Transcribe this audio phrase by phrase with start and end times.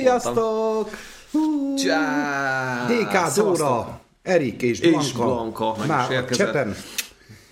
[0.00, 0.90] Sziasztok!
[1.84, 2.86] Csá!
[2.86, 5.00] DK Dóra, Erik és Blanka.
[5.00, 6.74] És Blanka Már is csepen.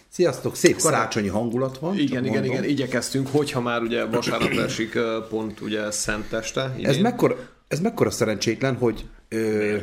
[0.09, 1.95] Sziasztok, szép karácsonyi hangulat van.
[1.95, 2.45] Igen, igen, mondom.
[2.45, 4.99] igen, igyekeztünk, hogyha már ugye vasárnap esik
[5.29, 6.75] pont ugye szenteste.
[6.83, 7.37] Ez mekkora,
[7.69, 9.77] ez mekkora szerencsétlen, hogy ö,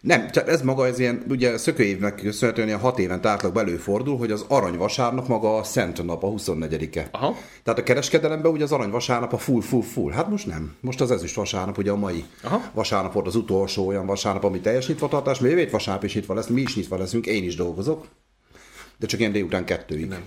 [0.00, 4.30] nem, csak ez maga, ez ilyen, ugye szökőévnek köszönhetően ilyen hat évent átlag előfordul, hogy
[4.30, 7.08] az arany vasárnap maga a szent nap, a 24-e.
[7.10, 7.36] Aha.
[7.62, 10.12] Tehát a kereskedelemben ugye az arany vasárnap a full, full, full.
[10.12, 10.76] Hát most nem.
[10.80, 12.70] Most az ezüst vasárnap, ugye a mai Aha.
[12.72, 16.34] vasárnap volt az utolsó olyan vasárnap, ami teljes nyitvatartás, mert jövő hét vasárnap is nyitva
[16.34, 18.06] lesz, mi is nyitva leszünk, én is dolgozok,
[18.96, 20.08] de csak ilyen délután kettőig.
[20.08, 20.24] Nem.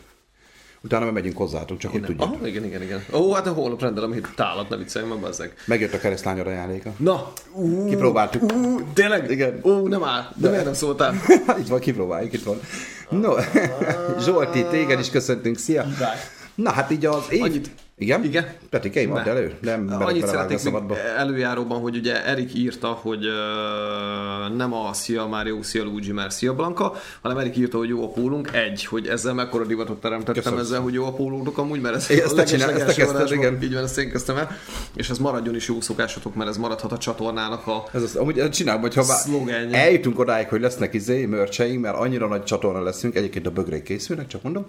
[0.81, 2.35] Utána meg megyünk hozzátok, csak hogy tudjátok.
[2.35, 3.03] Aha, igen, igen, igen.
[3.13, 5.53] Ó, hát a holnap rendelem itt tálat, ne vicceljünk meg bezzeg.
[5.65, 6.91] Megjött a keresztlányod ajándéka.
[6.97, 8.51] Na, ú, Kipróbáltuk.
[8.51, 9.31] Ú, tényleg?
[9.31, 9.59] Igen.
[9.63, 10.27] Ó, nem áll.
[10.35, 11.13] De miért nem szóltál?
[11.61, 12.59] itt van, kipróbáljuk, itt van.
[13.09, 13.33] No,
[14.25, 15.85] Zsolti, téged is köszöntünk, szia!
[16.55, 17.41] Na hát így az év...
[17.43, 18.23] Annyit- Igen?
[18.23, 18.53] Igen?
[18.69, 19.29] Peti, kei van Ne.
[19.29, 19.53] elő?
[19.61, 20.97] Nem Annyit a szeretnék szabadba.
[21.17, 26.53] előjáróban, hogy ugye Erik írta, hogy uh, nem a Szia Mario, Szia Luigi, mert Szia
[26.53, 28.49] Blanka, hanem Erik írta, hogy jó a pólunk.
[28.53, 30.59] Egy, hogy ezzel mekkora divatot teremtettem Köszönöm.
[30.59, 33.63] ezzel, hogy jó a pólótok amúgy, mert ez Én ezt te csinál- ezt kezdted, igen.
[33.63, 34.49] Így van, ezt én kezdtem el.
[34.95, 38.39] És ez maradjon is jó szokásatok, mert ez maradhat a csatornának a Ez az, amúgy
[38.39, 39.77] ezt csinálom, hogy ha már Szlogenje.
[39.77, 44.27] eljutunk odáig, hogy lesznek izé, mörcseink, mert annyira nagy csatorna leszünk, egyébként a bögrék készülnek,
[44.27, 44.65] csak mondom,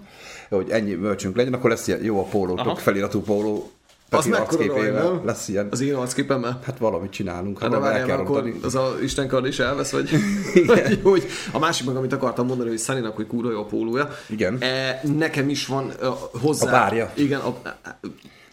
[0.49, 2.75] hogy ennyi mörcsünk legyen, akkor lesz ilyen jó a pólótok, Aha.
[2.75, 3.71] feliratú póló,
[4.09, 5.67] Az arcképével, lesz ilyen.
[5.71, 6.59] Az én arcképemmel.
[6.63, 8.59] Hát valamit csinálunk, Hát de ha el várjál, akkor rontani.
[8.63, 10.09] az a Isten kard is elvesz, vagy,
[10.67, 14.09] vagy hogy a másik meg, amit akartam mondani, hogy Sunny-nak, hogy kúra jó a pólója.
[14.29, 14.57] Igen.
[14.59, 16.07] E, nekem is van uh,
[16.41, 16.67] hozzá...
[16.67, 17.11] A bárja.
[17.15, 17.55] Igen, a,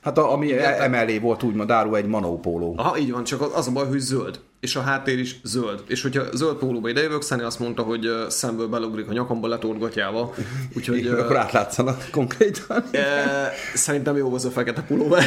[0.06, 2.74] Hát a, ami Igen, emellé volt úgymond áru egy manó póló.
[2.76, 4.40] Aha, így van, csak az a baj, hogy zöld.
[4.60, 5.82] És a háttér is zöld.
[5.86, 10.34] És hogyha zöld pólóba idejövök, Sunny azt mondta, hogy szemből belugrik a nyakamba letorgatjával.
[10.76, 12.84] Úgyhogy Igen, akkor átlátszanak konkrétan.
[12.90, 15.18] e, szerintem jó az a fekete pólóba.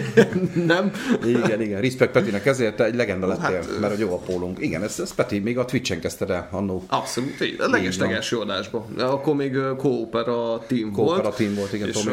[0.66, 0.92] Nem?
[1.24, 1.80] Igen, igen.
[1.80, 4.58] Respect Petinek ezért egy legenda lettél, hát, mert jó a pólunk.
[4.60, 6.84] Igen, ez, ez Peti még a Twitch-en kezdted el annó.
[6.88, 7.60] Abszolút, így.
[7.60, 8.84] A leges-leges adásban.
[8.98, 11.08] Akkor még uh, Coopera Team volt.
[11.08, 12.12] Coopera Team volt, igen, és, uh,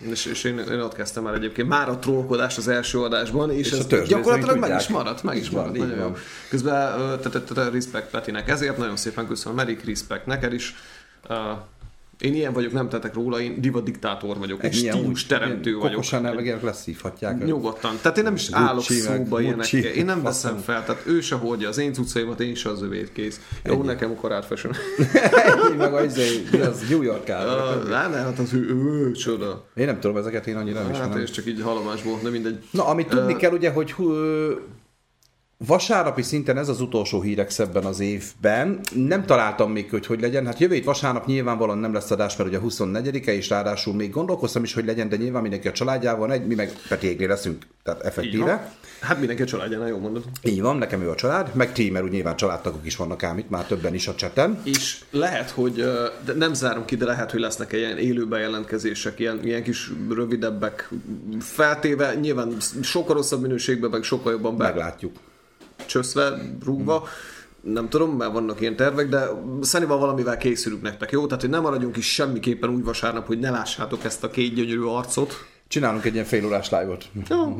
[0.00, 3.66] és, és én, én ott kezdtem el egyébként már a trollkodás az első adásban, és,
[3.66, 6.16] És a ez törzsnézőink gyakorlatilag meg is maradt, meg is maradt, nagyon jó.
[6.48, 7.18] Közben
[7.72, 10.74] respect Petinek, ezért nagyon szépen köszönöm, Merik, respect neked is.
[12.20, 15.90] Én ilyen vagyok, nem tettek róla, én diva diktátor vagyok, és Ilyen stílus teremtő vagyok.
[15.90, 17.44] Kokosan nem, ilyenek leszívhatják.
[17.44, 17.98] Nyugodtan.
[18.02, 19.80] Tehát én nem is állok szóba ilyenekkel.
[19.80, 20.84] Én nem veszem fel.
[20.84, 23.40] Tehát ő se hordja az én cuccaimat, én se az övét kész.
[23.64, 24.74] Jó, nekem a karát fashion.
[25.76, 27.82] Meg az, mi az New York áll.
[27.88, 29.64] Ne, hát az ő, csoda.
[29.74, 31.22] Én nem tudom ezeket, én annyira nem Hát ismerem.
[31.22, 32.58] és csak így halomásból, de mindegy.
[32.70, 33.94] Na, amit tudni kell ugye, hogy
[35.58, 38.80] vasárnapi szinten ez az utolsó hírek szebben az évben.
[38.94, 40.46] Nem találtam még, hogy hogy legyen.
[40.46, 44.62] Hát jövő hét vasárnap nyilvánvalóan nem lesz adás, mert ugye 24-e, és ráadásul még gondolkoztam
[44.62, 48.72] is, hogy legyen, de nyilván mindenki a családjával, egy, mi meg Petiégnél leszünk, tehát effektíve.
[49.00, 50.24] Hát mindenki a családjánál, jó mondod.
[50.42, 53.38] Így van, nekem ő a család, meg ti, mert úgy nyilván családtagok is vannak ám
[53.38, 54.60] itt, már többen is a cseten.
[54.64, 55.74] És lehet, hogy,
[56.24, 60.88] de nem zárom ki, de lehet, hogy lesznek ilyen élő bejelentkezések, ilyen, ilyen kis rövidebbek
[61.40, 65.12] feltéve, nyilván sokkal rosszabb minőségben, meg sokkal jobban be, Meglátjuk.
[65.86, 67.08] Csöszve, rúgva.
[67.60, 69.28] Nem tudom, mert vannak ilyen tervek, de
[69.60, 71.26] szerintem valamivel készülünk nektek, jó?
[71.26, 74.82] Tehát, hogy nem maradjunk is semmiképpen úgy vasárnap, hogy ne lássátok ezt a két gyönyörű
[74.82, 75.34] arcot.
[75.68, 77.04] Csinálunk egy ilyen félórás live-ot.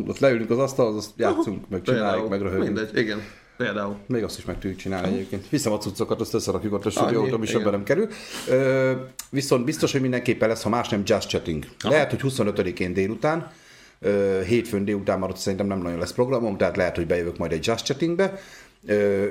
[0.07, 2.65] Ott leülünk az asztalhoz, azt játszunk, meg csináljuk, meg röhögünk.
[2.65, 3.23] Mindegy, igen.
[3.57, 3.97] Például.
[4.07, 5.49] Még azt is meg tudjuk csinálni egyébként.
[5.49, 8.09] Viszem a cuccokat, azt összerakjuk ott a Annyi, stúdiót, is ebben nem kerül.
[8.49, 8.93] Ö,
[9.31, 11.65] viszont biztos, hogy mindenképpen lesz, ha más nem Just Chatting.
[11.83, 13.51] Lehet, hogy 25-én délután,
[14.47, 17.67] hétfőn délután már ott szerintem nem nagyon lesz programom, tehát lehet, hogy bejövök majd egy
[17.67, 18.39] Just Chattingbe.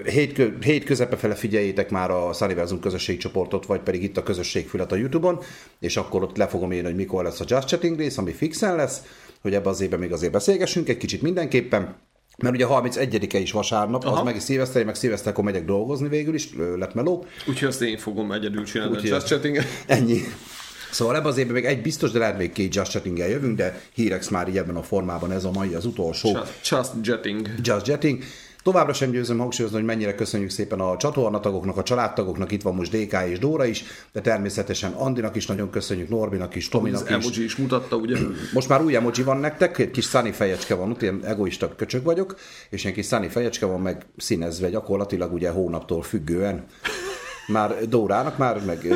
[0.05, 4.95] Hét, hét közepe fele figyeljétek már a Sunniversum közösségcsoportot, vagy pedig itt a közösségfület a
[4.95, 5.39] Youtube-on,
[5.79, 8.75] és akkor ott le fogom írni, hogy mikor lesz a Just Chatting rész, ami fixen
[8.75, 9.01] lesz,
[9.41, 11.95] hogy ebbe az évben még azért beszélgessünk egy kicsit mindenképpen.
[12.37, 14.17] Mert ugye a 31-e is vasárnap, Aha.
[14.17, 17.25] Az meg is szilveszter, én meg szilveszterkor megyek dolgozni végül is, lett meló.
[17.47, 19.57] Úgyhogy azt én fogom egyedül csinálni Úgyhogy- a chatting
[19.87, 20.21] Ennyi.
[20.95, 23.81] Szóval ebben az évben még egy biztos, de lehet még két Just chatting jövünk, de
[23.93, 27.49] hírek már így ebben a formában ez a mai az utolsó Just, just jetting.
[27.61, 28.23] Just Jetting.
[28.63, 32.91] Továbbra sem győzöm hangsúlyozni, hogy mennyire köszönjük szépen a csatornatagoknak, a családtagoknak, itt van most
[32.91, 37.15] DK és Dóra is, de természetesen Andinak is nagyon köszönjük, Norbinak is, Az Tominak is.
[37.15, 38.17] emoji is mutatta, ugye?
[38.53, 42.03] Most már új emoji van nektek, egy kis sunny fejecske van, ott ilyen egoista köcsög
[42.03, 42.35] vagyok,
[42.69, 46.65] és ilyen kis sunny fejecske van meg színezve gyakorlatilag ugye hónaptól függően.
[47.47, 48.87] Már Dórának már, meg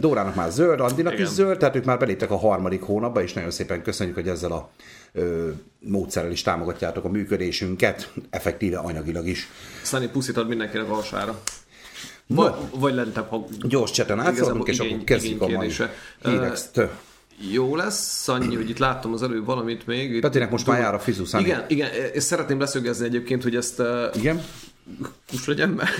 [0.00, 1.24] Dórának már zöld, Andinak Igen.
[1.24, 4.52] is zöld, tehát ők már beléptek a harmadik hónapba, és nagyon szépen köszönjük, hogy ezzel
[4.52, 4.70] a
[5.12, 5.48] ö,
[5.78, 9.48] módszerrel is támogatjátok a működésünket, effektíve anyagilag is.
[9.82, 11.42] Sunny puszit ad mindenkinek a hasára.
[12.26, 12.42] No.
[12.42, 15.94] Vagy, vagy lentebb, ha Gyors cseten átszorunk, és akkor kezdjük a mai igénykérdése.
[16.22, 16.90] hírek.
[17.52, 20.14] jó lesz, annyi, hogy itt láttam az előbb valamit még.
[20.14, 21.44] Itt Petinek most már jár a fizu, Szani.
[21.44, 24.42] Igen, igen, és szeretném leszögezni egyébként, hogy ezt uh, Igen?
[25.30, 25.88] Kus legyen be.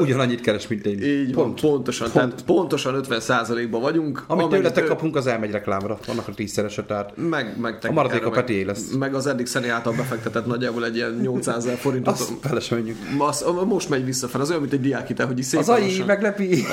[0.00, 1.02] Ugyanannyit keres, mint én.
[1.02, 2.24] Így van, pontosan, Pont.
[2.24, 4.24] tehát pontosan 50 ban vagyunk.
[4.26, 5.98] Amit tőletek ő- kapunk, az elmegy reklámra.
[6.06, 8.90] Vannak a tízszerese, tehát Meg, meg A maradék a meg, Petié lesz.
[8.98, 12.14] Meg az eddig Szeni által befektetett nagyjából egy ilyen 800 ezer forintot.
[12.14, 12.96] azt fele sem.
[13.18, 16.64] Az, most megy visszafele, az olyan, mint egy diákhitel, hogy szépen Az AI meglepi.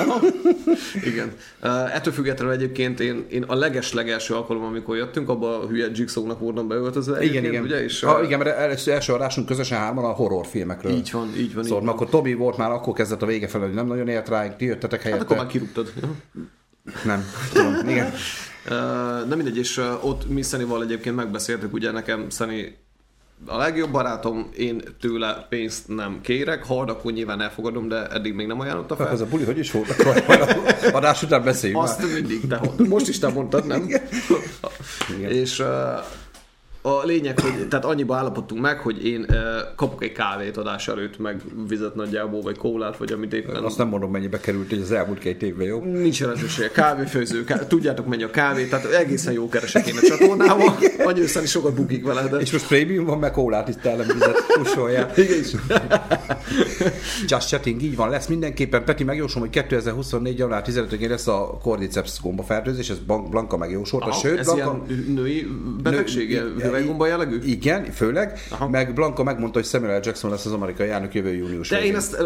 [1.04, 1.32] Igen.
[1.62, 6.40] Uh, ettől függetlenül egyébként én, én a leges-legelső alkalom, amikor jöttünk, abban a hülye Jigsaw-nak
[6.40, 7.22] voltam beöltözve.
[7.24, 7.62] Igen, igen.
[7.62, 7.84] Ugye?
[7.84, 10.92] És, uh, igen, mert első, első adásunk közösen hárman a horrorfilmekről.
[10.92, 11.64] Így van, így van.
[11.64, 11.94] Szóval így van.
[11.94, 14.64] akkor Tobi volt már, akkor kezdett a vége felé, hogy nem nagyon ért rá, ti
[14.64, 15.52] jöttetek Hát akkor már helyette.
[15.52, 15.92] kirúgtad.
[17.04, 18.12] Nem, tudom, igen.
[18.70, 18.72] Uh,
[19.28, 22.76] nem mindegy, és ott mi Szenival egyébként megbeszéltük, ugye nekem Szeni
[23.46, 28.34] a legjobb barátom, én tőle pénzt nem kérek, ha ad, akkor nyilván elfogadom, de eddig
[28.34, 29.08] még nem ajánlotta fel.
[29.08, 29.94] Ez a buli hogy is volt?
[30.92, 32.12] Adás után beszéljünk Azt már.
[32.12, 33.88] mindig, de most is te mondtad, nem?
[35.18, 35.30] Igen.
[35.30, 35.66] És uh,
[36.86, 39.26] a lényeg, hogy tehát annyiba állapodtunk meg, hogy én
[39.76, 43.64] kapok egy kávét adás előtt, meg vizet nagyjából, vagy kólát, vagy amit éppen.
[43.64, 45.80] Azt nem mondom, mennyibe került így az elmúlt két évben, jó?
[45.80, 46.70] Nincs jelentősége.
[46.70, 47.58] Kávéfőző, ká...
[47.58, 50.74] tudjátok mennyi a kávé, tehát egészen jó keresek én a csatornával.
[51.16, 52.36] Őszen is sokat bukik vele, de...
[52.36, 55.16] És most prémium van, meg kólát itt el, nem vizet pusolják.
[55.16, 55.52] Igen is.
[57.26, 58.84] Just chatting, így van, lesz mindenképpen.
[58.84, 60.38] Peti megjósolom, hogy 2024.
[60.38, 64.84] január 15-én lesz a kordiceps gombafertőzés, ez Blan- Blanka megjósolta, sőt, ez Blanka...
[64.88, 65.46] ilyen női
[65.82, 67.38] betegség, Nő- hüvelygomba jellegű?
[67.44, 68.38] Igen, főleg.
[68.50, 68.68] Aha.
[68.68, 70.00] Meg Blanka megmondta, hogy Samuel L.
[70.04, 71.90] Jackson lesz az amerikai elnök jövő június De végén.
[71.90, 72.16] én ezt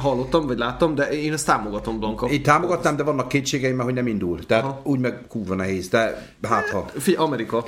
[0.00, 2.26] hallottam, vagy láttam, de én ezt támogatom, Blanka.
[2.26, 4.46] Én támogatnám, de vannak kétségeim, mert hogy nem indul.
[4.46, 4.80] Tehát Aha.
[4.82, 6.84] úgy meg kurva nehéz, de hát ha.
[6.98, 7.64] Figyelj, Amerika,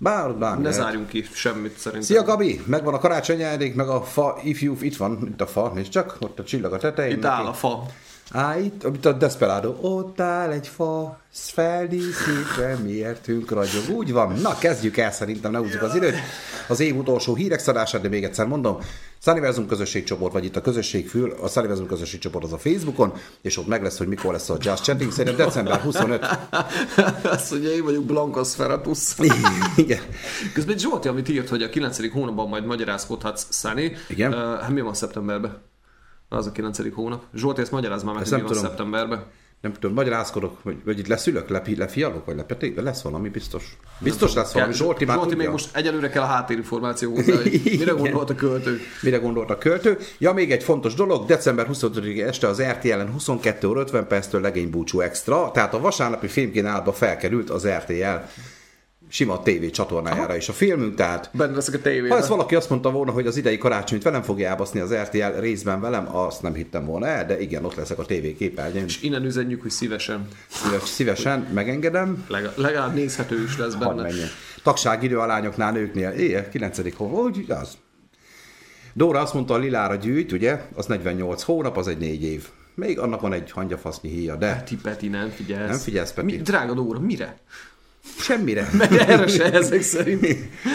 [0.00, 0.84] Bár, bármi ne lehet.
[0.84, 2.06] zárjunk ki semmit szerintem.
[2.08, 5.72] Szia Gabi, megvan a karácsony ajándék, meg a fa, ifjú, itt van, itt a fa,
[5.74, 7.16] nézd csak, ott a csillag a tetején.
[7.16, 7.82] Itt áll a fa.
[8.30, 9.74] Á, itt, itt a Desperado.
[9.80, 13.88] Ott áll egy fa, feldíszítve, miértünk ragyog.
[13.90, 14.32] Úgy van.
[14.32, 16.14] Na, kezdjük el, szerintem ne húzzuk az időt.
[16.68, 18.78] Az év utolsó hírek szadását, de még egyszer mondom,
[19.20, 23.82] Sunniversum közösségcsoport, vagy itt a közösségfül, a Sunniversum közösségcsoport az a Facebookon, és ott meg
[23.82, 26.24] lesz, hogy mikor lesz a Just Chatting, szerintem december 25.
[27.22, 28.98] Azt mondja, én vagyok Blanka Sferatus.
[29.76, 30.00] Igen.
[30.54, 32.12] Közben Zsolti, amit írt, hogy a 9.
[32.12, 33.92] hónapban majd magyarázkodhatsz, Szani.
[34.08, 34.34] Igen.
[34.34, 35.67] Uh, mi van szeptemberben?
[36.28, 36.94] Az a 9.
[36.94, 37.22] hónap.
[37.34, 38.70] Zsolti, ezt magyaráz már meg, Ezt hogy mi van tudom.
[38.70, 39.24] szeptemberben.
[39.60, 43.76] Nem tudom, magyarázkodok, vagy, vagy itt leszülök, lepi, lefialok, vagy lepeték, lesz valami biztos.
[43.98, 45.44] Biztos lesz valami, Zsolti már Zsolti tudja.
[45.44, 47.34] még most egyelőre kell a háttérinformáció hozzá,
[47.64, 48.78] mire gondolt a költő.
[49.02, 49.98] Mire gondolt a költő?
[50.18, 55.00] Ja, még egy fontos dolog, december 25 este az RTL-en 22 óra 50 perctől legénybúcsú
[55.00, 58.16] extra, tehát a vasárnapi filmkínálatba felkerült az RTL
[59.08, 62.10] sima TV csatornájára is a filmünk, tehát Benne leszek a tévében.
[62.10, 65.40] ha ezt valaki azt mondta volna, hogy az idei karácsonyt velem fogja elbaszni az RTL
[65.40, 68.84] részben velem, azt nem hittem volna el, de igen, ott leszek a TV képernyőn.
[68.84, 70.28] És innen üzenjük, hogy szívesen.
[70.48, 74.02] Szíves, szívesen megengedem, Legalább, legalább nézhető is lesz benne.
[74.02, 74.28] menjen.
[74.62, 76.94] Tagságidő a lányoknál, nőknél, éjjel, 9.
[76.96, 77.76] hó, úgy, az.
[78.92, 82.48] Dóra azt mondta, a lilára gyűjt, ugye, az 48 hónap, az egy négy év.
[82.74, 85.68] Még annak van egy hangyafasznyi híja, de Peti, Peti, nem figyelsz.
[85.68, 86.26] Nem figyelsz, Peti.
[86.36, 87.36] Mi, drága Dóra, mire?
[88.18, 88.68] Semmire.
[88.78, 90.26] Meg erre se ezek szerint.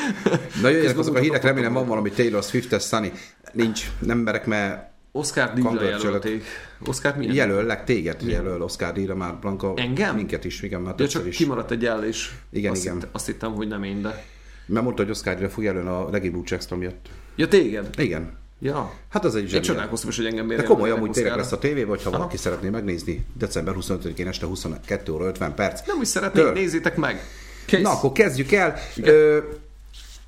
[0.61, 3.11] Na jöjjenek azok a hírek, remélem van valami Taylor Swift-es Sunny.
[3.53, 6.43] Nincs, nem merek, mert Oscar díjra jelölték.
[6.85, 7.35] Oscar milyen?
[7.35, 9.73] jelöllek téged, jelöl Oscar díjra már Blanka.
[9.75, 10.15] Engem?
[10.15, 11.35] Minket is, igen, már Ja, csak is.
[11.37, 12.35] kimaradt egy jellés.
[12.51, 12.93] Igen, azt igen.
[12.93, 14.23] Hitt, azt hittem, hogy nem én, de...
[14.65, 17.09] Mert mondta, hogy Oscar díjra fog jelölni a Leggy Blue Extra miatt.
[17.35, 17.89] Ja, téged?
[17.97, 18.37] Igen.
[18.63, 18.93] Ja.
[19.09, 19.65] Hát az egy Én zseniál.
[19.65, 22.09] csodálkoztam is, hogy engem miért De komoly, jelöltek amúgy tényleg lesz a tévé, vagy ha
[22.09, 25.87] valaki szeretné megnézni, december 25-én este 22 óra 50 perc.
[25.87, 26.53] Nem úgy szeretnék, Től.
[26.53, 27.21] nézzétek meg.
[27.65, 27.81] Kész.
[27.81, 28.75] Na, akkor kezdjük el.
[29.01, 29.37] Ö,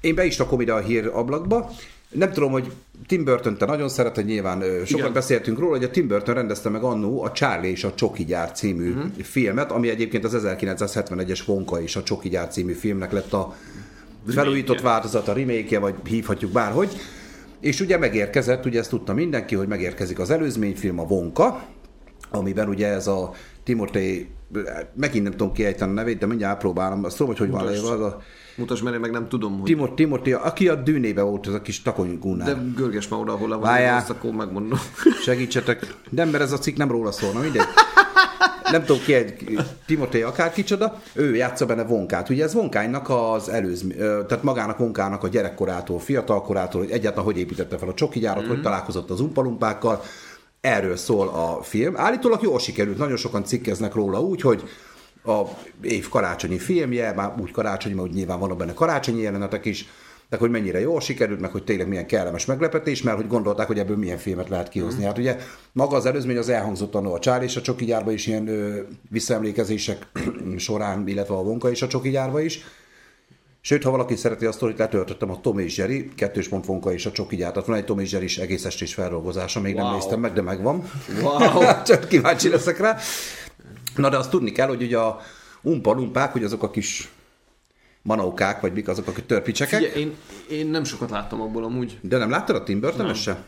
[0.01, 1.72] én be is rakom ide a hír ablakba.
[2.10, 2.72] Nem tudom, hogy
[3.08, 5.13] Tim burton te nagyon szereted, nyilván ö, sokat Igen.
[5.13, 8.51] beszéltünk róla, hogy a Tim Burton rendezte meg annó a Charlie és a Csoki gyár
[8.51, 9.12] című uh-huh.
[9.22, 13.56] filmet, ami egyébként az 1971-es Wonka és a Csoki gyár című filmnek lett a
[14.27, 16.98] felújított változata, remake vagy hívhatjuk bárhogy.
[17.60, 21.66] És ugye megérkezett, ugye ezt tudta mindenki, hogy megérkezik az előzményfilm, a Wonka,
[22.32, 23.32] amiben ugye ez a
[23.64, 24.30] Timothy,
[24.94, 27.84] megint nem tudom kiejteni a nevét, de mindjárt próbálom, azt tudom, hogy hogy van Mutasd.
[27.84, 28.22] leírva, az a
[28.58, 29.64] Mutasd, mert én meg nem tudom, hogy...
[29.64, 33.50] Timothy, Timothy, aki a dűnébe volt, az a kis takony De görges már oda, ahol
[33.50, 34.80] le van, akkor megmondom.
[35.24, 35.96] Segítsetek.
[36.10, 37.62] Nem, mert ez a cikk nem róla szólna, mindegy.
[38.72, 42.30] Nem tudom ki egy Timothy akár kicsoda, ő játsza benne Vonkát.
[42.30, 47.38] Ugye ez Vonkánynak az előzm, ö, tehát magának Vonkának a gyerekkorától, fiatalkorától, hogy egyáltalán hogy
[47.38, 48.48] építette fel a csoki gyárat, mm.
[48.48, 50.02] hogy találkozott az umpalumpákkal.
[50.62, 51.98] Erről szól a film.
[51.98, 54.64] Állítólag jól sikerült, nagyon sokan cikkeznek róla úgy, hogy
[55.26, 55.42] a
[55.82, 59.88] év karácsonyi filmje, már úgy karácsonyi, mert úgy nyilván vannak benne karácsonyi jelenetek is,
[60.29, 63.79] de hogy mennyire jól sikerült, meg hogy tényleg milyen kellemes meglepetés, mert hogy gondolták, hogy
[63.79, 65.03] ebből milyen filmet lehet kihozni.
[65.03, 65.05] Mm.
[65.05, 65.38] Hát ugye
[65.72, 68.79] maga az előzmény az elhangzott a Csár és a Csoki gyárba is ilyen ö,
[69.10, 70.08] visszaemlékezések
[70.58, 72.60] során, illetve a Vonka és a Csoki gyárba is.
[73.62, 77.05] Sőt, ha valaki szereti azt, hogy letöltöttem a Tom és Jerry, kettős pont Vonka és
[77.05, 77.51] a Csoki gyár.
[77.51, 79.84] Tehát van egy Tom és Jerry is egész estés feldolgozása, még wow.
[79.84, 80.89] nem néztem meg, de megvan.
[81.22, 81.63] Wow.
[81.86, 82.98] Csak kíváncsi leszek rá.
[83.96, 85.20] Na de azt tudni kell, hogy ugye a
[85.62, 87.10] umpa hogy azok a kis
[88.06, 89.80] manókák, vagy mik azok, akik törpicsekek.
[89.80, 90.16] Figyelj, én,
[90.50, 91.98] én nem sokat láttam abból amúgy.
[92.02, 93.44] De nem láttad a Tim burton se?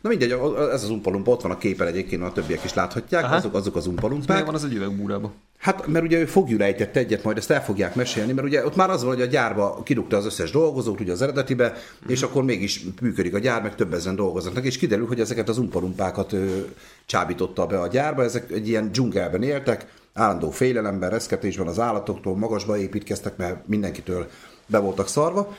[0.00, 0.30] Na mindegy,
[0.72, 3.34] ez az umpalumpa, ott van a képen egyébként, a többiek is láthatják, Aha.
[3.34, 4.44] azok, azok az umpalumpák.
[4.44, 5.32] van az egy üvegbúrában?
[5.58, 8.90] Hát, mert ugye ő fogjulejtett egyet, majd ezt el fogják mesélni, mert ugye ott már
[8.90, 12.08] az van, hogy a gyárba kirúgta az összes dolgozót, ugye az eredetibe, mm.
[12.08, 15.58] és akkor mégis működik a gyár, meg több ezen dolgoznak, és kiderül, hogy ezeket az
[15.58, 16.74] umpalumpákat ő,
[17.06, 19.86] csábította be a gyárba, ezek egy ilyen dzsungelben éltek,
[20.18, 24.28] állandó félelemben, reszketésben az állatoktól, magasba építkeztek, mert mindenkitől
[24.66, 25.56] be voltak szarva,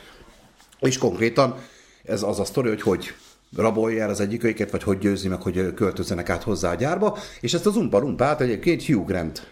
[0.79, 1.55] és konkrétan
[2.03, 3.13] ez az a sztori, hogy hogy
[3.55, 7.17] rabolja el az egyik őket, vagy hogy győzi meg, hogy költözzenek át hozzá a gyárba,
[7.41, 9.51] és ezt az umpa-lumpát egyébként Hugh Grant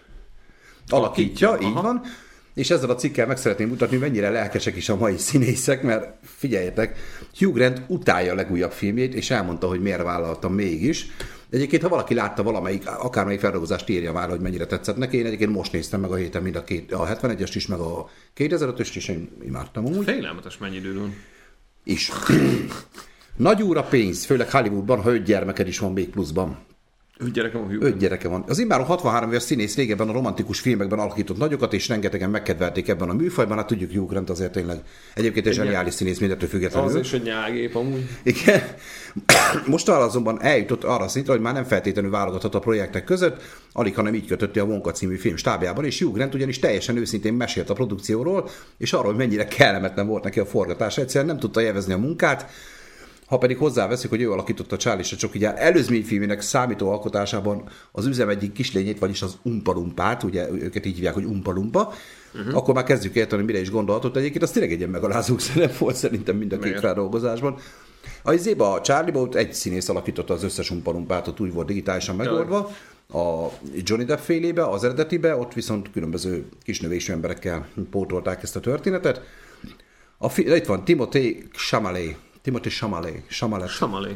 [0.87, 1.61] alakítja, Aha.
[1.61, 2.01] így van,
[2.53, 6.97] és ezzel a cikkel meg szeretném mutatni, mennyire lelkesek is a mai színészek, mert figyeljetek,
[7.37, 11.05] Hugh Grant utálja a legújabb filmjét, és elmondta, hogy miért vállaltam mégis.
[11.49, 15.17] Egyébként, ha valaki látta valamelyik, akármelyik feldolgozást írja már, hogy mennyire tetszett neki.
[15.17, 18.09] Én egyébként most néztem meg a héten mind a, két, a 71-est is, meg a
[18.37, 20.03] 2005-öst is, én imádtam amúgy.
[20.03, 21.13] Félelmetes mennyi időn.
[21.83, 22.11] Is.
[23.35, 26.57] Nagy úra pénz, főleg Hollywoodban, ha öt gyermeked is van még pluszban.
[27.19, 27.77] Öt gyereke van.
[27.79, 28.43] Öt gyereke van.
[28.47, 33.09] Az immáron 63 éves színész régebben a romantikus filmekben alakított nagyokat, és rengetegen megkedvelték ebben
[33.09, 33.57] a műfajban.
[33.57, 34.77] Hát tudjuk, Hugh Grant azért tényleg
[35.13, 36.89] egyébként egy zseniális színész, mindettől függetlenül.
[36.89, 38.09] Az is egy nyágép amúgy.
[38.23, 38.61] Igen.
[39.65, 43.95] Most arra azonban eljutott arra szintre, hogy már nem feltétlenül válogathat a projektek között, alig,
[43.95, 47.69] hanem így kötötte a Wonka című film stábjában, és Hugh Grant ugyanis teljesen őszintén mesélt
[47.69, 50.97] a produkcióról, és arról, hogy mennyire kellemetlen volt neki a forgatás.
[50.97, 52.49] Egyszerűen nem tudta élvezni a munkát,
[53.27, 58.05] ha pedig hozzáveszik, hogy ő alakította Charlie és a Csoki gyár előzményfilmének számító alkotásában az
[58.05, 61.93] üzem egyik kislényét, vagyis az umpalumpát, ugye őket így hívják, hogy umpalumpa,
[62.33, 62.55] uh-huh.
[62.55, 64.15] akkor már kezdjük érteni, mire is gondolhatott.
[64.15, 67.57] Egyébként az tényleg egy ilyen megalázó szerep volt szerintem mind a két feldolgozásban.
[68.23, 72.15] A izéba, a charlie ott egy színész alakította az összes umpalumpát, ott úgy volt digitálisan
[72.15, 72.71] megoldva.
[73.13, 79.21] A Johnny Depp félébe, az eredetibe, ott viszont különböző kisnövésű emberekkel pótolták ezt a történetet.
[80.17, 82.15] A fi- itt van Timothée Chalamet,
[82.47, 83.23] Timothy Chalamet.
[83.29, 83.69] Chalamet.
[83.69, 84.15] Chalamet.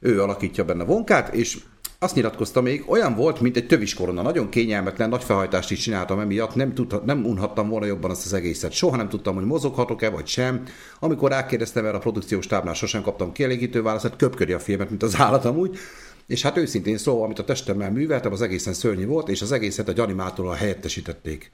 [0.00, 1.58] Ő alakítja benne Vonkát, és
[1.98, 4.22] azt nyilatkozta még, olyan volt, mint egy tövis korona.
[4.22, 8.32] Nagyon kényelmetlen, nagy felhajtást is csináltam emiatt, nem, tudhat, nem unhattam volna jobban azt az
[8.32, 8.72] egészet.
[8.72, 10.62] Soha nem tudtam, hogy mozoghatok-e, vagy sem.
[11.00, 15.20] Amikor rákérdeztem erre a produkciós táblán, sosem kaptam kielégítő választ, köpködi a filmet, mint az
[15.20, 15.78] állat amúgy.
[16.26, 19.88] És hát őszintén szóval, amit a testemmel műveltem, az egészen szörnyű volt, és az egészet
[19.88, 21.50] egy animátorral helyettesítették.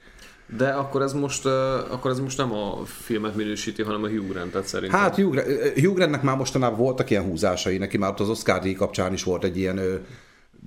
[0.57, 1.45] De akkor ez most,
[1.89, 4.99] akkor ez most nem a filmet minősíti, hanem a Hugh Grant-et szerintem.
[4.99, 5.39] Hát Hugh,
[5.75, 9.23] Hugh Grantnek már mostanában voltak ilyen húzásai, neki már ott az Oscar díj kapcsán is
[9.23, 10.05] volt egy ilyen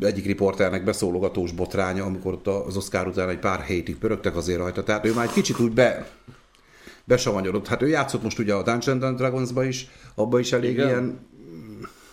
[0.00, 4.82] egyik riporternek beszólogatós botránya, amikor ott az Oscar után egy pár hétig pörögtek azért rajta.
[4.82, 6.08] Tehát ő már egy kicsit úgy be,
[7.04, 7.66] besavanyodott.
[7.66, 10.86] Hát ő játszott most ugye a Dungeons and Dragons-ba is, abba is elég Igen.
[10.88, 11.18] ilyen,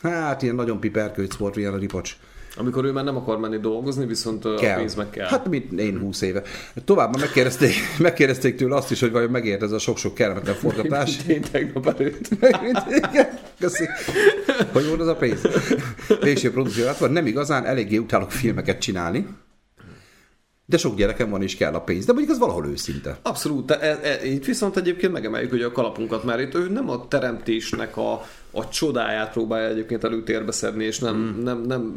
[0.02, 2.18] hát ilyen nagyon piperkőc volt, ilyen a ripacs
[2.56, 4.74] amikor ő már nem akar menni dolgozni, viszont kell.
[4.74, 5.28] a pénz meg kell.
[5.28, 6.42] Hát mit én 20 éve.
[6.86, 11.18] Tovább megkérdezték, megkérdezték tőle azt is, hogy vajon megért ez a sok-sok kellemetlen forgatás.
[11.28, 12.30] Én tegnap előtt.
[13.60, 13.86] Köszi.
[14.72, 15.42] Hogy volt az a pénz?
[16.22, 19.28] Végső produkció hát van, nem igazán, eléggé utálok filmeket csinálni.
[20.66, 22.06] De sok gyerekem van, és kell a pénz.
[22.06, 23.18] De mondjuk az valahol őszinte.
[23.22, 23.66] Abszolút.
[23.66, 27.08] De e, e, itt viszont egyébként megemeljük hogy a kalapunkat, mert itt ő nem a
[27.08, 31.44] teremtésnek a, a csodáját próbálja egyébként előtérbe szedni, és nem, mm.
[31.44, 31.96] nem, nem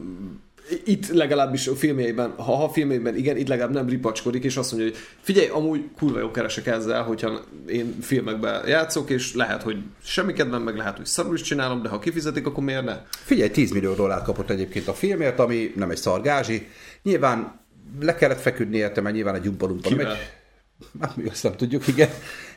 [0.85, 4.91] itt legalábbis a filmjeiben, ha a filmjeiben igen, itt legalább nem ripacskodik, és azt mondja,
[4.91, 10.33] hogy figyelj, amúgy kurva jó keresek ezzel, hogyha én filmekben játszok, és lehet, hogy semmi
[10.33, 13.01] kedvem, meg lehet, hogy szarul is csinálom, de ha kifizetik, akkor miért ne?
[13.11, 16.69] Figyelj, 10 millió dollárt kapott egyébként a filmért, ami nem egy szargázsi.
[17.03, 17.61] Nyilván
[18.01, 20.17] le kellett feküdni érte, mert nyilván egy umpalumpa nem egy...
[21.01, 22.09] Hát mi azt nem tudjuk, igen.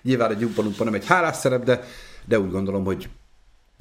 [0.01, 1.84] Nyilván egy umpalumpa nem egy hálás szerep, de,
[2.25, 3.10] de úgy gondolom, hogy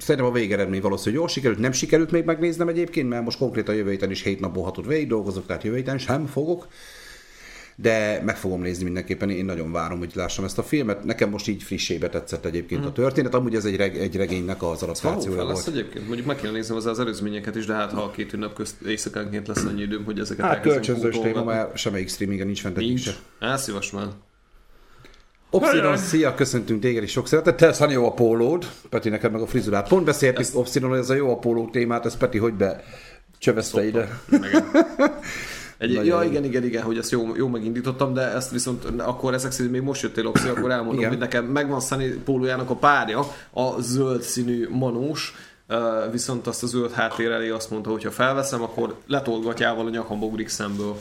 [0.03, 3.89] Szerintem a végeredmény valószínűleg jól sikerült, nem sikerült még megnéznem egyébként, mert most konkrétan jövő
[3.89, 6.67] héten is 7 napból hatot végig dolgozok, tehát jövő héten sem fogok.
[7.75, 11.03] De meg fogom nézni mindenképpen, én nagyon várom, hogy lássam ezt a filmet.
[11.03, 12.85] Nekem most így frissébe tetszett egyébként mm.
[12.85, 15.67] a történet, amúgy ez egy, reg, egy regénynek az adaptációja volt.
[15.67, 18.53] egyébként, mondjuk meg kell néznem az, az előzményeket is, de hát ha a két ünnep
[18.53, 22.75] közt éjszakánként lesz annyi időm, hogy ezeket Hát kölcsönzős téma, mert semmelyik streamingen nincs fent
[22.75, 23.01] nincs.
[23.01, 23.15] se.
[23.39, 24.07] Á, szívas már.
[25.51, 29.47] Obsidian, szia, köszöntünk téged is sok szeretettel, Szani jó a pólód, Peti neked meg a
[29.47, 29.87] frizurát.
[29.87, 30.55] Pont beszéltük Ezt...
[30.55, 32.83] Obsidian, hogy ez a jó a póló témát, ez Peti hogy be
[33.37, 34.19] csöveszte ide.
[35.77, 39.33] Egy, Nagyon ja, igen, igen, igen, hogy ezt jó, jó megindítottam, de ezt viszont akkor
[39.33, 41.09] ezek szerint még most jöttél Oxi, akkor elmondom, Igen.
[41.09, 43.19] hogy nekem megvan Sunny pólójának a párja,
[43.53, 45.35] a zöld színű manós,
[46.11, 50.25] viszont azt a zöld háttér elé azt mondta, hogy ha felveszem, akkor letolgatjával a nyakamba
[50.25, 50.95] ugrik szemből.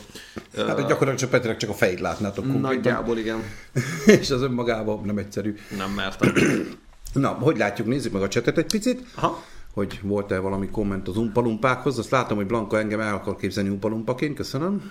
[0.57, 2.75] Hát gyakorlatilag csak Petinek csak a fejét látnátok konkrétan.
[2.75, 3.43] Nagyjából igen,
[4.21, 5.55] És az önmagában nem egyszerű.
[5.77, 6.33] nem mertem.
[7.13, 9.07] Na, hogy látjuk, nézzük meg a csetet egy picit.
[9.15, 9.43] Aha.
[9.75, 11.99] hogy volt-e valami komment az umpalumpákhoz.
[11.99, 14.37] Azt látom, hogy Blanka engem el akar képzelni umpalumpaként.
[14.37, 14.91] Köszönöm.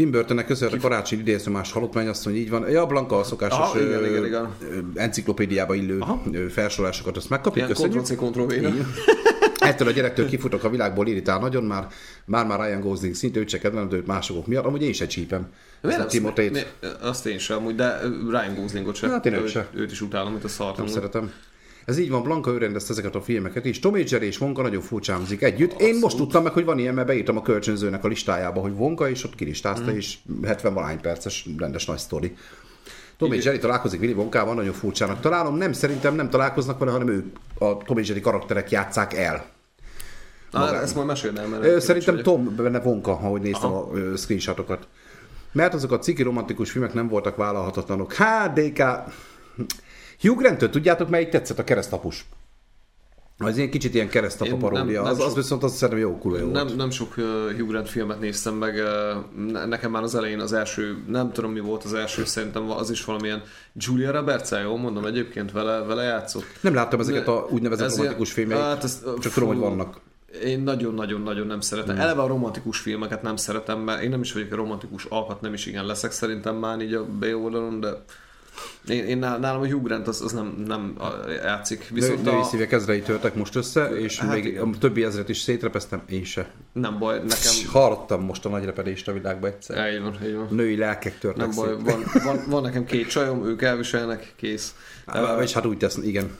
[0.00, 2.70] Tim Burtonnek köszönhet a karácsony idézőmás halott mennyasszony, így van.
[2.70, 4.48] Ja, Blanka a szokásos Aha, igen, ö, igen, igen.
[4.94, 6.22] enciklopédiába illő Aha.
[6.50, 7.56] felsorolásokat, azt megkapjuk.
[7.56, 8.86] Ilyen Köszönjük.
[9.58, 11.86] Ettől a gyerektől kifutok a világból, irritál nagyon már,
[12.24, 14.64] már már Ryan Gosling szintű, csak kedvelem, de őt másokok miatt.
[14.64, 15.52] Amúgy én se csípem.
[15.80, 16.52] Miért azt, Timotét.
[16.52, 16.60] mi,
[17.00, 19.10] azt én sem, amúgy, de Ryan Goslingot sem.
[19.10, 19.68] Hát én őt őt, se.
[19.74, 20.76] őt is utálom, mint a szart.
[20.76, 20.94] Nem amúgy.
[20.94, 21.32] szeretem.
[21.90, 23.78] Ez így van, Blanka ő ezeket a filmeket is.
[23.78, 25.80] Tom és Jerry és Wonka nagyon furcsán hangzik együtt.
[25.80, 29.08] Én most tudtam meg, hogy van ilyen, mert beírtam a kölcsönzőnek a listájába, hogy Wonka,
[29.08, 32.36] és ott kilistázta, és 70 valány perces rendes nagy sztori.
[33.16, 35.56] Tom és Jerry találkozik Willy Wonkával, nagyon furcsának találom.
[35.56, 39.46] Nem, szerintem nem találkoznak vele, hanem ők, a Tom és Jerry karakterek játszák el.
[40.50, 42.22] Na, ezt majd mert kíváncsi Szerintem.
[42.22, 44.88] Tom benne Wonka, ahogy néztem a ö, screenshotokat.
[45.52, 48.12] Mert azok a ciki romantikus filmek nem voltak vállalhatatlanok.
[48.12, 48.82] Hát, DK...
[50.20, 52.26] Hugh Grant-től tudjátok, melyik tetszett a keresztapus?
[53.38, 55.02] Az ilyen kicsit ilyen keresztapa paródia.
[55.02, 56.76] Az, az viszont azt szerintem jó jó Nem, volt.
[56.76, 57.24] nem sok uh,
[57.56, 61.52] Hugh Grant filmet néztem meg, uh, ne- nekem már az elején az első, nem tudom
[61.52, 63.42] mi volt az első, szerintem az is valamilyen
[63.74, 66.44] Julia Roberts, jól mondom, egyébként vele, vele játszott.
[66.60, 69.62] Nem láttam ezeket Ne- a úgynevezett ez romantikus filmeit, hát ez- csak tudom, hogy fú.
[69.64, 70.00] vannak.
[70.44, 71.94] Én nagyon-nagyon-nagyon nem szeretem.
[71.96, 71.98] Mm.
[71.98, 75.52] Eleve a romantikus filmeket nem szeretem, mert én nem is vagyok a romantikus alkat, nem
[75.52, 77.88] is igen leszek szerintem már így a B oldalon, de
[78.88, 80.96] én, én nál- nálam a Hugh Grant az, az nem, nem
[81.42, 81.88] játszik.
[81.88, 84.68] Viszont Női a, szívek ezrei törtek most össze, és Hát még igen.
[84.68, 86.50] a többi ezret is szétrepeztem, én se.
[86.72, 87.52] nem baj, nekem...
[87.70, 89.92] Hallottam most a nagy repedést a világba egyszer.
[89.92, 90.46] Így van, így van.
[90.50, 94.74] Női lelkek törtek Nem baj, van, van, van, nekem két csajom, ők elviselnek, kész.
[95.06, 96.30] Á, És hát úgy tesz, igen.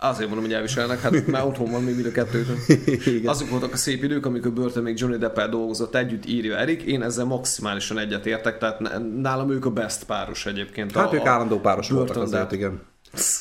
[0.00, 2.48] Azért mondom, hogy elviselnek, hát már otthon van még mind a kettőt.
[3.06, 3.28] Igen.
[3.28, 6.82] Azok voltak a szép idők, amikor börtön még Johnny Deppel dolgozott együtt, írja Erik.
[6.82, 8.80] Én ezzel maximálisan egyetértek, tehát
[9.20, 10.92] nálam ők a best páros egyébként.
[10.92, 12.80] Hát a, ők állandó páros voltak azért, igen.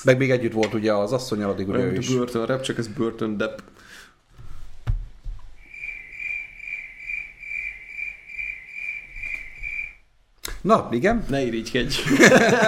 [0.04, 2.10] Meg még együtt volt ugye az asszonyal, addig ugye ő is.
[2.10, 3.58] a Burton rap, csak ez Burton Depp.
[10.62, 11.26] Na, igen.
[11.30, 11.96] Ne irigykedj.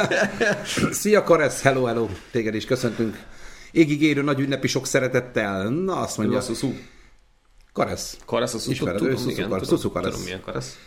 [0.92, 2.08] Szia Karesz, hello, hello.
[2.32, 3.18] Téged is köszöntünk.
[3.72, 5.70] Égig érő nagy ünnepi sok szeretettel.
[5.70, 6.38] Na, azt Mondja mondja.
[6.38, 6.74] a szuszú.
[7.74, 8.18] Karesz.
[8.26, 8.72] Karesz a szuszú.
[8.72, 10.10] Ismered, ő Tudom, szuszú igen, karesz, tudom, szuszú karesz.
[10.10, 10.78] tudom, milyen karesz.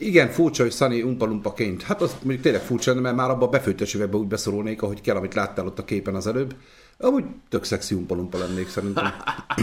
[0.00, 1.82] Igen, furcsa, hogy Sunny umpalumpaként.
[1.82, 5.16] Hát az mondjuk tényleg furcsa, mert már abban a befőttes üvegbe úgy beszorulnék, ahogy kell,
[5.16, 6.54] amit láttál ott a képen az előbb.
[6.98, 9.12] Amúgy tök szexi umpalumpa lennék szerintem.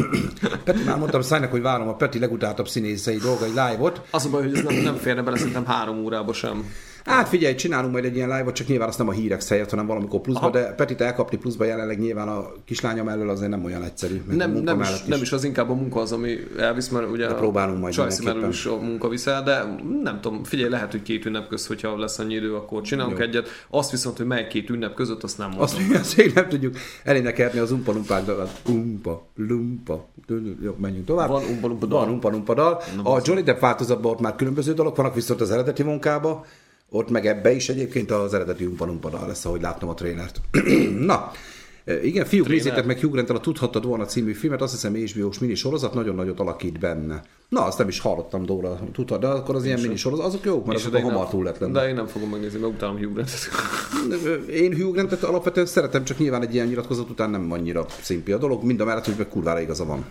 [0.64, 4.02] Peti, már mondtam Szájnak, hogy várom a Peti legutáltabb színészei dolgai live-ot.
[4.12, 6.64] Az a baj, hogy ez nem, nem férne bele szerintem három órába sem.
[7.06, 9.86] Hát figyelj, csinálunk majd egy ilyen live-ot, csak nyilván azt nem a hírek helyett, hanem
[9.86, 10.50] valamikor pluszba, Aha.
[10.50, 14.22] de Petit elkapni pluszba jelenleg nyilván a kislányom elől azért nem olyan egyszerű.
[14.30, 17.28] Nem, nem, is, mellett nem is az inkább a munka az, ami elvisz, mert ugye
[17.28, 18.50] De próbálunk majd Csajci mindenképpen.
[18.50, 19.64] is a munka viszel, de
[20.04, 23.24] nem tudom, figyelj, lehet, hogy két ünnep közt, hogyha lesz annyi idő, akkor csinálunk Jó.
[23.24, 23.48] egyet.
[23.70, 25.64] Azt viszont, hogy mely két ünnep között, azt nem mondom.
[25.66, 28.62] Azt, azt még nem tudjuk elénekelni az umpa lumpák dalat.
[28.70, 30.06] Umpa, lumpa.
[30.62, 31.30] Jó, menjünk tovább.
[31.30, 32.00] Van Umpa Lumpa dal.
[32.00, 32.82] Van umpa lumpa dal.
[33.04, 36.44] A Johnny Depp változatban ott már különböző dalok vannak, viszont az eredeti munkában,
[36.90, 40.42] ott meg ebbe is egyébként az eredeti umpa lumpa dal lesz, ahogy láttam a trénert.
[41.00, 41.32] Na,
[41.86, 42.64] e, igen, fiúk, Tréner.
[42.64, 46.40] nézzétek meg Hugh a Tudhattad volna című filmet, azt hiszem HBO-s mini sorozat, nagyon nagyot
[46.40, 47.22] alakít benne.
[47.50, 50.66] Na, azt nem is hallottam Dóra, tudtad, de akkor az ilyen mini sorozat, azok jók,
[50.66, 51.80] mert azok de a én hamar túl lett lenne.
[51.80, 53.50] De én nem fogom megnézni, mert utálom Hugh Grantet.
[54.50, 58.38] Én Hugh Grantet alapvetően szeretem, csak nyilván egy ilyen nyilatkozat után nem annyira szimpi a
[58.38, 60.06] dolog, mind a mellett, hogy meg kurvára igaza van.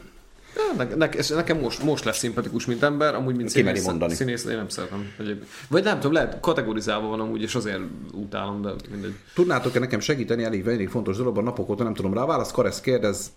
[0.76, 4.14] Ne, ne, és nekem most, most lesz szimpatikus, mint ember, amúgy mint színész, mondani.
[4.14, 5.12] színész, én nem szeretem.
[5.18, 5.50] Egyébként.
[5.68, 7.80] Vagy nem tudom, lehet kategorizálva van amúgy, és azért
[8.12, 9.14] utálom, de mindegy.
[9.34, 13.32] Tudnátok-e nekem segíteni elég, elég fontos dologban, napok óta nem tudom rá választ, Karesz kérdez,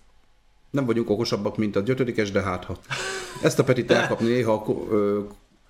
[0.70, 2.78] nem vagyunk okosabbak, mint a gyötödikes, de hát ha.
[3.42, 4.64] Ezt a Petit elkapni néha a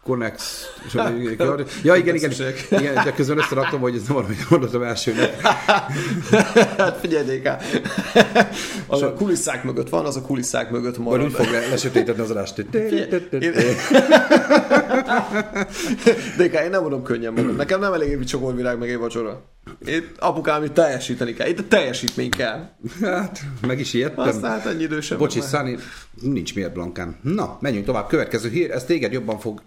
[0.03, 0.65] ko- ö, Connex...
[1.83, 2.33] Ja, igen, igen,
[2.71, 5.41] igen, de közben összeraktam, hogy ez nem valami mondottam elsőnek.
[6.79, 7.49] Hát figyelj, DK.
[8.87, 11.25] Az a kulisszák mögött van, az a kulisszák mögött Vagy marad.
[11.27, 12.55] úgy fog le- lesötétedni az adást.
[16.39, 17.57] DK, én nem mondom könnyen magam.
[17.57, 19.43] Nekem nem elég egy csokolvirág meg egy vacsora.
[19.87, 21.49] Itt apukám itt teljesíteni kell.
[21.49, 22.69] Itt a teljesítmény kell.
[23.01, 24.29] Hát, meg is ijedtem.
[24.29, 25.19] Aztán hát ennyi idő sem.
[25.19, 25.41] Bocsi.
[25.41, 25.77] Száni,
[26.21, 27.17] nincs miért Blankán.
[27.23, 28.07] Na, menjünk tovább.
[28.07, 29.63] Következő hír, ez téged jobban fog...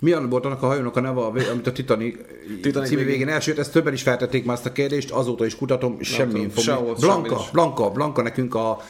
[0.00, 2.16] Milyen volt annak a hajónak a neve, amit a Titanic,
[2.62, 3.28] Titanic című végén.
[3.28, 6.60] elsőt, ezt többen is feltették már ezt a kérdést, azóta is kutatom, semmi info.
[6.60, 7.40] sehol, Blanka.
[7.52, 8.80] Blanka, Blanka nekünk a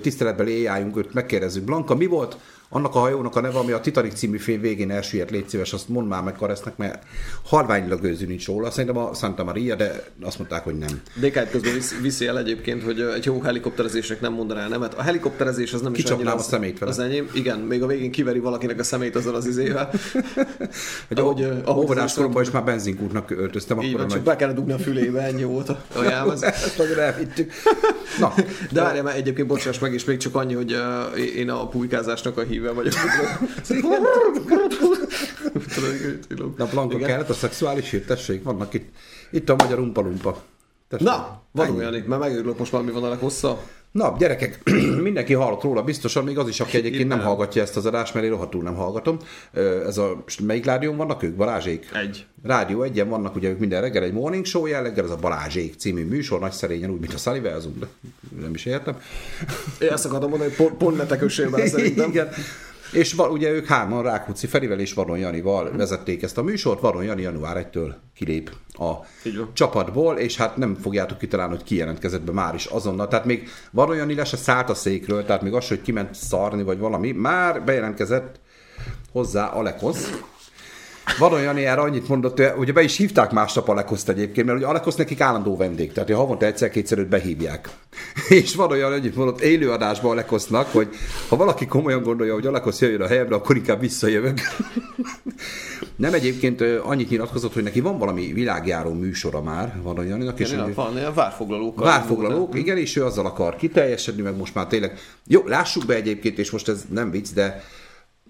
[0.00, 1.64] tiszteletbeli ai őt megkérdezzük.
[1.64, 2.36] Blanka, mi volt
[2.72, 5.88] annak a hajónak a neve, ami a Titanic című film végén elsüllyedt, légy szíves, azt
[5.88, 7.02] mondd már meg Karesznek, mert
[7.44, 8.70] halványilag őző nincs róla.
[8.70, 11.00] Szerintem a Santa Maria, de azt mondták, hogy nem.
[11.14, 14.94] DK közben visz, viszi el egyébként, hogy egy jó helikopterezésnek nem mondaná nemet.
[14.94, 16.90] A helikopterezés az nem is annyira a szemét vele.
[16.90, 17.30] Az enyém.
[17.34, 19.90] Igen, még a végén kiveri valakinek a szemét azzal az izével.
[21.08, 24.22] Hogy Ahogy, ahogy, óvodás koromban is már benzinkútnak öltöztem, Így van, a csak nagy...
[24.22, 25.82] be kellene dugni a fülébe, ennyi volt a.
[26.40, 27.52] Ezt nagyon elvittük.
[28.18, 28.34] Na,
[28.70, 30.76] De várjál már egyébként, bocsáss meg, és még csak annyi, hogy
[31.36, 32.94] én a pulykázásnak a híve vagyok.
[36.56, 38.88] Na, Blanka kellett a szexuális hír, tessék, vannak itt.
[39.30, 40.42] Itt a magyar umpa-lumpa.
[40.98, 43.58] Na, van olyan itt, mert megőrülök most már, mi van a leghosszabb.
[43.92, 44.60] Na, gyerekek,
[45.02, 48.26] mindenki hallott róla, biztosan, még az is, aki egyébként nem hallgatja ezt az adást, mert
[48.26, 49.16] én rohadtul nem hallgatom.
[49.86, 51.34] Ez a, melyik rádión vannak ők?
[51.36, 51.90] Balázsék?
[51.92, 52.26] Egy.
[52.42, 56.04] Rádió egyen vannak, ugye ők minden reggel egy morning show jelleggel, ez a Balázsék című
[56.04, 57.86] műsor, nagy szerényen, úgy, mint a Sullivanzum, de
[58.40, 59.00] nem is értem.
[59.80, 60.96] Én ezt akartam mondani, hogy pont, pont
[61.56, 62.10] ne szerintem.
[62.10, 62.28] Igen.
[62.92, 66.80] És va, ugye ők hárman Rákóczi Ferivel és Varon Janival vezették ezt a műsort.
[66.80, 68.92] Varon Jani január 1-től kilép a
[69.52, 73.08] csapatból, és hát nem fogjátok kitalálni, hogy ki jelentkezett be már is azonnal.
[73.08, 76.62] Tehát még Varon Jani le se szállt a székről, tehát még az, hogy kiment szarni
[76.62, 78.40] vagy valami, már bejelentkezett
[79.12, 80.10] hozzá Alekosz.
[81.18, 84.94] Varon Jani erre annyit mondott, hogy be is hívták másnap Alekoszt egyébként, mert ugye Alekosz
[84.94, 87.68] nekik állandó vendég, tehát havonta egyszer-kétszer őt behívják.
[88.28, 90.88] És Varon Jani annyit mondott élőadásban Alekosznak, hogy
[91.28, 94.38] ha valaki komolyan gondolja, hogy Alekosz jöjjön a helyemre, akkor inkább visszajövök.
[95.96, 100.62] Nem egyébként annyit nyilatkozott, hogy neki van valami világjáró műsora már, Varon Janinak, és Igen,
[100.64, 101.80] hogy- van ilyen várfoglalók.
[101.80, 104.98] Várfoglalók, igen, és ő azzal akar kiteljesedni, meg most már tényleg...
[105.26, 107.62] Jó, lássuk be egyébként, és most ez nem vicc, de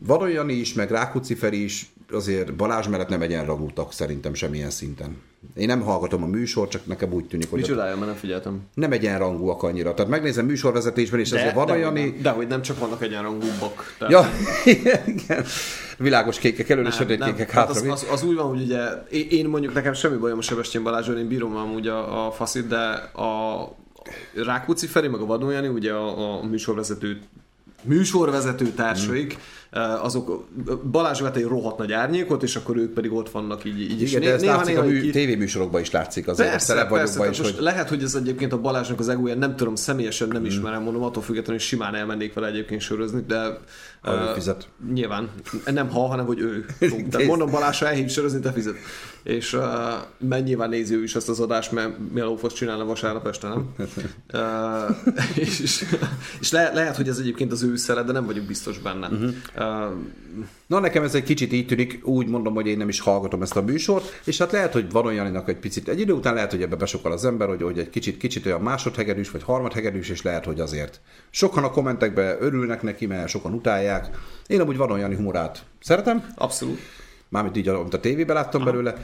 [0.07, 4.71] van olyan is, meg Rákóczi Feri is, azért Balázs mellett nem egyenrangú tag szerintem semmilyen
[4.71, 5.17] szinten.
[5.55, 8.61] Én nem hallgatom a műsort, csak nekem úgy tűnik, hogy Micsodája, mert nem figyeltem.
[8.75, 9.95] nem egyenrangúak annyira.
[9.95, 11.91] Tehát megnézem műsorvezetésben, és azért van de, olyan...
[11.91, 13.95] hogy nem, de hogy nem csak vannak egyenrangúbbak.
[13.99, 14.31] Tehát- Ja,
[15.07, 15.45] igen.
[15.99, 17.93] Világos kékek elől és sötét kékek Hát hátra.
[17.93, 20.83] az, az, az, úgy van, hogy ugye én, én mondjuk nekem semmi bajom a Sebestyén
[20.83, 22.77] Balázsról, én bírom amúgy a, a faszit, de
[23.23, 23.59] a
[24.35, 27.21] Rákóczi Feri, meg a Vadon Jani, ugye a, a műsorvezető
[27.83, 29.39] műsorvezető társaik,
[29.71, 30.49] eh, azok
[30.91, 34.01] Balázs vett egy rohadt nagy árnyékot, és akkor ők pedig ott vannak így, így.
[34.03, 36.51] Igen, de ez Néha- látszik a mű, így- tévéműsorokban is látszik azért.
[36.51, 37.57] Persze, Szerep persze, is, hogy...
[37.59, 41.23] lehet, hogy ez egyébként a Balázsnak az egója, nem tudom, személyesen nem ismerem, mondom, attól
[41.23, 43.59] függetlenül, hogy simán elmennék vele egyébként sörözni, de
[44.03, 44.69] Ha ő eh, fizet.
[44.93, 45.29] Nyilván.
[45.65, 46.67] Nem ha, hanem hogy ő.
[47.11, 48.75] Tehát mondom Balázs, elhív sörözni, te fizet.
[49.23, 49.63] És uh,
[50.19, 53.49] mert nyilván nézi ő is ezt az adást, mert mi a lófasz csinálna vasárnap este,
[53.49, 53.75] nem?
[54.33, 54.97] uh,
[55.35, 55.85] és
[56.41, 59.09] és le, lehet, hogy ez egyébként az ő szere, de nem vagyok biztos benne.
[59.09, 59.33] Uh-huh.
[59.57, 59.93] Uh,
[60.67, 63.57] Na, nekem ez egy kicsit így tűnik, úgy mondom, hogy én nem is hallgatom ezt
[63.57, 66.63] a műsort, és hát lehet, hogy van olyaninak egy picit, egy idő után lehet, hogy
[66.63, 70.45] ebbe besokal az ember, hogy, hogy egy kicsit, kicsit olyan másodhegedűs, vagy harmadhegedűs, és lehet,
[70.45, 71.01] hogy azért.
[71.31, 74.19] Sokan a kommentekben örülnek neki, mert sokan utálják.
[74.47, 76.79] Én amúgy van olyan humorát szeretem, abszolút.
[77.31, 78.95] Mármint így, amit a tévében láttam belőle.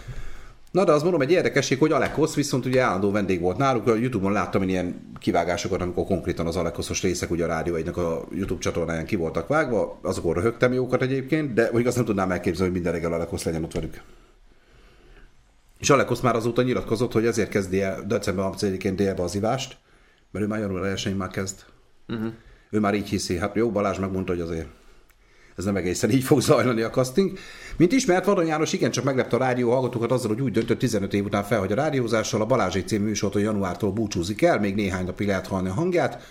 [0.70, 3.94] Na, de azt mondom, egy érdekesség, hogy Alekosz viszont ugye állandó vendég volt náluk, a
[3.94, 8.24] Youtube-on láttam én ilyen kivágásokat, amikor konkrétan az Alekoszos részek ugye a Rádió egynek a
[8.32, 12.72] YouTube csatornáján ki voltak vágva, azokon röhögtem jókat egyébként, de mondjuk azt nem tudnám elképzelni,
[12.72, 14.02] hogy minden reggel Alekosz legyen ott velük.
[15.78, 19.76] És Alekosz már azóta nyilatkozott, hogy ezért kezdi el december 31-én délbe az ivást,
[20.30, 21.64] mert ő már január 1 már kezd.
[22.08, 22.32] Uh-huh.
[22.70, 23.38] Ő már így hiszi.
[23.38, 24.68] Hát jó, Balázs megmondta, hogy azért
[25.56, 27.38] ez nem egészen így fog zajlani a casting.
[27.76, 31.24] Mint ismert, Vadon János igencsak meglepte a rádió hallgatókat azzal, hogy úgy döntött 15 év
[31.24, 35.26] után fel, hogy a rádiózással a Balázsék című műsortól januártól búcsúzik el, még néhány napig
[35.26, 36.22] lehet hallani a hangját,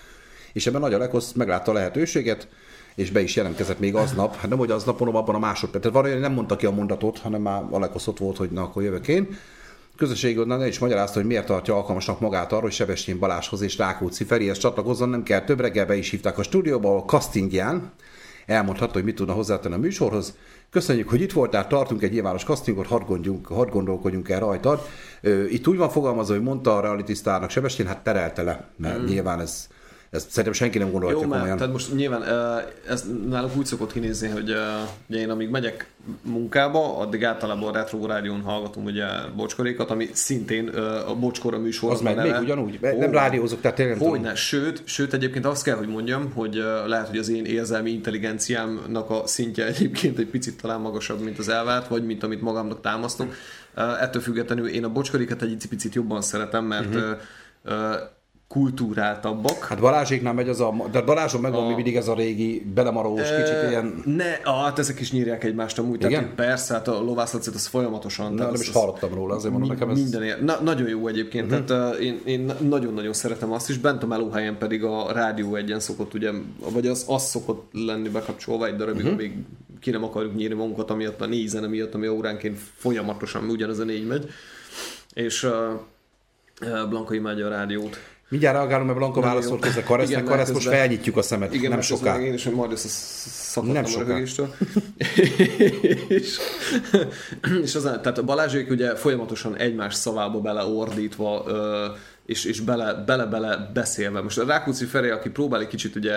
[0.53, 2.47] és ebben Nagy Alekosz meglátta a lehetőséget,
[2.95, 5.83] és be is jelentkezett még aznap, hát nem hogy aznap, mondom, abban a másodperc.
[5.83, 8.83] Tehát van, nem mondta ki a mondatot, hanem már Alekosz ott volt, hogy na, akkor
[8.83, 9.37] jövök én.
[9.97, 14.23] Közösségi oldalon is magyarázta, hogy miért tartja alkalmasnak magát arra, hogy Sebestyén Balázshoz és Rákóczi
[14.23, 17.91] Ferihez csatlakozzon, nem kell több reggel be is hívták a stúdióba, ahol castingján
[18.45, 20.35] elmondhatta, hogy mit tudna hozzátenni a műsorhoz.
[20.69, 24.81] Köszönjük, hogy itt voltál, tartunk egy nyilvános castingot, hadd, gondjunk, hadd gondolkodjunk el rajtad.
[25.49, 29.05] Itt úgy van fogalmazva, hogy mondta a reality sztárnak Sebestyén, hát terelte le, mert mm.
[29.05, 29.67] nyilván ez,
[30.15, 31.57] ez szerintem senki nem Jó, mert komolyan.
[31.57, 32.23] tehát most nyilván
[32.87, 34.55] ez nálunk úgy szokott kinézni, hogy
[35.09, 35.89] ugye én amíg megyek
[36.21, 40.67] munkába, addig általában a Retro Rádión hallgatom ugye bocskorékat, ami szintén
[41.07, 41.91] a bocskora műsor.
[41.91, 44.09] Az meg még ugyanúgy, nem rádiózok, tehát tényleg nem.
[44.09, 49.09] Hogyne, sőt, sőt, egyébként azt kell, hogy mondjam, hogy lehet, hogy az én érzelmi intelligenciámnak
[49.09, 53.33] a szintje egyébként egy picit talán magasabb, mint az elvárt, vagy mint amit magamnak támasztok.
[53.75, 57.17] Ettől függetlenül én a bocskorikat egy picit jobban szeretem, mert uh-huh.
[58.47, 59.63] Kultúráltabbak.
[59.63, 63.21] Hát Balázséknál megy az a, de Balázson meg van A- mindig ez a régi belemarós,
[63.21, 65.95] kicsit ilyen, Ne, ah, hát ezek is nyírják egymást amúgy.
[66.03, 66.11] Igen?
[66.11, 68.33] Tehát, persze, hát a lovászlacét az folyamatosan.
[68.33, 69.97] na, nem az- is hallottam róla, azért mondom, nekem ez...
[69.97, 71.65] minden ér- Na, nagyon jó egyébként, uh-huh.
[71.65, 76.13] tehát én, én nagyon-nagyon szeretem azt is, bent a melóhelyen pedig a rádió egyen szokott,
[76.13, 76.31] ugye,
[76.71, 79.13] vagy az, az szokott lenni bekapcsolva egy darabig, uh-huh.
[79.19, 79.33] amíg
[79.79, 83.83] ki nem akarjuk nyírni magunkat, amiatt a négy zene miatt, ami óránként folyamatosan ugyanaz a
[83.83, 84.29] négy megy.
[85.13, 87.97] És uh, Blanka imádja a rádiót.
[88.29, 91.53] Mindjárt reagálunk, mert Blanka válaszolt közben Karesznek, Igen, Karesz mert most közben- felnyitjuk a szemet,
[91.53, 92.19] Igen, nem közben soká.
[92.19, 94.05] Én is, hogy majd összeszakadtam Nem a soká.
[94.05, 94.53] röhögéstől.
[96.07, 96.37] és,
[97.63, 101.85] és az, tehát a Balázsék ugye folyamatosan egymás szavába beleordítva ö,
[102.25, 104.21] és, és bele, bele-bele beszélve.
[104.21, 106.15] Most a Rákóczi Feri, aki próbál egy kicsit ugye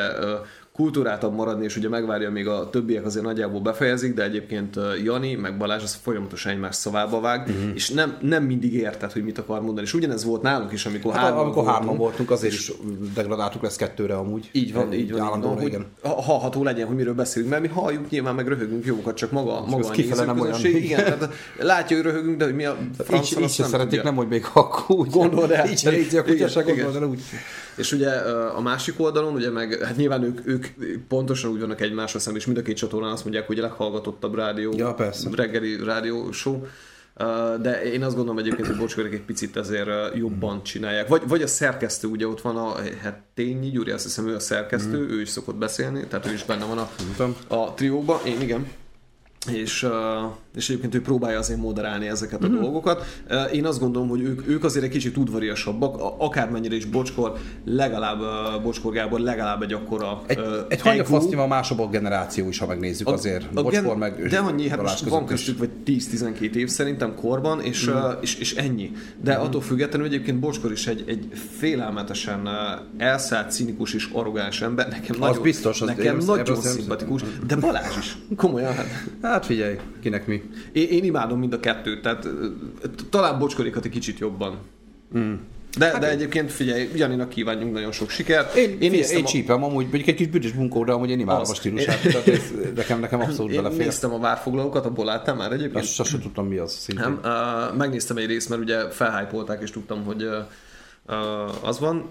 [0.78, 5.56] kultúrátabb maradni, és ugye megvárja, még a többiek azért nagyjából befejezik, de egyébként Jani, meg
[5.56, 7.70] Balázs az folyamatosan egymás szavába vág, uh-huh.
[7.74, 9.86] és nem, nem mindig érted, hogy mit akar mondani.
[9.86, 12.30] És ugyanez volt nálunk is, amikor Hát, hárman amikor hárman voltunk.
[12.30, 12.72] azért is
[13.14, 14.48] degradáltuk lesz kettőre amúgy.
[14.52, 15.86] Így van, így van, így állandóan, van hogy igen.
[16.02, 19.64] ha- hallható legyen, hogy miről beszélünk, mert mi halljuk, nyilván meg röhögünk jókat, csak maga,
[19.66, 20.64] maga az a kifele nem olyan.
[20.64, 24.02] igen, tehát látja, hogy röhögünk, de hogy mi a Így, francon, így se nem szeretik,
[24.02, 25.10] nem, hogy még akkor úgy.
[25.10, 25.68] Gondold el.
[25.70, 27.20] Így se nézi a kutya, se Igen, gondold el úgy.
[27.78, 28.10] És ugye
[28.56, 30.66] a másik oldalon, ugye meg, hát nyilván ők, ők
[31.08, 34.34] pontosan úgy vannak egymásra szemben, és mind a két csatornán azt mondják, hogy a leghallgatottabb
[34.34, 35.28] rádió, Ja, persze.
[35.34, 36.60] reggeli rádió show.
[37.60, 41.08] De én azt gondolom egyébként, hogy Bocskörök egy picit ezért ö, jobban csinálják.
[41.08, 44.40] Vagy, vagy a szerkesztő, ugye ott van a hát Tényi Gyuri, azt hiszem ő a
[44.40, 46.90] szerkesztő, ő is szokott beszélni, tehát ő is benne van a,
[47.54, 48.66] a trióba, én igen.
[49.52, 49.86] És,
[50.58, 52.60] és egyébként ő próbálja azért moderálni ezeket a mm.
[52.60, 53.04] dolgokat.
[53.52, 57.32] Én azt gondolom, hogy ők, ők azért egy kicsit udvariasabbak, a- akármennyire is Bocskor,
[57.64, 58.18] legalább
[58.62, 63.44] Bocskor Gábor legalább egy akkora Egy, uh, egy hanyafasznyima másosabb generáció is, ha megnézzük azért.
[63.54, 67.60] a Bocskor gen- meg de annyi, hát most van köztük vagy 10-12 év szerintem korban,
[67.60, 67.96] és, Mhm.
[67.96, 68.90] uh, és, és ennyi.
[69.22, 72.52] De attól függetlenül egyébként Bocskor is egy, egy félelmetesen uh,
[73.02, 74.88] elszállt, cinikus és arrogáns ember.
[74.88, 77.22] Nekem nagyon, biztos, az- nekem én- nagyon szimpatikus.
[77.46, 78.16] De Balázs is.
[78.36, 78.74] Komolyan.
[79.22, 80.42] Hát figyelj, kinek mi.
[80.72, 82.28] Én, én imádom mind a kettőt, tehát
[83.10, 84.58] talán Bocskorikat egy kicsit jobban.
[85.18, 85.34] Mm.
[85.78, 88.54] De, de egyébként figyelj, Janinak kívánjunk nagyon sok sikert.
[88.54, 91.20] Én, én, néztem én a- csípem amúgy, mondjuk egy kis büdös bunkó, de amúgy én
[91.20, 91.50] imádom Az.
[91.50, 92.00] a stílusát.
[92.02, 93.84] Tehát ez, nekem, nekem abszolút Én belefér.
[93.84, 95.84] néztem a várfoglalókat, abból láttál már egyébként?
[95.84, 97.04] Azt sose tudtam mi az szintén.
[97.04, 97.20] Nem,
[97.70, 100.32] uh, megnéztem egy részt, mert ugye felhájpolták, és tudtam, hogy uh,
[101.08, 102.04] uh, az van.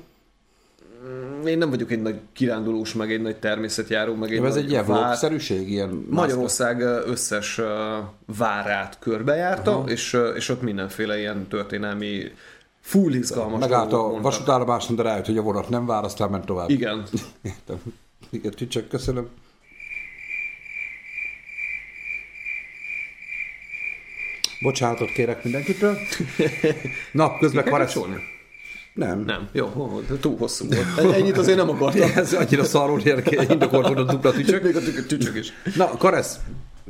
[1.05, 4.69] Mm, Én nem vagyok egy nagy kirándulós, meg egy nagy természetjáró, meg egy Ez egy
[4.69, 7.61] ilyen vlogszerűség, ilyen Magyarország összes
[8.37, 12.31] várát körbejárta, és, uh, és ott mindenféle ilyen történelmi
[12.81, 16.69] full izgalmas Megállt a vasútállomáson, de rájött, hogy a vonat nem vár, aztán ment tovább.
[16.69, 17.03] Igen.
[17.41, 17.77] Értem.
[18.29, 19.29] Igen, tücsök, köszönöm.
[24.61, 25.97] Bocsánatot kérek mindenkitől.
[27.11, 28.35] Na, közben kapcsolni?
[28.97, 29.23] Nem.
[29.25, 29.47] Nem.
[29.51, 31.15] Jó, túl hosszú volt.
[31.17, 32.11] Ennyit azért nem akartam.
[32.15, 33.01] Ez annyira szarul
[33.49, 34.63] indokolt volt a dupla tücsök.
[34.63, 35.53] Még a tücsök, is.
[35.75, 36.35] Na, Karesz,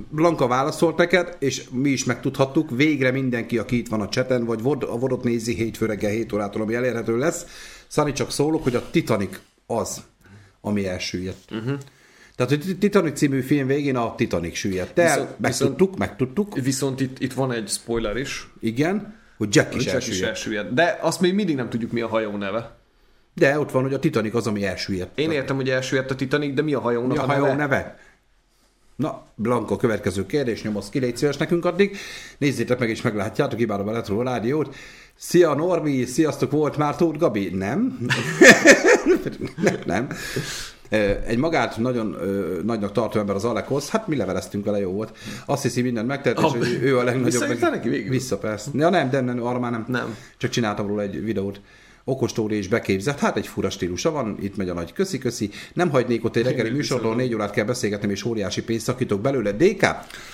[0.10, 4.60] Blanka válaszolt neked, és mi is megtudhattuk, végre mindenki, aki itt van a cseten, vagy
[4.64, 7.46] a vodot nézi hétfő reggel 7 órától, ami elérhető lesz.
[7.88, 10.02] Szani, csak szólok, hogy a Titanic az,
[10.62, 11.52] ami elsüllyedt.
[11.52, 11.78] Uh-huh.
[12.36, 17.20] Tehát, hogy Titanic című film végén a Titanic süllyedt el, Viszont- megtudtuk, megtudtuk, Viszont itt,
[17.20, 18.50] itt van egy spoiler is.
[18.60, 20.74] igen, hogy Jack is Jack is elsüllyedt.
[20.74, 22.76] De azt még mindig nem tudjuk, mi a hajó neve.
[23.34, 25.20] De ott van, hogy a Titanic az, ami elsüllyedt.
[25.20, 27.56] Én értem, hogy elsüllyedt a Titanic, de mi a hajónak Mi a a hajó neve?
[27.56, 28.00] neve?
[28.96, 31.98] Na, Blanka, következő kérdés, nyomoz ki, légy szíves nekünk addig.
[32.38, 34.76] Nézzétek meg, és meglátjátok, imádom a Retro Rádiót.
[35.16, 37.50] Szia Norbi, sziasztok, volt már Tóth Gabi?
[37.50, 37.98] Nem.
[39.86, 40.08] nem,
[41.26, 45.18] Egy magát nagyon ö, nagynak tartó ember az Alekosz, hát mi leveleztünk vele, jó volt.
[45.46, 47.32] Azt hiszi, mindent megtett, és ő a legnagyobb.
[47.32, 48.10] visszaírtál neki végül?
[48.10, 48.70] Vissza, persze.
[48.74, 49.86] Ja, nem, de nem, arra már nem.
[49.88, 50.16] Nem.
[50.38, 51.62] Csak csináltam róla egy videót.
[52.10, 55.50] Okostóri és beképzett, hát egy fura stílusa van, itt megy a nagy köszi-köszi.
[55.74, 59.52] Nem hagynék ott egy reggeli műsorról, négy órát kell beszélgetni, és óriási pénzt szakítok belőle.
[59.52, 59.86] DK,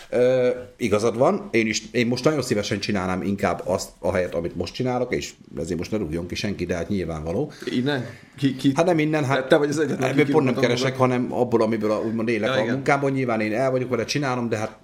[0.09, 4.55] ö, igazad van, én, is, én most nagyon szívesen csinálnám inkább azt a helyet, amit
[4.55, 7.51] most csinálok, és ezért most ne rúgjon ki senki, de hát nyilvánvaló.
[7.65, 8.05] Innen?
[8.37, 8.71] Ki, ki?
[8.75, 11.91] Hát nem innen, hát Te vagy az egyetlen, ebből pont nem keresek, hanem abból, amiből
[11.91, 12.73] a, úgymond élek Ja, a igen.
[12.73, 13.11] munkámban.
[13.11, 14.79] Nyilván én el vagyok vele, csinálom, de hát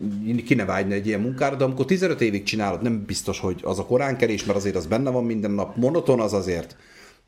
[0.45, 3.79] ki ne vágyna egy ilyen munkára, de amikor 15 évig csinálod, nem biztos, hogy az
[3.79, 6.75] a koránkelés, mert azért az benne van minden nap, monoton az azért.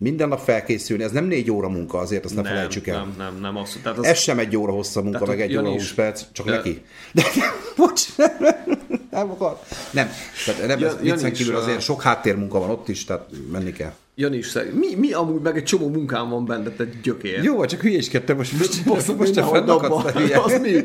[0.04, 2.98] Minden nap felkészülni, ez nem négy óra munka azért, azt ne nem, felejtsük el.
[2.98, 3.84] nem, nem, nem, abszolút.
[3.84, 6.46] Tehát az, Ez sem egy óra hossza munka, Tehát meg egy óra 20 perc, csak
[6.46, 6.84] de- neki.
[7.14, 7.24] De,
[7.76, 8.06] bocs,
[9.12, 9.60] Nem akar.
[9.92, 10.10] Nem,
[10.46, 13.94] tehát nem, Ja- ez is, kívül azért sok háttérmunka van ott is, tehát menni kell.
[14.16, 14.74] Jani is szerint.
[14.74, 18.58] Mi, mi amúgy meg egy csomó munkám van benne, te most Jó, csak hülyéskedtem most.
[18.58, 20.40] Most, most, most te a fennakadsz, hülye.
[20.40, 20.84] Az mi?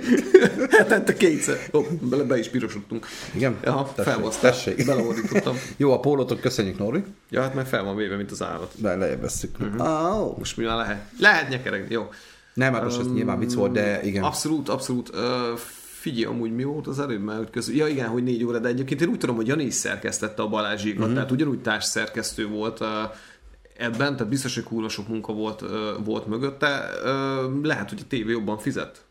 [0.71, 1.59] Hetente kétszer.
[1.73, 3.07] Ó, bele, be is pirosodtunk.
[3.35, 3.57] Igen?
[3.65, 4.55] Ja, felbasztál.
[4.87, 5.57] Beleordítottam.
[5.77, 7.03] Jó, a pólótot köszönjük, Norri.
[7.31, 8.73] Ja, hát meg fel van véve, mint az állat.
[8.75, 9.59] De lejjebb vesszük.
[9.59, 9.81] Mhm.
[9.81, 10.39] Oh.
[10.39, 11.05] Most mi már lehet?
[11.19, 12.09] Lehet nyekereg, jó.
[12.55, 14.23] Nem, hát most ez nyilván vicc volt, de igen.
[14.23, 15.11] Abszolút, abszolút.
[15.15, 15.59] Uh,
[16.07, 17.75] figyelj, amúgy mi volt az előbb, mert közül...
[17.77, 20.49] Ja igen, hogy négy óra, de egyébként én úgy tudom, hogy Jani is szerkesztette a
[20.49, 21.01] Balázsékat, Mhm.
[21.03, 21.15] uh-huh.
[21.15, 22.81] tehát ugyanúgy társszerkesztő volt
[23.77, 25.65] ebben, tehát biztos, hogy kurva sok munka volt,
[26.05, 26.89] volt mögötte.
[27.63, 29.05] Lehet, hogy a tévé jobban fizet.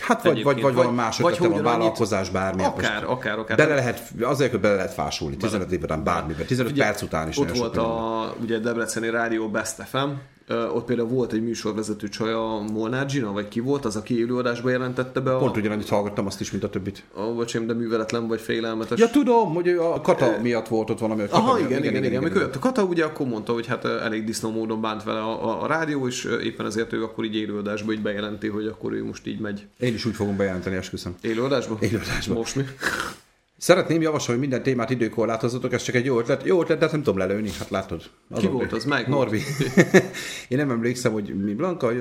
[0.00, 2.62] Hát vagy, vagy, vagy valami más vagy ötlete van, ugyanannyit- vállalkozás, bármi.
[2.64, 3.56] Akár, akár, akár.
[3.56, 7.28] Bele lehet, azért, hogy bele lehet fásulni, 15 év után bármiben, 15 Ugye, perc után
[7.28, 7.38] is.
[7.38, 10.08] Ott volt a ugye Debreceni Rádió Best FM,
[10.48, 14.70] ott például volt egy műsorvezető csaj, a Molnár Gina, vagy ki volt, az, aki élőadásba
[14.70, 15.38] jelentette be a...
[15.38, 17.04] Pont ugyanannyit hallgattam azt is, mint a többit.
[17.14, 18.98] a bocsánat, de műveletlen vagy félelmetes.
[18.98, 21.22] Ja, tudom, hogy a kata miatt volt ott valami.
[21.22, 21.68] a Kata Aha, miatt.
[21.68, 22.20] igen, igen, igen, igen.
[22.20, 25.44] Amikor jött a Kata, ugye akkor mondta, hogy hát elég disznó módon bánt vele a,
[25.48, 29.04] a, a rádió, és éppen ezért ő akkor így élőadásba így bejelenti, hogy akkor ő
[29.04, 29.66] most így megy.
[29.78, 31.14] Én is úgy fogom bejelenteni, esküszöm.
[31.20, 31.76] Élőadásba?
[31.80, 32.34] Élőadásba.
[32.34, 32.62] Most mi?
[33.58, 36.44] Szeretném javasolni, hogy minden témát időkorlátozzatok, ez csak egy jó ötlet.
[36.44, 38.02] Jó ötlet, de nem tudom lelőni, hát látod.
[38.36, 38.84] Ki volt az?
[38.84, 39.06] Volt?
[39.06, 39.40] Norbi.
[40.48, 41.92] Én nem emlékszem, hogy mi Blanka,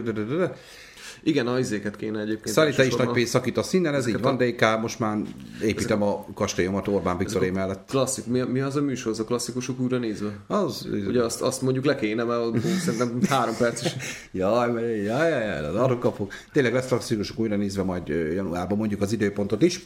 [1.23, 2.55] Igen, a izéket kéne egyébként.
[2.55, 5.17] Szali, te is nagy pénzt szakítasz innen, ez így van, DK, most már
[5.61, 7.89] építem a kastélyomat Orbán Viktoré mellett.
[7.89, 10.39] Klasszik, mi, mi az a műsor, az a klasszikusok újra nézve?
[10.47, 13.95] Az, Ugye azt, azt mondjuk le kéne, mert szerintem három perc is.
[14.31, 16.33] Jaj, jaj, jaj, jaj, arra kapok.
[16.51, 19.79] Tényleg lesz klasszikusok újra nézve majd januárban, mondjuk az időpontot is.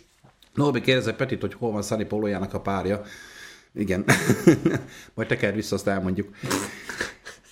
[0.57, 3.01] Norbi kérdezett Petit, hogy hol van Sunny Pólójának a párja.
[3.75, 4.05] Igen.
[5.15, 6.29] majd tekerd vissza, azt elmondjuk.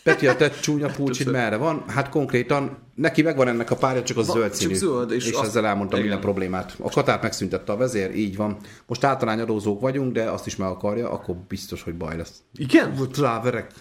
[0.03, 1.83] Peti, a te csúnya pulcsid merre van?
[1.87, 4.73] Hát konkrétan neki megvan ennek a párja, csak az zöld csak színű.
[4.73, 6.01] zöld, és és azt- ezzel elmondtam igen.
[6.11, 6.75] minden problémát.
[6.79, 8.57] A katát megszüntette a vezér, így van.
[8.87, 12.33] Most általányadózók vagyunk, de azt is meg akarja, akkor biztos, hogy baj lesz.
[12.55, 12.93] Igen?
[13.11, 13.71] Tráverek.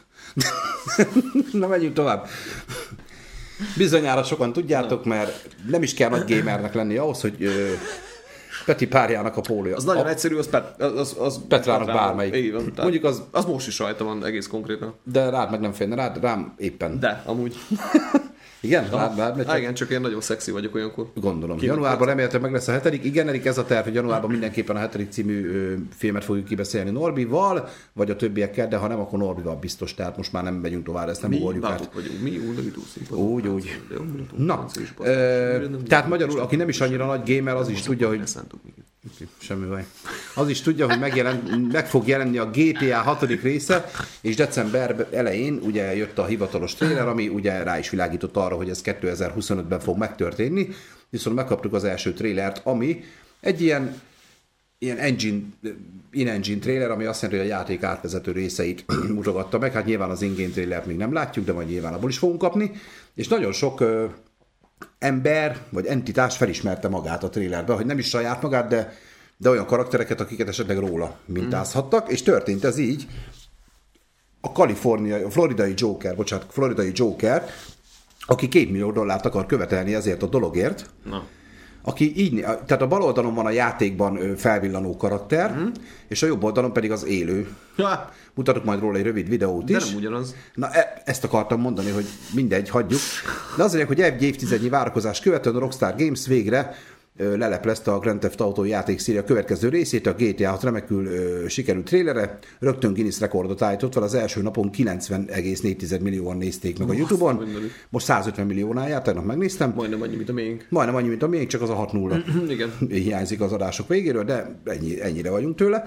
[1.52, 2.26] Na menjünk tovább.
[3.76, 7.72] Bizonyára sokan tudjátok, mert nem is kell nagy gamernek lenni ahhoz, hogy ö,
[8.64, 9.76] Peti párjának a pólója.
[9.76, 12.34] Az nagyon a, egyszerű, az, Pet, az, az, az Petrának bármelyik.
[12.34, 14.94] Így van, Mondjuk az- az most is rajta van egész konkrétan.
[15.04, 17.00] De rád meg nem férne, rád, rám éppen.
[17.00, 17.54] De, amúgy.
[18.64, 18.90] Igen?
[18.90, 19.58] Rád, rád megy?
[19.58, 21.06] Igen, csak én nagyon szexi vagyok olyankor.
[21.14, 21.56] Gondolom.
[21.56, 23.04] Ki- Januárban remélhetőleg meg lesz a hetedik.
[23.04, 26.90] Igen, Erik, ez a terv, hogy januárban mindenképpen a hetedik című ö, filmet fogjuk kibeszélni
[26.90, 29.94] Norbival, vagy a többiekkel, de ha nem, akkor Norbival biztos.
[29.94, 31.90] Tehát most már nem megyünk tovább, ezt nem Mi ugorjuk át.
[31.94, 32.40] vagyunk, mi.
[33.10, 33.80] Úgy, úgy.
[34.36, 34.66] Na,
[34.98, 38.20] ö, tehát magyarul, aki nem is annyira nagy gamer, az is tudja, hogy
[39.38, 39.86] Semmi baj.
[40.34, 43.22] Az is tudja, hogy megjelen, meg fog jelenni a GTA 6.
[43.22, 43.90] része,
[44.20, 48.68] és december elején ugye jött a hivatalos trailer, ami ugye rá is világított arra, hogy
[48.68, 50.68] ez 2025-ben fog megtörténni,
[51.08, 53.04] viszont megkaptuk az első trailert, ami
[53.40, 54.00] egy ilyen
[54.78, 55.40] ilyen engine,
[56.10, 59.72] in-engine trailer, ami azt jelenti, hogy a játék átvezető részeit mutogatta meg.
[59.72, 62.70] Hát nyilván az in-game trailert még nem látjuk, de majd nyilván abból is fogunk kapni.
[63.14, 63.84] És nagyon sok
[65.04, 68.92] ember vagy entitás felismerte magát a trailerbe, hogy nem is saját magát, de,
[69.36, 73.06] de olyan karaktereket, akiket esetleg róla mintázhattak, és történt ez így.
[74.40, 77.44] A kaliforniai, a floridai Joker, bocsánat, floridai Joker,
[78.26, 81.26] aki két millió dollárt akar követelni ezért a dologért, Na.
[81.86, 85.66] Aki így, tehát a bal oldalon van a játékban felvillanó karakter, mm.
[86.08, 87.48] és a jobb oldalon pedig az élő.
[87.76, 89.86] Ja, Mutatok majd róla egy rövid videót de is.
[89.88, 90.34] nem ugyanaz.
[90.54, 93.00] Na, e- ezt akartam mondani, hogy mindegy, hagyjuk.
[93.56, 96.74] De az lényeg, hogy egy évtizednyi várakozás követően a Rockstar Games végre
[97.18, 102.38] leleplezte a Grand Theft Auto játékszéria következő részét, a GTA 6 remekül ö, sikerült trélere,
[102.58, 107.44] rögtön Guinness rekordot állított fel, az első napon 90,4 millióan nézték meg a Youtube-on,
[107.88, 110.66] most 150 milliónál járt, tegnap megnéztem, Majdnem annyi, mint a miénk.
[110.68, 112.16] majdnem annyi, mint a miénk, csak az a 6 0
[112.48, 112.70] Igen.
[112.88, 115.84] hiányzik az adások végéről, de ennyi, ennyire vagyunk tőle.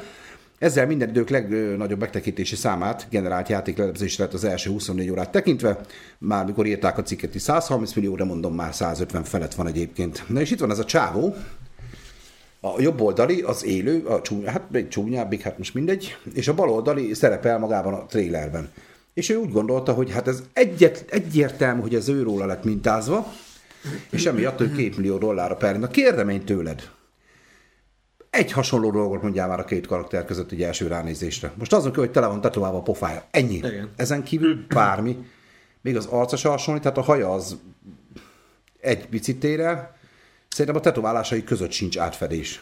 [0.60, 5.80] Ezzel minden idők legnagyobb megtekintési számát generált játéklelepzésre lett az első 24 órát tekintve.
[6.18, 10.24] Már mikor írták a cikket is 130 millió, de mondom már 150 felett van egyébként.
[10.28, 11.36] Na és itt van ez a csávó,
[12.60, 16.54] a jobb oldali az élő, a csúnya, hát egy csúnyábbik, hát most mindegy, és a
[16.54, 18.70] bal oldali szerepel magában a trailerben.
[19.14, 23.34] És ő úgy gondolta, hogy hát ez egyet, egyértelmű, hogy ez őróla lett mintázva,
[24.10, 25.80] és emiatt ő két millió dollárra per.
[25.80, 26.90] Na kérdem én tőled,
[28.38, 31.52] egy hasonló dolgot mondjál már a két karakter között egy első ránézésre.
[31.58, 33.24] Most azon kell, hogy tele van tetoválva a pofája.
[33.32, 33.56] Ennyi.
[33.56, 33.90] Igen.
[33.96, 35.18] Ezen kívül bármi.
[35.82, 37.58] Még az arca se hasonlít, tehát a haja az
[38.80, 39.98] egy picitére.
[40.48, 42.62] Szerintem a tetoválásai között sincs átfedés.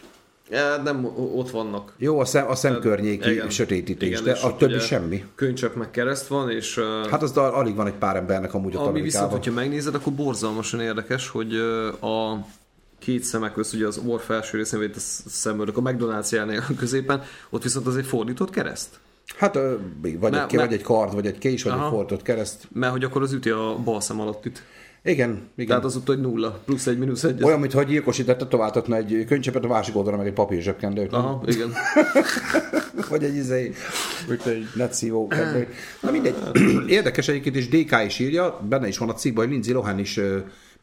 [0.50, 1.92] Ja, nem, o- ott vannak.
[1.96, 3.50] Jó, a, szem, a szemkörnyéki Igen.
[3.50, 5.24] sötétítés, Igen, de a többi semmi.
[5.34, 9.00] Könycsepp meg kereszt van, és Hát az alig van egy pár embernek amúgy ott ami
[9.00, 11.54] viszont, hogyha megnézed, akkor borzalmasan érdekes, hogy
[12.00, 12.46] a
[12.98, 17.22] két szemek közt, ugye az orr felső részén, vagy a szemöldök, a McDonald's jelnél középen,
[17.50, 18.88] ott viszont az egy fordított kereszt?
[19.36, 21.84] Hát vagy, Mert- egy, vagy mert- egy kard, vagy egy kés, vagy Aha.
[21.84, 22.68] egy fordított kereszt.
[22.72, 24.62] Mert hogy akkor az üti a bal szem alatt itt.
[25.04, 25.66] Igen, igen.
[25.66, 27.42] Tehát az ott, hogy nulla, plusz egy, mínusz egy.
[27.44, 31.10] Olyan, mintha gyilkosített, tetováltatna egy könycsepet a másik oldalra, meg egy papír zsebkendőt.
[31.10, 31.20] nem?
[31.20, 31.72] Aha, igen.
[33.10, 33.72] Vagy egy izé,
[34.44, 35.32] egy netszívó.
[36.00, 36.34] Na mindegy.
[36.86, 40.20] Érdekes egyébként, és DK is írja, benne is van a cikkben, hogy Lindsay Lohan is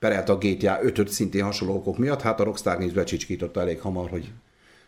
[0.03, 2.21] perelte a GTA 5-öt szintén hasonló okok miatt.
[2.21, 4.31] Hát a Rockstar Games becsicskította elég hamar, hogy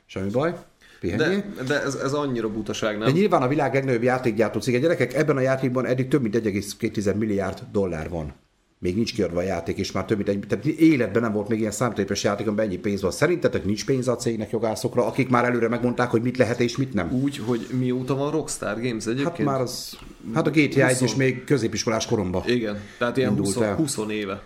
[0.05, 0.53] semmi baj.
[0.99, 1.43] Pihenjél.
[1.55, 3.13] De, de ez, ez annyira butaság, De nem?
[3.13, 4.79] nyilván a világ legnagyobb játékgyártó cége.
[4.79, 8.33] Gyerekek, ebben a játékban eddig több mint 1,2 milliárd dollár van.
[8.79, 11.59] Még nincs kiadva a játék, és már több mint egy, tehát életben nem volt még
[11.59, 13.11] ilyen számítőpes játék, amiben ennyi pénz van.
[13.11, 16.93] Szerintetek nincs pénz a cégnek jogászokra, akik már előre megmondták, hogy mit lehet és mit
[16.93, 17.11] nem?
[17.11, 19.27] Úgy, hogy mióta van Rockstar Games egyébként?
[19.27, 19.97] Hát már az,
[20.33, 21.13] hát a GTA 1 is 20.
[21.13, 22.43] még középiskolás koromban.
[22.45, 23.75] Igen, tehát ilyen Indult 20, el.
[23.75, 24.43] 20 éve.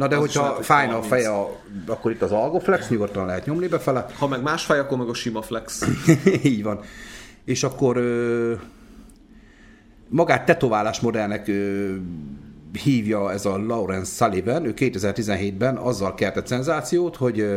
[0.00, 1.08] Na de Az hogyha lehet, fájna a 30.
[1.08, 4.06] feje, a, akkor itt az Algoflex, nyugodtan lehet nyomni befele.
[4.18, 5.82] Ha meg más faj, akkor meg a sima flex.
[6.42, 6.80] Így van.
[7.44, 8.54] És akkor ö,
[10.08, 11.94] magát tetoválás modellnek ö,
[12.82, 17.56] hívja ez a Lawrence Sullivan, ő 2017-ben azzal keltett szenzációt, hogy ö,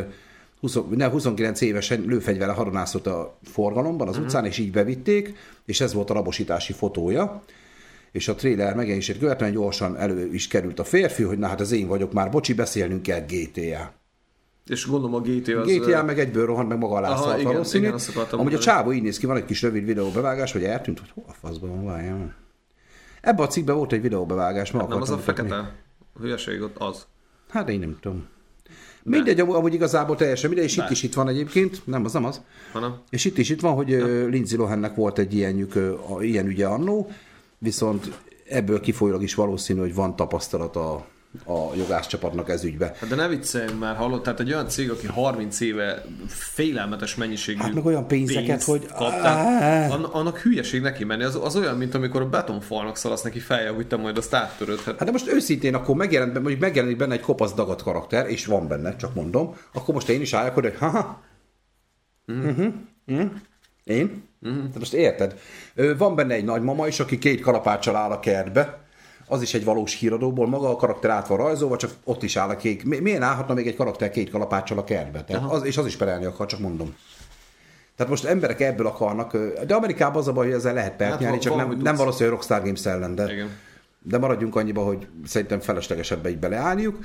[0.60, 5.36] 20, ne, 29 évesen lőfegyvere hadonászott a forgalomban az utcán, és így bevitték,
[5.66, 7.44] és ez volt a rabosítási fotója.
[8.14, 11.72] És a trailer megjelenését követően gyorsan elő is került a férfi, hogy na hát ez
[11.72, 13.93] én vagyok már, bocsi, beszélnünk kell GTA.
[14.68, 15.68] És gondolom a GTA az...
[15.76, 17.86] GTA meg egyből rohant meg maga a igen, valószínű.
[17.88, 18.57] igen, Amúgy a mondani.
[18.57, 21.70] csávó így néz ki, van egy kis rövid videóbevágás, hogy eltűnt, hogy hol a faszban
[21.70, 22.36] van, várjál.
[23.22, 25.34] Ebben a cikkben volt egy videóbevágás, ma Nem az a mutatni.
[25.47, 25.76] fekete
[26.20, 27.05] hülyeség ott az.
[27.49, 28.28] Hát én nem tudom.
[29.03, 30.91] Mindegy, amúgy, igazából teljesen mindegy, és itt De.
[30.91, 32.41] is itt van egyébként, nem az nem az.
[32.72, 34.26] Hanem És itt is itt van, hogy ja.
[34.26, 35.76] Lindsay Lohannek volt egy ilyenjük,
[36.09, 37.11] a- ilyen ügye annó,
[37.64, 38.11] viszont
[38.49, 40.93] ebből kifolyólag is valószínű, hogy van tapasztalat a,
[41.45, 42.86] a jogászcsapatnak ez ügybe.
[42.99, 47.57] Hát de ne vicceljünk már, hallott, tehát egy olyan cég, aki 30 éve félelmetes mennyiségű
[47.59, 51.24] Hát meg olyan pénzeket, pénzt hogy- kap, tehát an- annak hülyeség neki menni.
[51.24, 54.78] Az, az olyan, mint amikor a betonfalnak szalasz neki feje, hogy te majd azt áttöröd.
[54.80, 58.45] Hát, Hát de most őszintén akkor megjelent, mondjuk megjelenik benne egy kopasz dagat karakter, és
[58.45, 61.22] van benne, csak mondom, akkor most én is álljak, hogy haha,
[62.28, 62.66] uh-huh.
[63.07, 63.32] Uh-huh.
[63.84, 64.24] Én?
[64.42, 64.64] Uh-huh.
[64.64, 65.40] De most érted?
[65.98, 68.78] Van benne egy nagymama is, aki két kalapáccsal áll a kertbe,
[69.28, 72.50] az is egy valós híradóból, maga a karakter át van rajzolva, csak ott is áll
[72.50, 72.86] a kék.
[72.86, 75.24] Mi- Milyen állhatna még egy karakter két kalapáccsal a kertbe?
[75.24, 76.96] Tehát az, és az is perelni akar, csak mondom.
[77.96, 81.20] Tehát most emberek ebből akarnak, de Amerikában az a baj, hogy ezzel lehet pert Hát
[81.20, 83.50] nyerni, csak nem, nem valószínű, hogy Rockstar Games ellen, de, Igen.
[84.02, 86.98] de maradjunk annyiba, hogy szerintem feleslegesebbe így beleállniuk.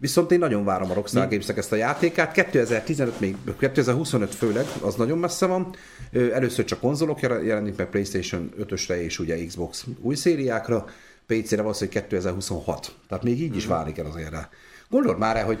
[0.00, 2.32] Viszont én nagyon várom a Rockstar Games-nek ezt a játékát.
[2.32, 5.74] 2015 még, 2025 főleg, az nagyon messze van.
[6.12, 10.84] Először csak konzolok jel- jelenik meg PlayStation 5-ösre és ugye Xbox új szériákra.
[11.26, 12.92] PC-re valószínűleg 2026.
[13.08, 14.48] Tehát még így is várni kell azért rá.
[14.88, 15.58] Gondold már el, hogy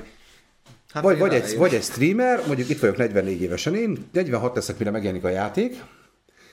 [0.92, 4.78] hát vagy, vagy, egy, vagy egy streamer, mondjuk itt vagyok 44 évesen én, 46 leszek,
[4.78, 5.82] mire megjelenik a játék,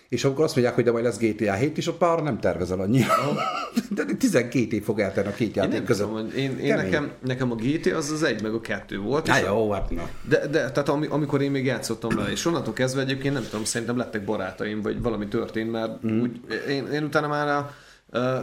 [0.09, 2.79] és akkor azt mondják, hogy de majd lesz GTA 7, és ott már nem tervezel
[2.79, 3.13] annyira.
[3.95, 6.07] De 12 év fog eltenni a két Én játék nem között.
[6.07, 9.27] tudom, én, én nekem, nekem a GT az az egy, meg a kettő volt.
[9.27, 10.09] És jó, hát na.
[10.29, 13.65] De, de tehát ami, amikor én még játszottam vele, és onnantól kezdve egyébként nem tudom,
[13.65, 16.21] szerintem lettek barátaim, vagy valami történt, mert mm.
[16.21, 16.39] úgy,
[16.69, 17.69] én, én utána már uh,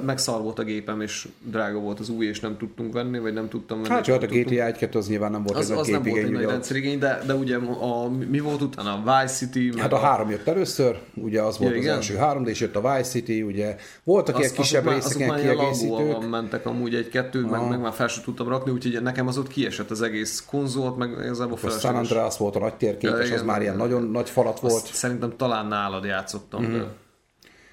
[0.05, 3.49] megszar volt a gépem, és drága volt az új, és nem tudtunk venni, vagy nem
[3.49, 3.95] tudtam venni.
[3.95, 4.27] Hát jó, hát a.
[4.27, 6.51] GTA 1 az nyilván nem volt az, ez a az nem volt egy nagy a-
[6.51, 8.93] rendszerigény, de, de ugye a, mi volt utána?
[8.93, 12.45] A Vice City, Hát a három jött először, ugye az volt Ja, az első három,
[12.45, 16.29] de és jött a Vice City, ugye voltak ilyen Az- kisebb részek, ilyen kiegészítők.
[16.31, 19.91] mentek amúgy egy-kettő, meg, meg, már fel sem tudtam rakni, úgyhogy nekem az ott kiesett
[19.91, 21.95] az egész konzolt, meg igazából A San.
[21.97, 24.75] Andreas volt a nagy térképes, Ja, az igen, már ilyen nagyon nagy falat volt.
[24.75, 26.73] Azt szerintem talán nálad játszottam, Mhm.
[26.73, 26.85] de...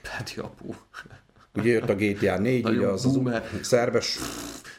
[0.09, 0.75] Hát japó.
[1.55, 3.19] Ugye jött a GTA 4, Nagyon ugye az, az
[3.61, 4.19] szerbes.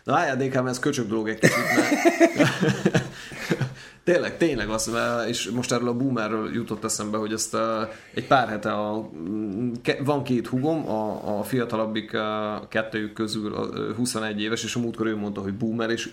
[0.04, 3.02] Na álljál DK, ez köcsög dolog egy kicsit, mert...
[4.04, 7.60] tényleg, tényleg az, mert- és most erről a boomerről jutott eszembe, hogy ezt uh,
[8.14, 9.10] egy pár hete a,
[10.04, 15.06] van két hugom, a, a fiatalabbik uh, kettőjük közül uh, 21 éves, és a múltkor
[15.06, 16.12] ő mondta, hogy boomer, és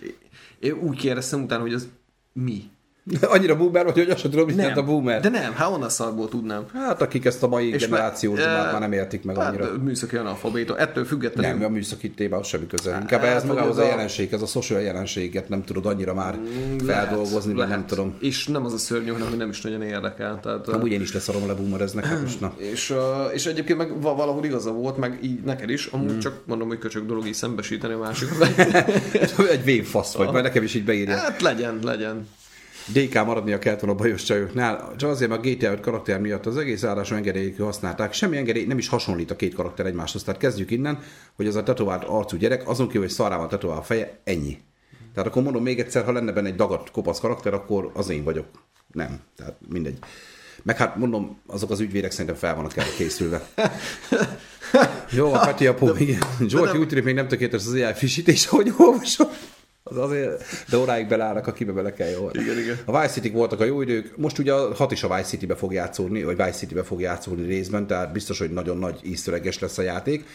[0.59, 1.87] én úgy kérdeztem utána, hogy ez
[2.33, 2.69] mi?
[3.21, 5.21] Annyira boomer vagy, hogy azt sem tudom, mit jelent a boomer.
[5.21, 6.63] De nem, hát onnan szarból tudnám.
[6.73, 9.71] Hát akik ezt a mai És generációt már- eh, már nem értik meg Hát, annyira.
[9.83, 10.77] műszaki analfabéta.
[10.77, 12.97] Ettől függetlenül Nem, a műszaki témához semmi köze.
[13.01, 16.39] Inkább Hát, ez magához a jelenség, ez a social jelenséget nem tudod annyira már
[16.85, 18.15] feldolgozni, vagy nem tudom.
[18.19, 20.39] És nem az a szörnyű, hanem hogy nem is nagyon érdekel.
[20.43, 22.53] Tehát, Amúgy én is leszarom le boomereznek, hát most na.
[22.73, 22.93] és,
[23.33, 26.19] és egyébként meg va- valahol igaza volt, meg így neked is, amúgy Hmm.
[26.19, 28.29] csak mondom, hogy köcsög dolog így szembesíteni a másik.
[29.51, 31.17] Egy vénfasz vagy, majd nekem is így beírja.
[31.17, 32.27] hát legyen, legyen.
[32.93, 36.45] DK maradnia kellett volna a bajos csajoknál, csak azért, mert a GTA 5 karakter miatt
[36.45, 38.13] az egész állású engedélyük használták.
[38.13, 40.23] Semmi engedély nem is hasonlít a két karakter egymáshoz.
[40.23, 40.99] Tehát kezdjük innen,
[41.35, 44.57] hogy az a tetovált arcú gyerek, azon kívül, hogy szarrával tetovál a feje, ennyi.
[45.13, 48.23] Tehát akkor mondom még egyszer, ha lenne benne egy dagadt kopasz karakter, akkor az én
[48.23, 48.45] vagyok.
[48.91, 49.19] Nem.
[49.37, 49.97] Tehát mindegy.
[50.63, 53.47] Meg hát mondom, azok az ügyvédek szerintem fel vannak erre készülve.
[55.11, 56.19] Jó, a Peti Apó, igen.
[56.47, 59.27] Zsolti úgy tűnik még nem tökéletes az AI frissítés, ahogy olvasom.
[59.89, 62.31] Az azért, de óráig belállnak, akibe bele kell jól.
[62.33, 62.77] Igen, igen.
[62.85, 65.55] A Vice City voltak a jó idők, most ugye a hat is a Vice City-be
[65.55, 69.77] fog játszódni, vagy Vice City-be fog játszódni részben, tehát biztos, hogy nagyon nagy íztöreges lesz
[69.77, 70.25] a játék.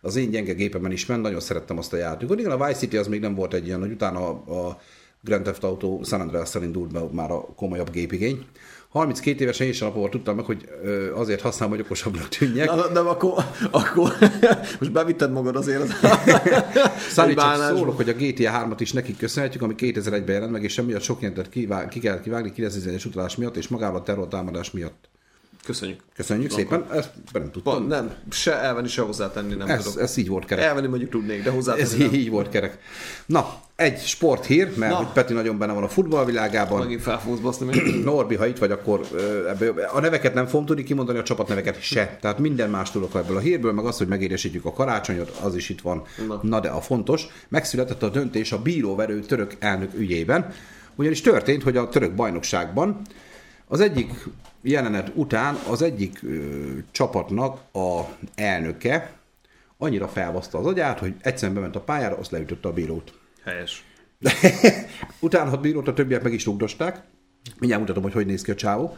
[0.00, 2.38] Az én gyenge gépemen is ment, nagyon szerettem azt a játékot.
[2.38, 4.80] Igen, a Vice City az még nem volt egy ilyen, hogy utána a, a
[5.20, 8.46] Grand Theft Auto San Andreas-szal indult be már a komolyabb gépigény.
[8.92, 10.68] 32 évesen és alapból tudtam meg, hogy
[11.14, 12.66] azért használom, hogy okosabbnak tűnjek.
[12.66, 14.12] Na, de akkor, akkor
[14.80, 15.90] most bevitted magad azért az
[17.14, 20.72] Szállít csak szólok, hogy a GTA 3-at is nekik köszönhetjük, ami 2001-ben jelent meg, és
[20.72, 25.11] semmiatt sok jelentet kivá- ki kellett kivágni 911-es utalás miatt, és magával a terrortámadás miatt.
[25.64, 26.00] Köszönjük.
[26.16, 27.74] Köszönjük szépen, ezt nem tudtam.
[27.74, 30.00] Van, nem, se elvenni, se hozzátenni nem Ez, tudok.
[30.00, 30.64] ez így volt kerek.
[30.64, 32.12] Elvenni mondjuk tudnék, de Ez hozzátenni nem.
[32.14, 32.78] így volt kerek.
[33.26, 34.98] Na, egy sporthír, mert Na.
[34.98, 36.78] hogy Peti nagyon benne van a futballvilágában.
[36.78, 37.80] Megint fel fogsz baszni.
[38.04, 39.00] Norbi, ha itt vagy, akkor
[39.48, 42.18] ebből, a neveket nem fogom tudni kimondani, a csapatneveket se.
[42.20, 45.68] Tehát minden más tudok ebből a hírből, meg az, hogy megéresítjük a karácsonyot, az is
[45.68, 46.02] itt van.
[46.28, 46.40] Na.
[46.42, 50.52] Na de a fontos, megszületett a döntés a bíróverő török elnök ügyében,
[50.94, 53.00] ugyanis történt, hogy a török bajnokságban
[53.68, 54.10] az egyik
[54.62, 56.38] jelenet után az egyik ö,
[56.90, 58.00] csapatnak a
[58.34, 59.12] elnöke
[59.78, 63.12] annyira felbaszta az agyát, hogy egyszerűen bement a pályára, azt leütötte a bírót.
[63.44, 63.84] Helyes.
[65.20, 67.02] Utána a bírót a többiek meg is rugdosták.
[67.58, 68.96] Mindjárt mutatom, hogy hogy néz ki a csávó.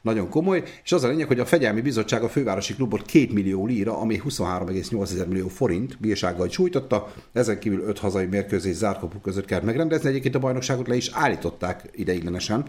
[0.00, 3.66] Nagyon komoly, és az a lényeg, hogy a Fegyelmi Bizottság a fővárosi klubot 2 millió
[3.66, 9.64] líra, ami 23,8 millió forint bírsággal sújtotta, ezen kívül 5 hazai mérkőzés zárkapuk között kellett
[9.64, 12.64] megrendezni, egyébként a bajnokságot le is állították ideiglenesen.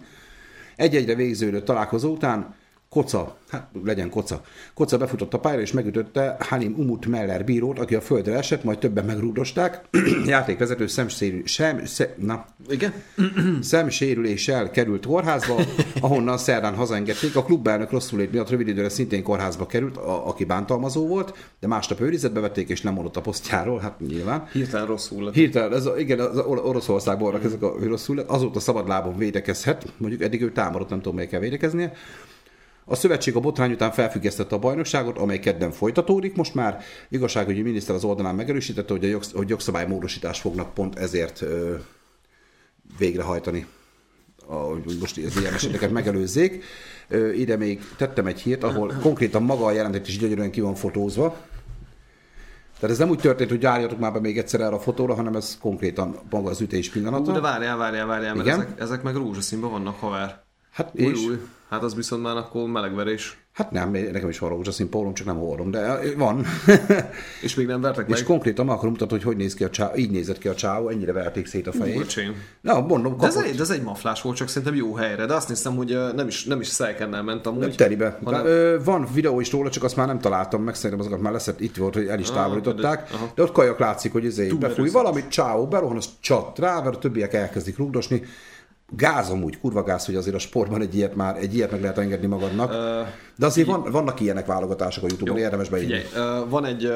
[0.77, 2.55] Egy-egyre végződő találkozó után
[2.89, 4.41] Koca, hát legyen Koca.
[4.73, 8.77] Koca befutott a pályára és megütötte Halim Umut Meller bírót, aki a földre esett, majd
[8.77, 9.81] többen megrúdosták.
[10.25, 12.93] Játékvezető szemsérül, sem, szem, na, Igen?
[13.61, 15.55] szemsérüléssel került kórházba,
[16.01, 17.35] ahonnan szerdán hazaengedték.
[17.35, 22.01] A klubelnök rosszul miatt rövid időre szintén kórházba került, a, aki bántalmazó volt, de másnap
[22.01, 24.47] őrizetbe vették és lemondott a posztjáról, hát nyilván.
[24.51, 25.33] Hirtelen rosszul lett.
[25.33, 28.29] Hirtelen, ez a, igen, az Or- Oroszországban vannak ezek a rosszul, lett.
[28.29, 31.93] azóta szabad lábon védekezhet, mondjuk eddig ő támadott, nem tudom, melyik kell védekeznie.
[32.89, 36.35] A szövetség a botrány után felfüggesztette a bajnokságot, amely kedden folytatódik.
[36.35, 41.41] Most már igazságügyi miniszter az oldalán megerősítette, hogy, a jogsz, hogy jogszabálymódosítást fognak pont ezért
[41.41, 41.75] ö,
[42.97, 43.65] végrehajtani.
[44.45, 46.63] A, hogy most az ilyen eseteket megelőzzék.
[47.07, 50.75] Ö, ide még tettem egy hírt, ahol konkrétan maga a jelentet is gyönyörűen ki van
[50.75, 51.37] fotózva.
[52.79, 55.35] Tehát ez nem úgy történt, hogy járjatok már be még egyszer erre a fotóra, hanem
[55.35, 57.31] ez konkrétan maga az ütés pillanata.
[57.31, 58.59] Ú, de várjál, várjál, várjál, mert Igen?
[58.59, 60.43] ezek, ezek meg rózsaszínben vannak, haver.
[60.71, 61.25] Hát Új, és?
[61.25, 61.39] új.
[61.69, 63.37] Hát az viszont már akkor melegverés.
[63.53, 66.45] Hát nem, nekem is van rózsaszín pólom, csak nem hordom, de van.
[67.41, 68.17] És még nem vertek meg.
[68.17, 70.89] és konkrétan akarom mutatni, hogy hogy néz ki a csávó, így nézett ki a csávó,
[70.89, 72.21] ennyire verték szét a fejét.
[72.61, 75.25] Na, mondom, De ez, egy, de ez egy maflás volt, csak szerintem jó helyre.
[75.25, 77.75] De azt hiszem, hogy ö, nem is, nem is Szelkennel ment amúgy.
[77.75, 78.19] Teribe.
[78.23, 81.31] hanem- Ö, van videó is róla, csak azt már nem találtam meg, szerintem azokat már
[81.33, 83.11] leszett, itt volt, hogy el is Ah, távolították.
[83.11, 83.17] de-.
[83.35, 86.99] De ott kajak látszik, hogy izé befúj valamit, csáó, berohan, az csat rá, mert a
[86.99, 88.21] többiek elkezdik rugdosni.
[88.95, 91.97] Gáz amúgy, kurva gáz, hogy azért a sportban egy ilyet már, egy ilyet meg lehet
[91.97, 92.71] engedni magadnak.
[93.37, 95.99] De azért van, vannak ilyenek válogatások a Youtube-on, érdemes beírni.
[95.99, 96.91] Figyelj, van egy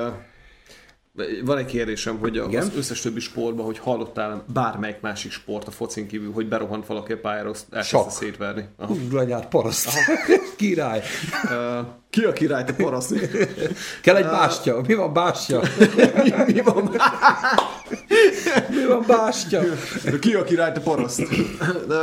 [1.43, 2.61] van egy kérdésem, hogy a- Igen?
[2.61, 7.11] az összes többi sportban, hogy hallottál bármelyik másik sport a focin kívül, hogy berohant valaki
[7.13, 8.65] a pályára, azt elkezdte szétverni.
[9.13, 9.89] Anyád, paraszt.
[10.57, 11.01] Király.
[11.51, 13.13] Ö, ki a király, te paraszt?
[14.01, 14.81] Kell egy bástya.
[14.87, 15.61] Mi van bástya?
[16.47, 16.91] Mi van?
[18.69, 19.61] Mi van bástya?
[20.19, 21.21] Ki a király, te paraszt?
[21.87, 21.95] De,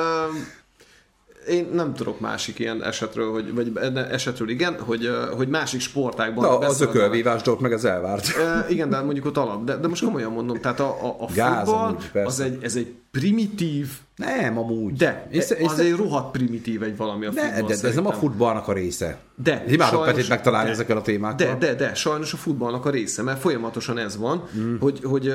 [1.48, 3.72] én nem tudok másik ilyen esetről, hogy, vagy
[4.10, 6.44] esetről igen, hogy, hogy másik sportákban...
[6.44, 8.26] Na, az ökölvívás dolog meg az elvárt.
[8.36, 9.64] Ö, igen, de mondjuk ott alap.
[9.64, 12.76] De, de most komolyan mondom, tehát a, a, a Gáz futball amúgy, az egy, ez
[12.76, 14.92] egy primitív, Nem, amúgy.
[14.92, 17.94] de én, az sze- egy rohadt primitív egy valami a de, futball de, de, ez
[17.94, 19.18] nem a futballnak a része.
[19.34, 21.56] De, Imádok Petit megtalálni de, ezekkel a témákkal.
[21.58, 24.76] De, de, de, sajnos a futballnak a része, mert folyamatosan ez van, mm.
[24.78, 25.32] hogy, hogy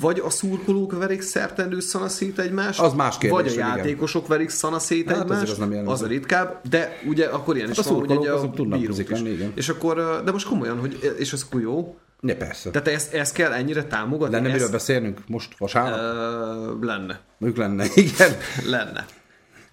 [0.00, 3.76] vagy a szurkolók verik szertendő szanaszét egymást, Az más kérdés, vagy a hogy igen.
[3.76, 7.78] játékosok verik szanaszét Hát egymást, az nem az a ritkább, de ugye akkor ilyen is
[7.78, 9.08] a van, hogy ugye a azok tudnak bírók is.
[9.08, 9.52] lenni, igen.
[9.54, 12.70] És akkor, de most komolyan, hogy, és ez akkor jó, Ne, persze.
[12.70, 14.34] tehát ezt, ezt kell ennyire támogatni?
[14.34, 15.98] Lenne ezt, miről beszélnünk most vasárnap?
[15.98, 17.20] Ö, lenne.
[17.38, 18.36] Mondjuk lenne, igen.
[18.66, 19.06] Lenne.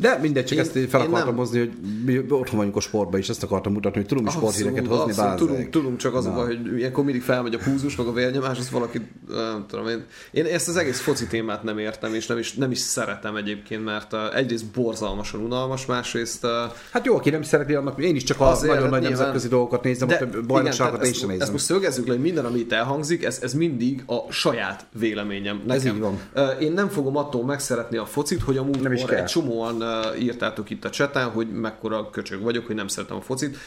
[0.02, 1.72] De mindegy, csak Én- ezt fel akartam nem- hozni, hogy
[2.06, 5.70] mi otthon vagyunk a sportban, és ezt akartam mutatni, hogy tudunk sporthíreket hozni, abszolút, tudunk,
[5.70, 9.02] tudunk, csak az baj, hogy ilyenkor mindig felmegy a púzus, meg a vérnyomás, az valaki,
[9.28, 10.04] nem tudom én.
[10.32, 13.84] Én ezt az egész foci témát nem értem, és nem is, nem is szeretem egyébként,
[13.84, 16.50] mert uh, egyrészt borzalmasan unalmas, másrészt uh,
[16.92, 19.18] Hát jó, aki nem szereti, annak én is csak a Azért, nagyon hát nagy nyilván-
[19.20, 21.52] nemzetközi dolgokat nézem, De a bajnokságokat én sem ezt, ezt nézem.
[21.52, 25.56] most szögezzük le, hogy minden, ami itt elhangzik, ez, ez mindig a saját véleményem.
[25.66, 25.76] Nekem.
[25.76, 26.20] Ez így van.
[26.34, 29.82] Ö, Én nem fogom attól megszeretni a focit, hogy a Nem is egy csomóan
[30.20, 33.58] írtátok itt a cseten, hogy mekkora köcsög vagyok, hogy nem szeretem a focit.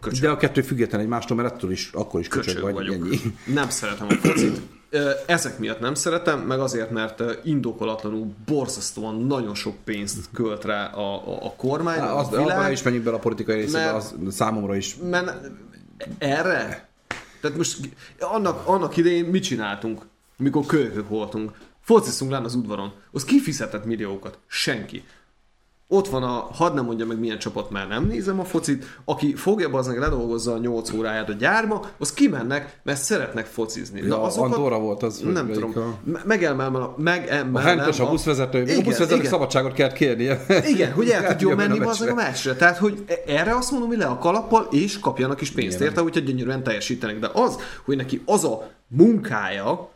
[0.00, 2.94] Köcsög, De a kettő független egymástól, mert ettől is, akkor is köcsög, köcsög vagy, vagyok.
[2.94, 3.18] ennyi.
[3.60, 4.60] Nem szeretem a focit.
[5.26, 11.28] Ezek miatt nem szeretem, meg azért, mert indokolatlanul borzasztóan nagyon sok pénzt költ rá a,
[11.28, 12.72] a, a kormány, Há, a az, abban világ.
[12.72, 14.96] is menjünk bele a politikai részébe, az számomra is.
[15.10, 15.50] Mert
[16.18, 16.88] erre?
[17.40, 17.78] Tehát most
[18.18, 20.02] annak, annak idején mit csináltunk,
[20.36, 21.52] mikor kölykök voltunk?
[21.80, 22.92] Fociztunk lenne az udvaron.
[23.12, 24.38] Az kifizetett milliókat?
[24.46, 25.04] Senki.
[25.88, 29.34] Ott van a, hadd nem mondja meg milyen csapat, mert nem nézem a focit, aki
[29.34, 34.00] fogja bazdmeg ledolgozza a 8 óráját a gyárba, az kimennek, mert szeretnek focizni.
[34.06, 35.72] Ja, Andorra volt az, Nem tudom.
[35.76, 36.78] a- Me- Megemelem a...
[36.78, 40.44] A Megemelem hentes, a buszvezető, a buszvezetőnek szabadságot kellett kérnie.
[40.66, 42.54] igen, hogy el tudjon menni a a meccsre.
[42.54, 45.88] Tehát, hogy erre azt mondom, hogy le a kalappal, és kapjanak is pénzt Igen.
[45.88, 47.18] érte, hogyha gyönyörűen teljesítenek.
[47.18, 49.90] De az, hogy neki az a munkája,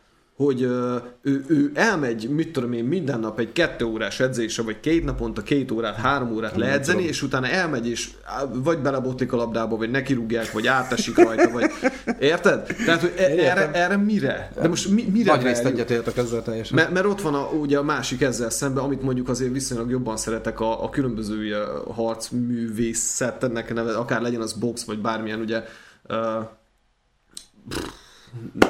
[0.45, 5.03] hogy ő, ő elmegy, mit tudom én, minden nap egy kettő órás edzésre, vagy két
[5.03, 7.11] naponta két órát, három órát leedzeni, tudom.
[7.11, 8.09] és utána elmegy, és
[8.53, 11.71] vagy belebotlik a labdába, vagy nekirúgják, vagy átesik rajta, vagy
[12.19, 12.75] érted?
[12.85, 14.51] Tehát, hogy e- erre, erre mire?
[14.61, 16.75] De most mi, mire Nagy részt egyetértek ezzel teljesen.
[16.75, 20.17] Mert, mert ott van a, ugye a másik ezzel szemben, amit mondjuk azért viszonylag jobban
[20.17, 21.55] szeretek, a, a különböző
[21.93, 25.63] harcművészetnek neve, akár legyen az box, vagy bármilyen, ugye
[26.09, 26.17] uh,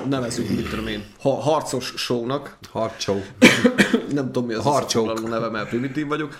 [0.09, 3.21] nevezünk, mit tudom én, ha, harcos shownak, Harcsó.
[4.13, 5.29] nem tudom mi az Harcsók.
[5.29, 6.37] neve, mert primitív vagyok.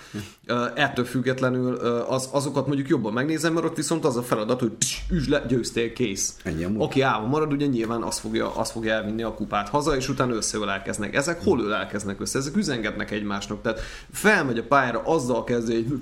[0.74, 1.74] Ettől függetlenül
[2.08, 5.44] az, azokat mondjuk jobban megnézem, mert ott viszont az a feladat, hogy pss, üsd le,
[5.48, 6.36] győztél, kész.
[6.42, 6.66] Ennyi.
[6.78, 10.34] Aki állva marad, ugye nyilván azt fogja, azt fogja elvinni a kupát haza, és utána
[10.34, 11.14] összeölelkeznek.
[11.14, 12.38] Ezek hol ölelkeznek össze?
[12.38, 13.62] Ezek üzengetnek egymásnak.
[13.62, 13.80] Tehát
[14.12, 16.00] felmegy a pályára, azzal kezdi, hogy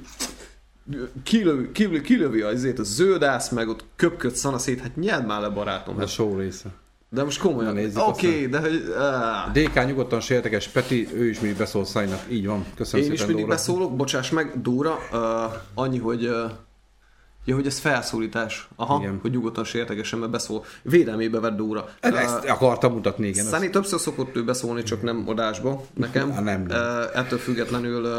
[1.22, 5.96] kilövi, kilövi, kilövi azért a zöldász, meg ott köpköd szanaszét, hát nyeld már le barátom.
[5.96, 6.08] A Hát.
[6.08, 6.68] show része.
[7.10, 7.74] De most komolyan.
[7.74, 8.94] Nézzük Oké, okay, de hogy...
[8.98, 9.52] áh.
[9.52, 12.20] DK nyugodtan sérteges Peti, ő is mindig beszól Szajnak.
[12.30, 12.64] Így van.
[12.74, 13.56] Köszönöm Én is szépen, mindig Dóra.
[13.56, 15.18] beszólok, bocsáss meg, Dóra, uh,
[15.74, 16.50] annyi, hogy uh,
[17.44, 18.68] ja, hogy ez felszólítás.
[18.76, 19.18] Aha, Igen.
[19.22, 20.64] hogy nyugodtan sértegesen, mert beszól.
[20.82, 21.88] Védelmébe vett Dóra.
[22.00, 23.44] Ezt akartam mutatni, igen.
[23.44, 26.32] ezt- Szani többször szokott ő beszólni, csak nem adásba nekem.
[26.32, 26.78] Á, nem, nem.
[26.78, 28.10] Uh, ettől függetlenül uh,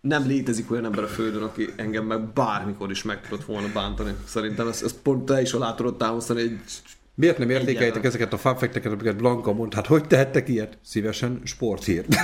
[0.00, 4.14] nem létezik olyan ember a földön, aki engem meg bármikor is meg tudott volna bántani.
[4.26, 6.58] Szerintem ezt, ezt pont te is alá tudod támasztani, egy
[7.16, 8.04] Miért nem Egyáltalán.
[8.04, 9.74] ezeket a fanfekteket, amiket Blanka mond?
[9.74, 10.78] Hát hogy tehettek ilyet?
[10.84, 12.04] Szívesen sporthír.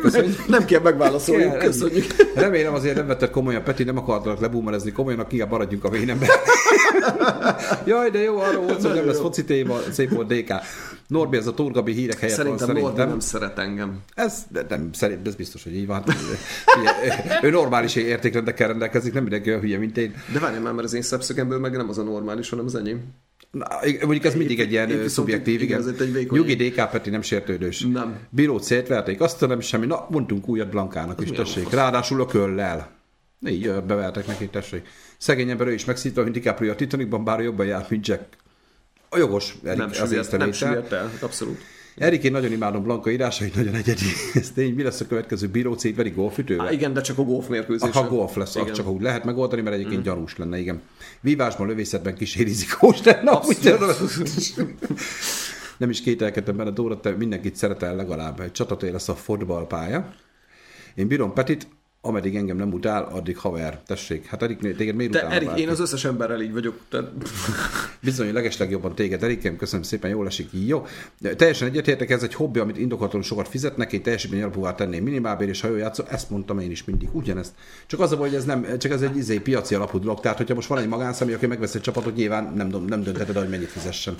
[0.00, 0.46] Köszönjük.
[0.46, 2.04] nem kell megválaszoljuk, Kell, köszönjük.
[2.34, 6.28] Remélem azért nem vetted komolyan, Peti, nem akartalak lebúmerezni komolyan, inkább maradjunk a vénemben.
[7.86, 10.52] Jaj, de jó, arról volt, hogy nem lesz foci téma, szép volt DK.
[11.06, 13.08] Norbi, ez a Turgabi hírek helyett Szerintem van szerintem.
[13.08, 13.98] nem szeret engem.
[14.14, 16.04] Ez nem, szerint, ez biztos, hogy így van.
[17.42, 20.14] Ő normális értékrendekkel rendelkezik, nem mindenki olyan hülye, mint én.
[20.32, 23.00] De várjál már, mert az én szemszögemből meg nem az a normális, hanem az enyém.
[23.54, 23.66] Na,
[24.02, 27.80] mondjuk ez mindig egy ilyen szubjektív, igen, ez egy vékony- Nyugi DK Peti nem sértődős.
[27.80, 28.18] Nem.
[28.30, 29.86] Bírót szétverték, azt nem semmi.
[29.86, 31.70] Na, mondtunk újat Blankának is, tessék.
[31.70, 32.90] Ráadásul a köllel.
[33.46, 34.86] Így bevertek neki, tessék.
[35.18, 38.24] Szegény ember ő is megszítva, mint DiCaprio a Titanicban, bár jobban járt, mint Jack.
[39.08, 41.60] A jogos, Erik, Nem azért süllyedt, nem süllyedt el, abszolút.
[41.96, 44.04] Erik, én nagyon imádom Blanka írásait, nagyon egyedi.
[44.34, 46.66] Ez tény, mi lesz a következő bíró szétveri golfütővel?
[46.66, 48.02] Há, igen, de csak a golf mérkőzésen.
[48.02, 48.72] Ha golf lesz, igen.
[48.72, 50.04] csak úgy lehet megoldani, mert egyébként mm.
[50.04, 50.82] gyanús lenne, igen.
[51.20, 53.40] Vívásban, lövészetben kísér rizikós lenne.
[55.76, 58.40] Nem is kételkedtem benne, Dóra, te mindenkit szeretel legalább.
[58.40, 60.14] Egy csatatér lesz a fotballpálya.
[60.94, 61.68] Én bírom Petit,
[62.06, 63.80] ameddig engem nem utál, addig haver.
[63.86, 66.80] Tessék, hát Erik, téged miért utálna Erik, én az összes emberrel így vagyok.
[66.88, 67.10] Tehát...
[68.00, 70.86] Bizony, legeslegjobban téged, Erikem, köszönöm szépen, jól esik, jó.
[71.36, 75.60] Teljesen egyetértek, ez egy hobbi, amit indokoltan sokat fizetnek, én teljesítmény alapúvá tenném minimálbér, és
[75.60, 77.52] ha jól játszol, ezt mondtam én is mindig, ugyanezt.
[77.86, 80.36] Csak az a baj, hogy ez nem, csak ez egy izé, piaci alapú dolog, tehát
[80.36, 83.68] hogyha most van egy magánszemély, aki megvesz egy csapatot, nyilván nem, nem döntheted, hogy mennyit
[83.68, 84.16] fizessen.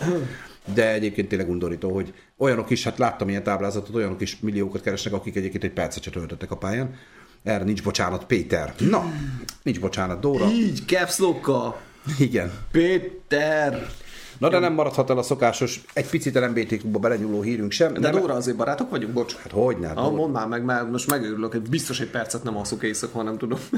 [0.74, 5.12] De egyébként tényleg undorító, hogy olyanok is, hát láttam ilyen táblázatot, olyanok is milliókat keresnek,
[5.12, 6.94] akik egyébként egy percet se töltöttek a pályán.
[7.44, 8.74] Erre nincs bocsánat, Péter.
[8.78, 9.12] Na,
[9.62, 10.50] nincs bocsánat, Dóra.
[10.50, 11.18] Így, caps.
[12.18, 12.52] Igen.
[12.70, 13.86] Péter!
[14.38, 17.92] Na de nem maradhat el a szokásos, egy picit LMBT klubba belenyúló hírünk sem.
[17.92, 19.36] De nem, Dóra, azért barátok vagyunk, bocs.
[19.36, 19.88] Hát hogy ne?
[19.88, 23.22] Ah, mondd már meg, mert most megőrülök, hogy biztos egy percet nem alszok éjszaka, ha
[23.22, 23.58] nem tudom.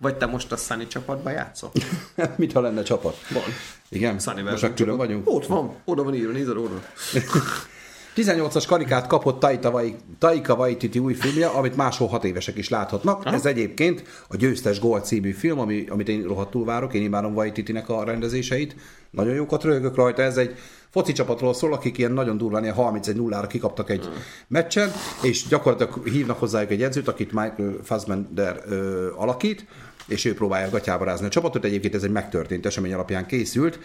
[0.00, 1.70] Vagy te most a Sunny csapatba játszol?
[2.36, 3.16] Mit ha lenne csapat?
[3.30, 3.42] Van.
[3.88, 4.18] Igen?
[4.18, 5.30] Sunny Most meg külön vagyunk?
[5.30, 6.82] Ott van, oda van írva, nézd oda.
[8.22, 13.24] 18-as karikát kapott Taika, Wai, Taika Waititi új filmje, amit máshol hat évesek is láthatnak.
[13.24, 13.34] Aha.
[13.34, 17.88] Ez egyébként a Győztes Gold című film, ami, amit én rohadtul várok, én imádom Waititinek
[17.88, 18.76] a rendezéseit.
[19.10, 20.54] Nagyon jókat röhögök rajta, ez egy
[20.90, 24.08] foci csapatról szól, akik ilyen nagyon durván, ilyen 31-0-ra kikaptak egy
[24.48, 24.90] meccsen,
[25.22, 29.66] és gyakorlatilag hívnak hozzájuk egy edzőt, akit Michael Fassbender ö, alakít,
[30.06, 31.64] és ő próbálja gatyába rázni a csapatot.
[31.64, 33.78] Egyébként ez egy megtörtént esemény alapján készült,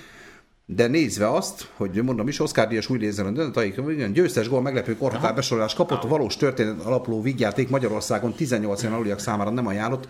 [0.66, 5.74] de nézve azt, hogy mondom is, Oscar Díjas új nézzen, győztes gól, meglepő korhatár besorolás
[5.74, 10.08] kapott, a valós történet alapuló vígjáték Magyarországon 18 éven aluliak számára nem ajánlott.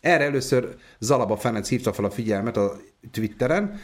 [0.00, 2.76] Erre először Zalaba Ferenc hívta fel a figyelmet a
[3.12, 3.80] Twitteren,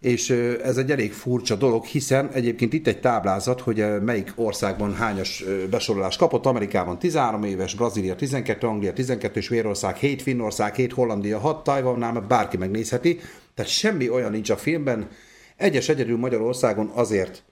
[0.00, 0.30] és
[0.64, 6.16] ez egy elég furcsa dolog, hiszen egyébként itt egy táblázat, hogy melyik országban hányas besorolás
[6.16, 6.46] kapott.
[6.46, 12.56] Amerikában 13 éves, Brazília 12, Anglia 12, Svédország 7, Finnország 7, Hollandia 6, Tajvannál bárki
[12.56, 13.20] megnézheti.
[13.54, 15.08] Tehát semmi olyan nincs a filmben.
[15.56, 17.42] Egyes egyedül Magyarországon azért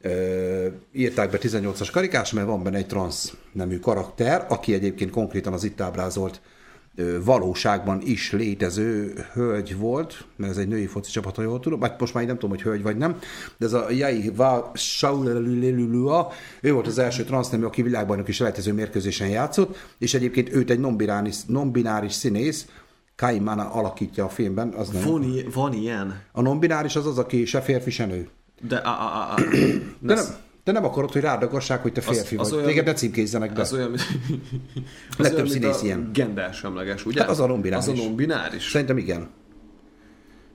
[0.00, 5.52] ö, írták be 18-as karikás, mert van benne egy transz nemű karakter, aki egyébként konkrétan
[5.52, 6.40] az itt ábrázolt
[7.24, 12.14] valóságban is létező hölgy volt, mert ez egy női foci csapat, ha jól tudom, most
[12.14, 13.18] már nem tudom, hogy hölgy vagy nem,
[13.56, 14.32] de ez a Jai
[14.74, 20.70] Shaulelulelulua, ő volt az első transznemű, aki világbajnok is lehetező mérkőzésen játszott, és egyébként őt
[20.70, 22.66] egy non-bináris, non-bináris színész,
[23.18, 24.72] Kaimana alakítja a filmben.
[24.76, 25.02] Az nem.
[25.02, 26.20] Van, van ilyen?
[26.32, 28.28] A non-bináris az az, aki se férfi, se nő.
[28.68, 29.40] De, a, a, a,
[30.08, 30.24] de nem,
[30.64, 32.58] te nem akarod, hogy rádagassák, hogy te férfi az, az vagy.
[32.58, 33.60] Olyan, Téged ne címkézzenek be.
[33.60, 34.00] Az olyan, az
[35.16, 36.10] Legtöbb olyan, színész ilyen.
[36.12, 37.20] Gendersemleges, ugye?
[37.20, 37.86] Hát az a non-bináris.
[37.86, 38.70] Az a non-bináris.
[38.70, 39.28] Szerintem igen.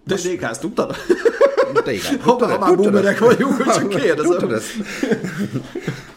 [0.03, 0.95] De Dékász, tudtad?
[1.83, 2.19] Te igen.
[2.19, 4.49] Ha már boomerek vagyunk, hogy csak kérdezem.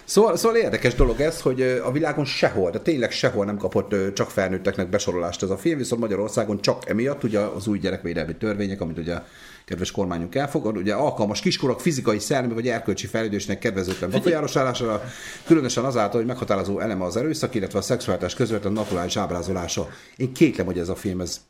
[0.06, 4.30] Szóval, szóval érdekes dolog ez, hogy a világon sehol, de tényleg sehol nem kapott csak
[4.30, 8.98] felnőtteknek besorolást ez a film, viszont Magyarországon csak emiatt, ugye az új gyerekvédelmi törvények, amit
[8.98, 9.18] ugye
[9.64, 15.02] kedves kormányunk elfogad, ugye alkalmas kiskorok fizikai, szellemi vagy erkölcsi fejlődésnek kedvezőtlen befolyásolására,
[15.46, 19.88] különösen azáltal, hogy meghatározó eleme az erőszak, illetve a szexuális közvetlen naturális ábrázolása.
[20.16, 21.40] Én kétlem, hogy ez a film ez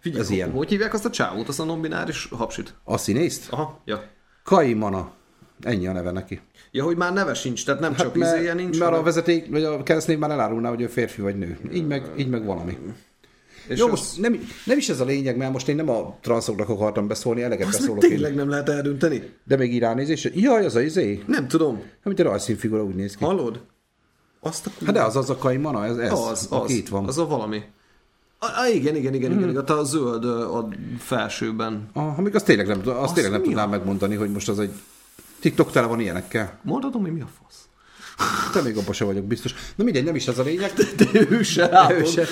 [0.00, 0.50] Figyelj, ez ilyen.
[0.50, 2.74] Hogy hívják azt a csávót, azt a non-bináris hapsit?
[2.84, 3.46] A színészt?
[3.50, 4.02] Aha, ja.
[4.42, 5.12] Kaimana.
[5.62, 6.40] Ennyi a neve neki.
[6.70, 8.78] Ja, hogy már neve sincs, tehát nem hát csak mert, izéje nincs.
[8.78, 9.00] Mert hanem...
[9.00, 11.58] a vezeték, vagy a keresztnév már elárulná, hogy ő férfi vagy nő.
[11.72, 12.78] Így meg, így meg valami.
[13.68, 13.90] És Jó, az...
[13.90, 17.42] most nem, nem is ez a lényeg, mert most én nem a transzoknak akartam beszólni,
[17.42, 18.00] eleget Azt beszólok.
[18.00, 18.36] tényleg én.
[18.36, 19.32] nem lehet eldönteni?
[19.44, 21.22] De még így ránézés, jaj, az a izé.
[21.26, 21.82] Nem tudom.
[22.04, 23.24] Amit a rajzszínfigura úgy néz ki.
[23.24, 23.60] Hallod?
[24.40, 27.06] Azt a Hát de az az a kaimana, ez, ez az, az, itt van.
[27.06, 27.62] Az a valami.
[28.38, 31.88] Ah, igen, igen, igen, igen, igen, a zöld a felsőben.
[31.92, 34.70] Ah, még azt tényleg nem, azt, azt tényleg nem tudnám megmondani, hogy most az egy
[35.40, 36.58] TikTok tele van ilyenekkel.
[36.62, 37.68] Mondhatom, hogy mi a fasz?
[38.52, 39.54] Te még abban sem vagyok biztos.
[39.76, 40.72] Na mindegy, nem is ez a lényeg.
[40.72, 42.26] De, de ő se, ő se.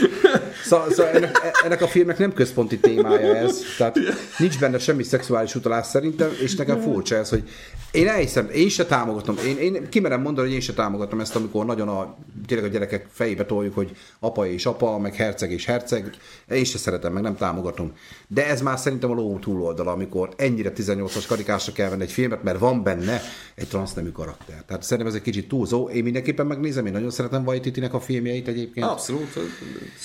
[0.65, 3.59] Szóval, szóval ennek, ennek, a filmnek nem központi témája ez.
[3.79, 3.99] Tehát
[4.39, 7.49] nincs benne semmi szexuális utalás szerintem, és nekem furcsa ez, hogy
[7.91, 11.67] én elhiszem, én se támogatom, én, én kimerem mondani, hogy én se támogatom ezt, amikor
[11.67, 12.17] nagyon a,
[12.47, 16.11] tényleg a gyerekek fejébe toljuk, hogy apa és apa, meg herceg és herceg,
[16.51, 17.93] én se szeretem, meg nem támogatom.
[18.29, 22.43] De ez már szerintem a ló túloldala, amikor ennyire 18-as karikásra kell venni egy filmet,
[22.43, 23.21] mert van benne
[23.55, 24.63] egy transznemű karakter.
[24.67, 25.89] Tehát szerintem ez egy kicsit túlzó.
[25.89, 28.87] Én mindenképpen megnézem, én nagyon szeretem Vajtitinek a filmjeit egyébként.
[28.87, 29.39] Abszolút.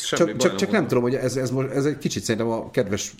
[0.09, 3.13] Csak, csak, csak nem tudom, hogy ez, ez, ez egy kicsit szerintem a kedves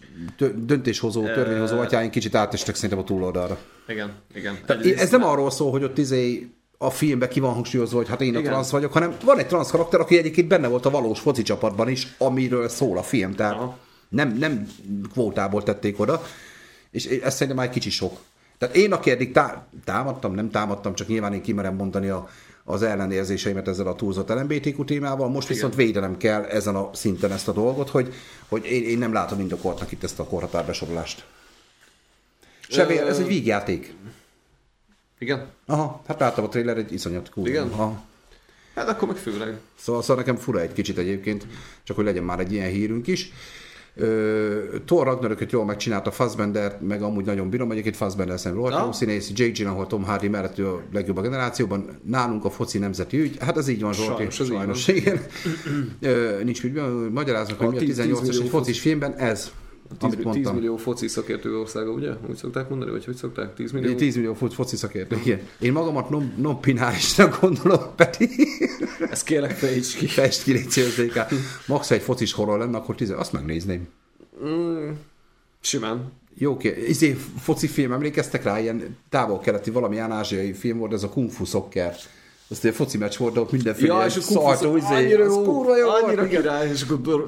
[0.55, 3.57] döntéshozó, törvényhozó atyáink kicsit átestek szerintem a túloldalra.
[3.91, 4.57] Igen, igen.
[4.65, 8.21] Tehát ez nem arról szól, hogy ott izé a filmben ki van hangsúlyozva, hogy hát
[8.21, 8.41] én Igen.
[8.41, 11.41] a transz vagyok, hanem van egy transz karakter, aki egyébként benne volt a valós foci
[11.41, 13.33] csapatban is, amiről szól a film.
[13.33, 13.77] Tehát Aha.
[14.09, 14.67] nem, nem
[15.11, 16.23] kvótából tették oda,
[16.91, 18.17] és ez szerintem már egy kicsi sok.
[18.57, 22.29] Tehát én, aki eddig tá- támadtam, nem támadtam, csak nyilván én kimerem mondani a,
[22.63, 25.55] az ellenérzéseimet ezzel a túlzott LMBTQ témával, most Igen.
[25.55, 28.13] viszont védenem kell ezen a szinten ezt a dolgot, hogy,
[28.47, 31.25] hogy én, én nem látom indokoltnak itt ezt a korhatárbesorolást.
[32.71, 33.93] Semmi, ez egy vígjáték.
[35.19, 35.47] Igen?
[35.65, 37.47] Aha, hát láttam a trailer, egy iszonyat cool.
[37.47, 37.67] Igen?
[37.67, 38.03] Aha.
[38.75, 39.57] Hát akkor meg főleg.
[39.75, 41.47] Szóval, szóval nekem fura egy kicsit egyébként,
[41.83, 43.31] csak hogy legyen már egy ilyen hírünk is.
[44.85, 49.31] Thor Ragnarököt jól megcsinálta, Fassbender, meg amúgy nagyon bírom, egyébként Fassbender szemben rohadt jó színész,
[49.35, 53.37] Jake Gyllenhaal, Tom Hardy mellett ő a legjobb a generációban, nálunk a foci nemzeti ügy,
[53.39, 55.25] hát ez így van Zsolti, sajnos, sajnos igen.
[56.01, 56.79] uh, nincs mit
[57.11, 59.51] magyaráznak, hogy mi a 18-as egy focis filmben, ez
[59.97, 62.11] 10, 10 millió foci szakértő országa, ugye?
[62.29, 63.55] Úgy szokták mondani, vagy hogy szokták?
[63.55, 63.95] 10 millió?
[63.95, 65.39] 10 millió foci szakértő, igen.
[65.59, 66.59] Én magamat non, non
[67.41, 68.29] gondolom, Peti.
[69.09, 70.07] Ezt kérlek, fejtsd ki.
[70.07, 71.11] Fejtsd ki, légy
[71.67, 73.87] Max egy focis horror lenne, akkor 10, azt megnézném.
[74.45, 74.89] Mm,
[75.61, 76.11] simán.
[76.33, 76.85] Jó, oké.
[76.87, 78.59] Izé, foci film, emlékeztek rá?
[78.59, 81.95] Ilyen távol-keleti, valami ázsiai film volt, ez a Kung Fu Soccer
[82.51, 85.77] Azt egy foci meccs volt, ott mindenféle Ja, és a szaltó, izé, annyira az kurva
[85.77, 86.41] jó volt, annyira igen.
[86.41, 87.27] király, és akkor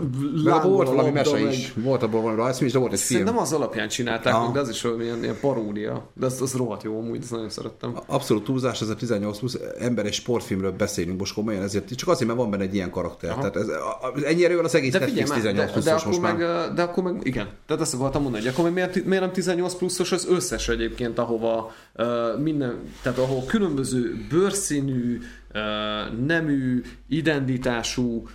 [0.70, 1.74] volt a valami mese meg- is.
[1.76, 3.20] Volt abból valami rajzfilm de volt egy film.
[3.20, 6.10] Szerintem az alapján csinálták, meg, de az is valami ilyen, paródia.
[6.14, 7.98] De az, az rohadt jó, amúgy, ezt nagyon szerettem.
[8.06, 12.28] Abszolút túlzás, ez a 18 plusz ember és sportfilmről beszélünk most komolyan, ezért csak azért,
[12.28, 13.30] mert van benne egy ilyen karakter.
[13.32, 13.40] Aha.
[13.40, 15.96] Tehát ez, a- a- ennyi erővel az egész De Netflix figyelj már, 18 de, de,
[15.96, 16.74] pluszos akkor most meg, már.
[16.74, 17.48] de akkor meg, igen.
[17.68, 21.20] Tehát ezt akartam mondani, hogy akkor meg miért, miért nem 18 pluszos az összes egyébként,
[21.20, 22.06] ahova uh,
[22.42, 28.28] minden, tehát ahol különböző bőrszínű, uh, nemű, identitású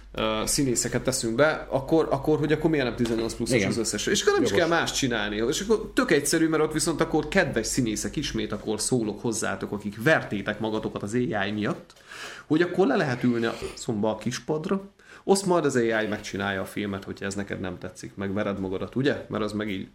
[0.45, 3.69] színészeket teszünk be, akkor, akkor, hogy akkor miért nem 18 pluszos Igen.
[3.69, 4.07] az összes.
[4.07, 4.67] És akkor nem is Jogos.
[4.67, 5.37] kell más csinálni.
[5.49, 10.03] És akkor tök egyszerű, mert ott viszont akkor kedves színészek ismét akkor szólok hozzátok, akik
[10.03, 11.93] vertétek magatokat az AI miatt,
[12.47, 14.91] hogy akkor le lehet ülni a szomba a kispadra,
[15.25, 18.97] azt majd az AI megcsinálja a filmet, hogyha ez neked nem tetszik, meg vered magadat,
[18.97, 19.25] ugye?
[19.29, 19.89] Mert az meg így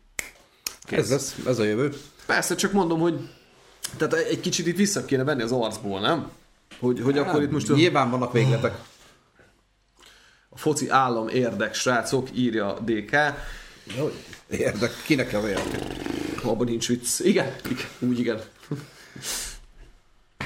[0.84, 1.00] kész.
[1.00, 1.94] Ez lesz, ez a jövő.
[2.26, 3.30] Persze, csak mondom, hogy
[3.98, 6.32] tehát egy kicsit itt vissza kéne venni az arcból, nem?
[6.80, 8.78] Hogy, hogy akkor itt most a, Nyilván vannak végletek.
[10.50, 13.12] a foci állam érdek, srácok, írja DK.
[13.98, 14.12] Jó,
[14.50, 15.90] Érdek, kinek kell érdek?
[16.44, 17.20] Abban nincs vicc.
[17.20, 18.42] Igen, igen, úgy igen.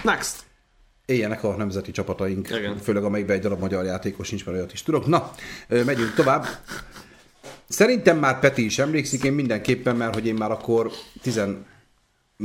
[0.04, 0.46] Next.
[1.06, 2.78] Éljenek a nemzeti csapataink, Igen.
[2.78, 5.06] főleg amelyikben egy darab magyar játékos nincs, mert olyat is tudok.
[5.06, 5.32] Na,
[5.68, 6.46] megyünk tovább.
[7.68, 11.64] Szerintem már Peti is emlékszik, én mindenképpen, mert hogy én már akkor 14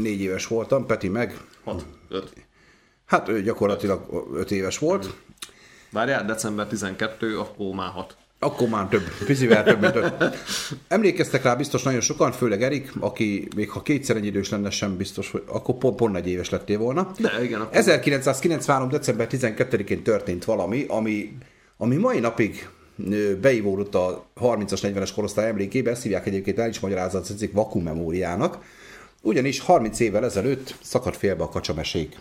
[0.03, 2.33] éves voltam, Peti meg, 6, 5.
[3.13, 5.15] hát ő gyakorlatilag 5 éves volt,
[5.93, 8.17] Várjál, december 12, akkor már 6.
[8.39, 10.37] Akkor már több, picivel több, mint öt.
[10.89, 14.97] Emlékeztek rá biztos nagyon sokan, főleg Erik, aki még ha kétszer ennyi idős lenne, sem
[14.97, 17.11] biztos, hogy akkor pont, pont egy éves lettél volna.
[17.19, 18.89] De igen, akkor 1993.
[18.89, 21.37] december 12-én történt valami, ami,
[21.77, 22.69] ami mai napig
[23.11, 28.59] ö, beívódott a 30-as, 40-es korosztály emlékébe, ezt hívják egyébként el is magyarázat, ez vakummemóriának.
[29.23, 32.17] Ugyanis 30 évvel ezelőtt szakadt félbe a kacsamesék.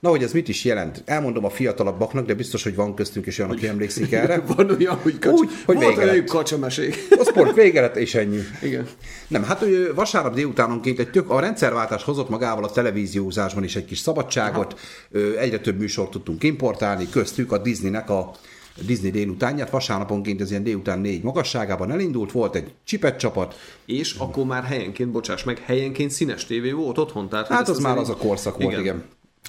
[0.00, 1.02] Na, hogy ez mit is jelent?
[1.04, 4.42] Elmondom a fiatalabbaknak, de biztos, hogy van köztünk is olyan, aki emlékszik erre.
[4.56, 5.32] Van olyan, hogy, kacs...
[5.32, 6.24] Úgy, hogy volt vége lett.
[6.24, 6.96] kacsamesék.
[7.10, 8.40] A sport vége lett, és ennyi.
[8.62, 8.86] Igen.
[9.28, 13.84] Nem, hát ő vasárnap délutánonként egy tök, a rendszerváltás hozott magával a televíziózásban is egy
[13.84, 14.80] kis szabadságot,
[15.10, 18.30] Ö, egyre több műsort tudtunk importálni, köztük a Disneynek a
[18.86, 23.54] Disney délutánját, vasárnaponként ez ilyen délután négy magasságában elindult, volt egy csipet csapat,
[23.86, 27.28] És akkor már helyenként, bocsáss meg, helyenként színes tévé volt otthon.
[27.28, 28.80] Tehát, hogy hát ezt az már az a korszak volt, igen.
[28.80, 29.04] igen.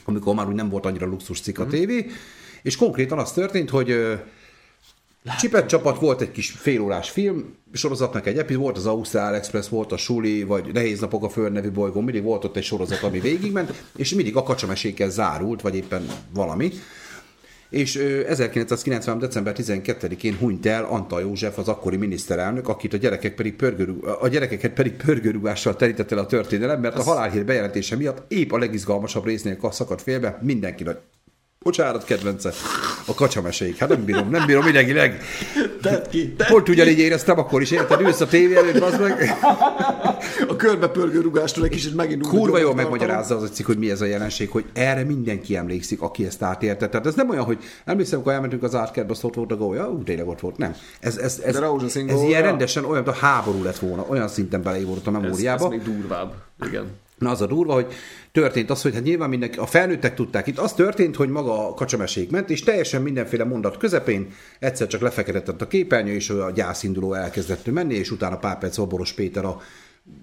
[0.10, 2.05] Amikor már úgy nem volt annyira luxus cikk a tévé,
[2.62, 4.14] és konkrétan az történt, hogy ö,
[5.39, 9.91] Csipet csapat volt egy kis félórás film, sorozatnak egy epizód, volt az Ausztrál Express, volt
[9.91, 13.20] a Suli, vagy Nehéz napok a Föld nevű bolygón, mindig volt ott egy sorozat, ami
[13.20, 16.72] végigment, és mindig a kacsamesékkel zárult, vagy éppen valami.
[17.70, 19.20] És ö, 1990.
[19.20, 24.28] december 12-én hunyt el Antal József, az akkori miniszterelnök, akit a gyerekek pedig pörgőrú, a
[24.28, 29.26] gyerekeket pedig pörgőrúgással terített el a történelem, mert a halálhír bejelentése miatt épp a legizgalmasabb
[29.26, 30.97] résznél szakadt félbe, mindenki nagy
[31.64, 32.51] Bocsánat, kedvence.
[33.05, 33.78] A kacsamesék.
[33.78, 35.22] Hát nem bírom, nem bírom idegileg.
[35.82, 38.01] Tedd ki, tedd Pont ugyanígy éreztem akkor is, érted?
[38.01, 39.38] Ülsz a tévé előtt, az meg.
[40.47, 43.91] A körbepörgő rugástól egy kicsit megint úgy Kurva jól megmagyarázza az a cikk, hogy mi
[43.91, 46.89] ez a jelenség, hogy erre mindenki emlékszik, aki ezt átérte.
[46.89, 49.89] Tehát ez nem olyan, hogy emlékszem, amikor elmentünk az átkertbe, azt ott volt a gólya,
[49.89, 50.57] ú, tényleg ott volt.
[50.57, 50.76] Nem.
[50.99, 52.28] Ez, ez, ez, ez gólya?
[52.28, 55.64] ilyen rendesen olyan, mint a háború lett volna, olyan szinten beleívódott a Ez, memóriába.
[55.64, 56.34] ez még durvább.
[56.66, 56.86] Igen.
[57.18, 57.93] Na az a durva, hogy
[58.32, 60.47] történt az, hogy hát nyilván mindenki, a felnőttek tudták.
[60.47, 65.01] Itt az történt, hogy maga a kacsamesék ment, és teljesen mindenféle mondat közepén egyszer csak
[65.01, 69.45] lefeketett a képernyő, és a gyászinduló elkezdett menni, és utána pár perc múlva Boros Péter
[69.45, 69.61] a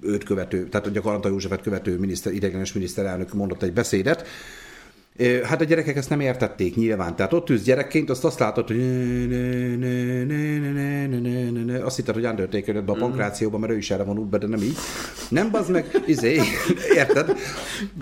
[0.01, 4.27] őt követő, tehát gyakorlatilag Antal Józsefet követő miniszter, ideiglenes miniszterelnök mondott egy beszédet,
[5.45, 7.17] Hát a gyerekek ezt nem értették nyilván.
[7.17, 8.81] Tehát ott ülsz gyerekként, azt azt látod, hogy
[11.83, 12.99] azt hitted, hogy Undertaker a mhm.
[12.99, 14.77] pankrációban, mert ő is erre van útbe, de nem így.
[15.29, 16.41] Nem bazd meg, izé,
[16.95, 17.37] érted?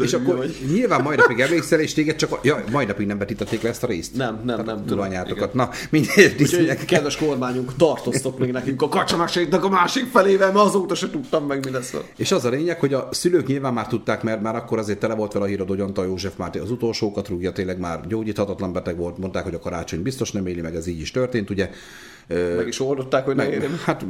[0.02, 3.68] És akkor nyilván mai napig emlékszel, és téged csak, ja, mai napig nem vetítették le
[3.68, 4.16] ezt a részt.
[4.16, 4.84] Nem, nem, Tehát nem.
[4.86, 5.54] Tudom, anyátokat.
[5.54, 6.34] Na, mindegy.
[6.40, 11.46] Úgyhogy, kedves kormányunk, tartoztok még nekünk a kacsamásainknak a másik felével, mert azóta se tudtam
[11.46, 11.94] meg, mi lesz.
[12.16, 15.14] És az a lényeg, hogy a szülők nyilván már tudták, mert már akkor azért tele
[15.14, 18.72] volt vele a híradó, hogy Antal József Máté az utolsó utolsókat rúgja, tényleg már gyógyíthatatlan
[18.72, 21.70] beteg volt, mondták, hogy a karácsony biztos nem éli meg, ez így is történt, ugye.
[22.56, 23.80] Meg is oldották, hogy ne érjem.
[23.84, 24.04] Hát,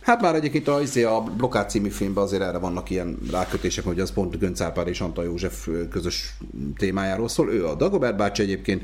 [0.00, 4.00] hát már egyébként a, izé, a Blokkád című filmben azért erre vannak ilyen rákötések, hogy
[4.00, 6.36] az pont Gönc Árpád és Antal József közös
[6.76, 7.52] témájáról szól.
[7.52, 8.82] Ő a Dagobert bácsi egyébként,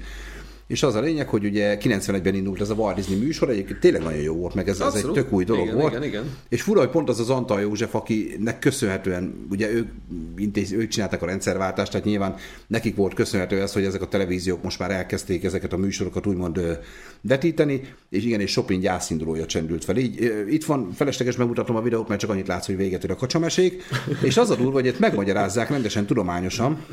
[0.70, 4.02] és az a lényeg, hogy ugye 91-ben indult ez a Walt Disney műsor, egyébként tényleg
[4.02, 5.92] nagyon jó volt, meg ez, ez egy tök új dolog Igen, volt.
[5.92, 6.24] igen, igen.
[6.48, 9.88] És fura, hogy pont az az Antal József, akinek köszönhetően, ugye ők,
[10.36, 12.34] intéz, ők csinálták a rendszerváltást, tehát nyilván
[12.66, 16.78] nekik volt köszönhető ez, hogy ezek a televíziók most már elkezdték ezeket a műsorokat úgymond
[17.20, 19.96] vetíteni, és igen, és shopping gyászindulója csendült fel.
[19.96, 23.16] Így, itt van, felesleges megmutatom a videót, mert csak annyit látsz, hogy véget ér a
[23.16, 23.82] kacsamesék,
[24.28, 26.84] és az a durva, hogy itt megmagyarázzák rendesen tudományosan,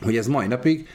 [0.00, 0.88] hogy ez mai napig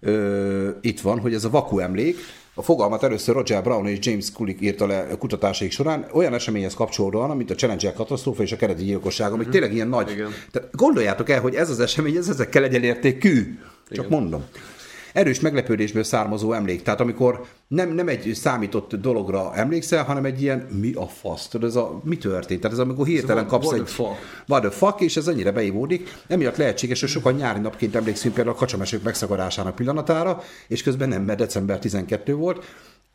[0.00, 2.16] ö, itt van, hogy ez a vaku emlék,
[2.58, 7.36] a fogalmat először Roger Brown és James Kulik írta le kutatásaik során, olyan eseményhez kapcsolódóan,
[7.36, 10.10] mint a Challenger katasztrófa és a kereti gyilkosság, ami tényleg ilyen nagy.
[10.10, 10.30] Igen.
[10.50, 13.58] Tehát gondoljátok el, hogy ez az esemény, ez ezekkel egyenértékű.
[13.90, 14.20] Csak Igen.
[14.20, 14.44] mondom.
[15.12, 16.82] Erős meglepődésből származó emlék.
[16.82, 21.68] Tehát amikor nem, nem egy számított dologra emlékszel, hanem egy ilyen mi a fasz, tudod,
[21.68, 22.60] ez a mi történt.
[22.60, 24.16] Tehát ez amikor hirtelen what- kapsz what egy the fuck?
[24.48, 26.14] what the fuck, és ez ennyire beivódik.
[26.26, 31.22] Emiatt lehetséges, hogy sokan nyári napként emlékszünk például a kacsamesők megszakadásának pillanatára, és közben nem,
[31.22, 32.64] mert december 12 volt.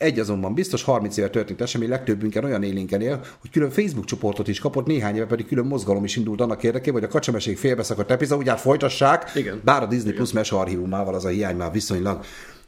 [0.03, 4.47] Egy azonban biztos 30 éve történt esemény legtöbbünken olyan élénken él, hogy külön Facebook csoportot
[4.47, 8.11] is kapott, néhány éve pedig külön mozgalom is indult annak érdekében, hogy a kacsamesék félbeszakadt
[8.11, 9.61] epizódját folytassák, Igen.
[9.63, 12.25] bár a Disney Plus mese archívumával az a hiány már viszonylag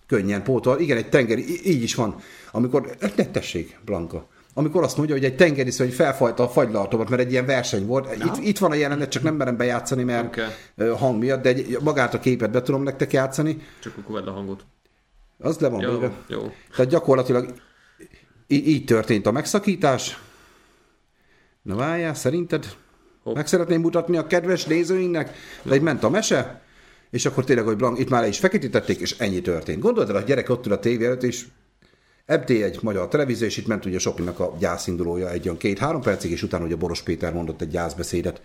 [0.08, 0.80] könnyen pótol.
[0.80, 2.16] Igen, egy tengeri, így is van.
[2.52, 7.22] Amikor, ne tessék, Blanka, amikor azt mondja, hogy egy tengeri szörny felfajta a fagylaltomat, mert
[7.22, 8.16] egy ilyen verseny volt.
[8.16, 10.42] Itt, itt van a jelenet, csak nem merem bejátszani, mert Oké.
[10.76, 13.62] ö, hang miatt, de egy, magát a képet be tudom nektek játszani.
[13.80, 14.66] Csak akkor vedd a hangot.
[15.40, 16.12] Az le van Jó, véve.
[16.28, 16.52] jó.
[16.76, 17.54] Tehát gyakorlatilag
[18.48, 20.20] í- így történt a megszakítás.
[21.62, 22.66] Na várjál, szerinted
[23.24, 23.36] Hopp.
[23.36, 26.62] meg szeretném mutatni a kedves nézőinknek, de egy ment a mese,
[27.10, 29.80] és akkor tényleg, hogy Blank, itt már le is feketítették, és ennyi történt.
[29.82, 31.46] Gondold el, a gyerek ott ül a tévé előtt, és
[32.28, 36.44] MT1 magyar televízió, és itt ment ugye Soplinak a gyászindulója egy olyan két-három percig, és
[36.44, 38.42] utána ugye Boros Péter mondott egy gyászbeszédet.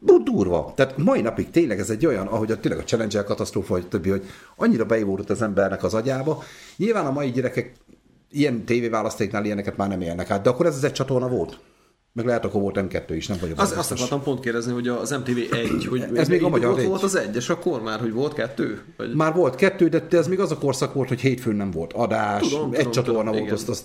[0.00, 0.72] Durva.
[0.76, 4.10] Tehát mai napig tényleg ez egy olyan, ahogy a, tényleg a Challenger katasztrófa, vagy többi,
[4.10, 4.24] hogy
[4.56, 6.42] annyira beivódott az embernek az agyába.
[6.76, 7.72] Nyilván a mai gyerekek
[8.30, 11.58] ilyen tévéválasztéknál ilyeneket már nem élnek át, de akkor ez, ez egy csatorna volt.
[12.12, 15.10] Meg lehet, akkor volt M2 is, nem vagyok Az, azt akartam pont kérdezni, hogy az
[15.10, 18.12] MTV 1, hogy Ez még a magyar volt, volt az egy, és akkor már, hogy
[18.12, 18.82] volt kettő?
[18.96, 19.14] Vagy...
[19.14, 22.48] Már volt kettő, de ez még az a korszak volt, hogy hétfőn nem volt adás,
[22.48, 23.54] Tudom, egy tudom, csatorna tudom, volt, igen.
[23.54, 23.84] azt, azt,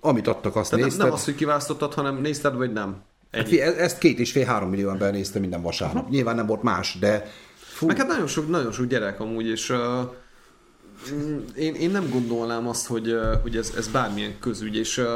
[0.00, 1.04] amit adtak, azt Tehát nem, nézted.
[1.04, 2.96] nem azt, hogy kiválasztottad, hanem nézted, vagy nem?
[3.32, 6.10] Hát, fi- ezt két és fél három millió ember nézte minden vasárnap.
[6.10, 9.70] Nyilván nem volt más, de fú, Meg hát nagyon sok, nagyon sok gyerek amúgy, és
[9.70, 9.78] uh,
[11.56, 15.06] én, én nem gondolnám azt, hogy, uh, hogy ez, ez bármilyen közügy, és uh,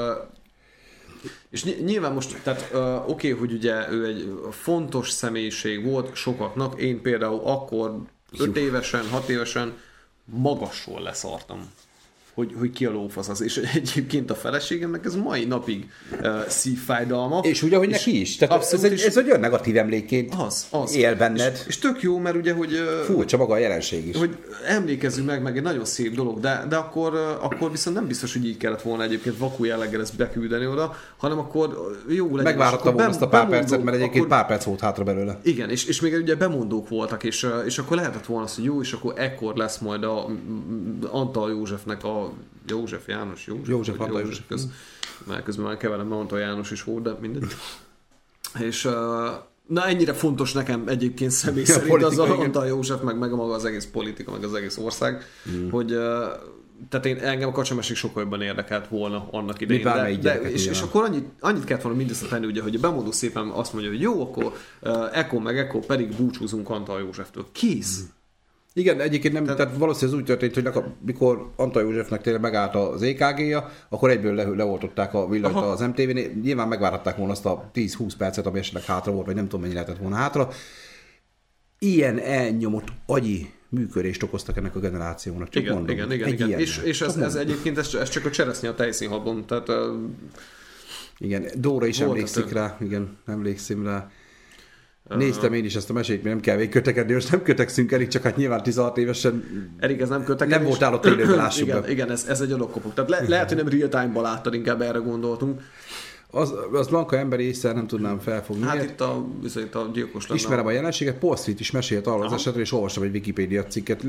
[1.50, 6.14] és ny- nyilván most, tehát uh, oké, okay, hogy ugye ő egy fontos személyiség volt
[6.14, 8.02] sokaknak, én például akkor
[8.38, 9.76] 5 évesen, 6 évesen
[10.24, 11.70] magasról leszartam
[12.34, 15.90] hogy, hogy ki a lófasz az, és egyébként a feleségemnek ez mai napig
[16.22, 17.38] uh, szívfájdalma.
[17.42, 18.36] és ugye, hogy neki is.
[18.36, 20.94] Tehát ez abszolút egy, is- ez egy olyan negatív emlékként az, az.
[20.94, 21.52] él benned.
[21.54, 24.16] És, és tök jó, mert ugye, hogy, ö, Furcsa maga a jelenség is.
[24.16, 28.32] hogy emlékezzünk meg, meg egy nagyon szép dolog, de, de akkor, akkor viszont nem biztos,
[28.32, 32.38] hogy így kellett volna egyébként vakú jelleggel ezt beküldeni oda, hanem akkor jó legyen.
[32.38, 34.80] és Megvárhatta akkor volna azt a pár bemondók, percet, mert egyébként akkor, pár perc volt
[34.80, 35.38] hátra belőle.
[35.42, 38.80] Igen, és, és még ugye bemondók voltak, és, és akkor lehetett volna az, hogy jó,
[38.80, 40.26] és akkor ekkor lesz majd a
[41.10, 42.21] Antal Józsefnek a
[42.68, 44.46] József János, József, József, József József.
[44.48, 44.68] köz,
[45.26, 47.44] mert közben már keverem, mert Antal János is volt, de mindegy.
[48.58, 48.92] És uh,
[49.66, 52.46] na ennyire fontos nekem egyébként személy Ja, szerint az politika, a igen.
[52.46, 55.70] Antal József, meg, meg maga az egész politika, meg az egész ország, mm.
[55.70, 56.24] hogy uh,
[56.88, 59.82] tehát én, engem a kacsamesik sokkal jobban érdekelt volna annak idején.
[59.82, 62.78] De, de, gyereket és, és akkor annyit, annyit kellett volna mindezt tenni, ugye, hogy a
[62.78, 67.46] bemondó szépen azt mondja, hogy jó, akkor uh, Eko meg Eko pedig búcsúzunk Antal Józseftől.
[67.52, 68.00] Kész.
[68.00, 68.20] Mm.
[68.74, 72.42] Igen, egyébként nem, tehát, tehát valószínűleg ez úgy történt, hogy nek- mikor Antal Józsefnek tényleg
[72.42, 75.66] megállt az EKG-ja, akkor egyből le, leoltották a villanyt Aha.
[75.66, 76.30] az MTV-nél.
[76.42, 79.72] Nyilván megvárhatták volna azt a 10-20 percet, ami esetleg hátra volt, vagy nem tudom mennyi
[79.72, 80.48] lehetett volna hátra.
[81.78, 85.48] Ilyen elnyomott agyi működést okoztak ennek a generációnak.
[85.48, 86.46] Csak igen, mondom, igen, igen, igen.
[86.46, 86.60] ilyennel.
[86.60, 89.76] És, és ez, ez egyébként ez, ez csak a cseresznye a tejszínhabon, tehát uh,
[91.18, 94.10] Igen, Dóra is Volt emlékszik rá, igen, emlékszem rá.
[95.08, 98.08] Néztem én is ezt a mesét, mi nem kell végig kötekedni, most nem kötekszünk elég,
[98.08, 99.44] csak hát nyilván 16 évesen
[99.78, 100.48] Erik, ez nem kötek.
[100.48, 101.90] Nem voltál ott élőben, lássuk igen, be.
[101.90, 104.98] igen, ez, ez egy adok Tehát le, lehet, hogy nem real time-ban láttad, inkább erre
[104.98, 105.60] gondoltunk.
[106.34, 108.62] Az, az Blanka emberi észre nem tudnám felfogni.
[108.64, 109.26] Hát itt a,
[109.56, 110.40] itt a gyilkos lenne.
[110.40, 114.04] Ismerem a jelenséget, Paul Street is mesélt arról az esetről, és olvastam egy Wikipédia cikket.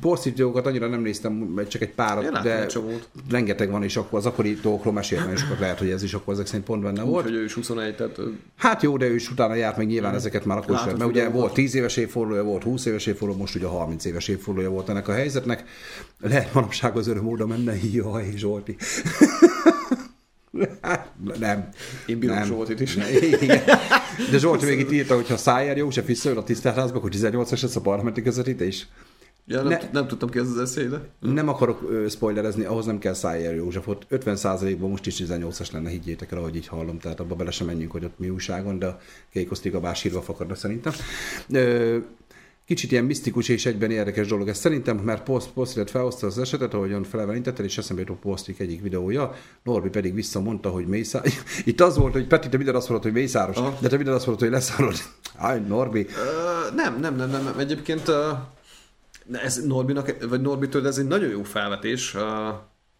[0.00, 3.08] Paul Street dolgokat annyira nem néztem, csak egy Én párat, láttam de csomót.
[3.30, 6.34] rengeteg van, és akkor az akkori dolgokról mesélt nagyon sokat, lehet, hogy ez is akkor
[6.34, 7.24] ezek szerint pont benne volt.
[7.24, 8.18] Úgyhogy ő is 21, tehát
[8.56, 11.12] Hát jó, de ő is utána járt meg nyilván ezeket már akkor Látott mert ugye
[11.20, 11.40] videókat.
[11.40, 15.08] volt 10 éves évfordulója, volt 20 éves évfordulója, most ugye 30 éves évfordulója volt ennek
[15.08, 15.64] a helyzetnek.
[16.20, 18.76] Lehet manapság az öröm óra menne, jaj, Zsolti.
[21.38, 21.68] Nem.
[22.06, 22.46] Én bírom nem.
[22.46, 22.96] Zsoltit is.
[23.40, 23.62] Igen.
[24.30, 27.76] De Zsolti még itt írta, hogy ha Szájer József visszajön a tisztelházba, akkor 18-as lesz
[27.76, 28.86] a parlamenti közvetítés.
[29.46, 29.88] ja, nem, Ne- ne.
[29.92, 31.00] nem tudtam ki ez az eszély, de...
[31.20, 35.90] Nem akarok ö, spoilerezni, ahhoz nem kell Szájer József, ott 50%-ban most is 18-as lenne,
[35.90, 38.86] higgyétek el, ahogy így hallom, tehát abba bele sem menjünk, hogy ott mi újságon, de
[38.86, 39.00] a
[39.32, 40.92] Kékosztiga bár sírva fakadna szerintem.
[41.52, 41.98] Ö,
[42.68, 46.74] Kicsit ilyen misztikus és egyben érdekes dolog ez szerintem, mert Post, Postilet felhozta az esetet,
[46.74, 51.22] ahogyan felelítette, és eszembe jutott Postik egyik videója, Norbi pedig visszamondta, hogy Mészár...
[51.64, 53.78] Itt az volt, hogy Peti, te minden azt mondod, hogy Mészáros, Aha.
[53.80, 54.94] de te minden azt mondod, hogy leszárod.
[55.36, 56.06] Áj, Norbi.
[56.06, 57.54] Ö, nem, nem, nem, nem.
[57.58, 58.30] Egyébként ö,
[59.32, 62.16] ez Norbinak, vagy Norbitől ez egy nagyon jó felvetés.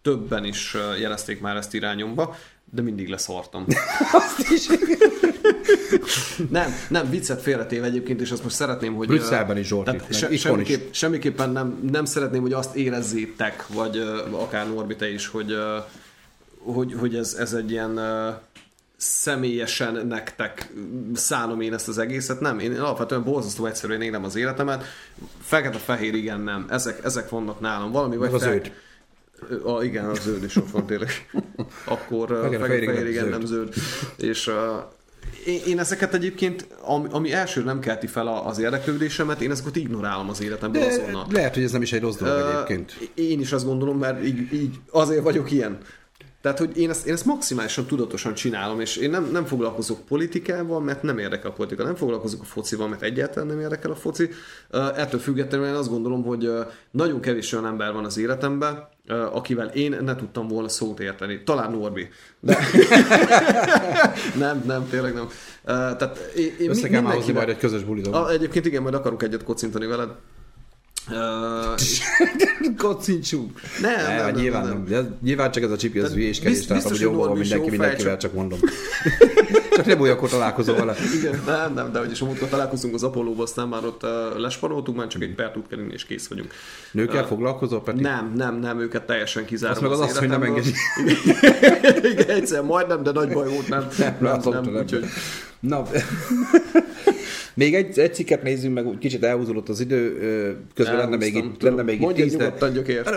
[0.02, 3.64] Többen is jelezték már ezt irányomba, de mindig leszartam.
[4.12, 4.66] Azt is.
[6.50, 9.06] Nem, nem, viccet félretéve egyébként, és azt most szeretném, hogy...
[9.06, 10.96] Brüsszelben is Zsolti, se, semmiképp, is.
[10.96, 13.98] semmiképpen nem, nem szeretném, hogy azt érezzétek, vagy
[14.30, 15.54] akár Norbi te is, hogy,
[16.58, 18.00] hogy, hogy ez, ez egy ilyen
[18.98, 20.72] személyesen nektek
[21.14, 22.40] szánom én ezt az egészet.
[22.40, 24.84] Nem, én alapvetően borzasztó egyszerűen élem az életemet.
[25.40, 26.66] Fekete-fehér, igen, nem.
[26.70, 27.92] Ezek, ezek vannak nálam.
[27.92, 28.60] Valami vagy az fel...
[29.64, 31.08] A, igen, a zöld is ott van tényleg.
[31.84, 33.74] Akkor fekete-fehér, igen, nem zöld.
[34.16, 34.50] És
[35.46, 40.28] én, én ezeket egyébként, ami, ami első nem kelti fel az érdeklődésemet, én ezeket ignorálom
[40.28, 41.26] az életemben De azonnal.
[41.30, 43.10] Lehet, hogy ez nem is egy rossz dolog uh, egyébként.
[43.14, 45.78] Én is azt gondolom, mert így, így azért vagyok ilyen.
[46.40, 50.80] Tehát, hogy én ezt, én ezt maximálisan tudatosan csinálom, és én nem, nem foglalkozok politikával,
[50.80, 54.30] mert nem érdekel a politika, nem foglalkozok a focival, mert egyáltalán nem érdekel a foci.
[54.72, 58.88] Uh, ettől függetlenül én azt gondolom, hogy uh, nagyon kevés olyan ember van az életemben,
[59.08, 61.42] akivel én ne tudtam volna szót érteni.
[61.44, 62.08] Talán Norbi.
[62.40, 62.58] De...
[64.38, 65.28] nem, nem, tényleg nem.
[65.64, 68.30] Tehát én, én Össze kell hozni majd egy közös bulidon.
[68.30, 70.10] Egyébként igen, majd akarok egyet kocintani veled.
[71.10, 71.74] Uh,
[72.84, 73.60] Kocincsunk.
[73.80, 75.02] Nem, nem, nem, nyilván nem, nem.
[75.02, 75.18] nem.
[75.22, 78.58] Nyilván csak ez a csipi, az hülyéskedés, tehát hogy jó van mindenki, mindenkivel, csak mondom.
[79.78, 80.94] csak nem úgy, akkor találkozol vele.
[81.18, 85.06] Igen, nem, nem, de hogy amikor találkozunk az Apollo-ba, aztán már ott uh, lesparoltunk, már
[85.06, 86.52] csak egy per tud kerülni, és kész vagyunk.
[86.92, 88.00] Nőkkel uh, foglalkozol, Peti?
[88.00, 89.72] Nem, nem, nem, őket teljesen kizárom.
[89.72, 90.72] Azt meg az, az azt, hogy nem engedi.
[92.12, 93.88] Igen, egyszer majdnem, de nagy baj volt, nem.
[93.98, 95.04] Nem, nem, nem, nem úgyhogy...
[95.60, 95.82] Na,
[97.54, 100.18] még egy, egy cikket nézzünk meg, úgy kicsit elhúzódott az idő,
[100.74, 102.54] közben lenne még itt, lenne még itt tíz, de...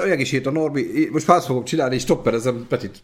[0.04, 3.04] Olyan is írt a Norbi, most fász fogok csinálni, és stopperezem Petit.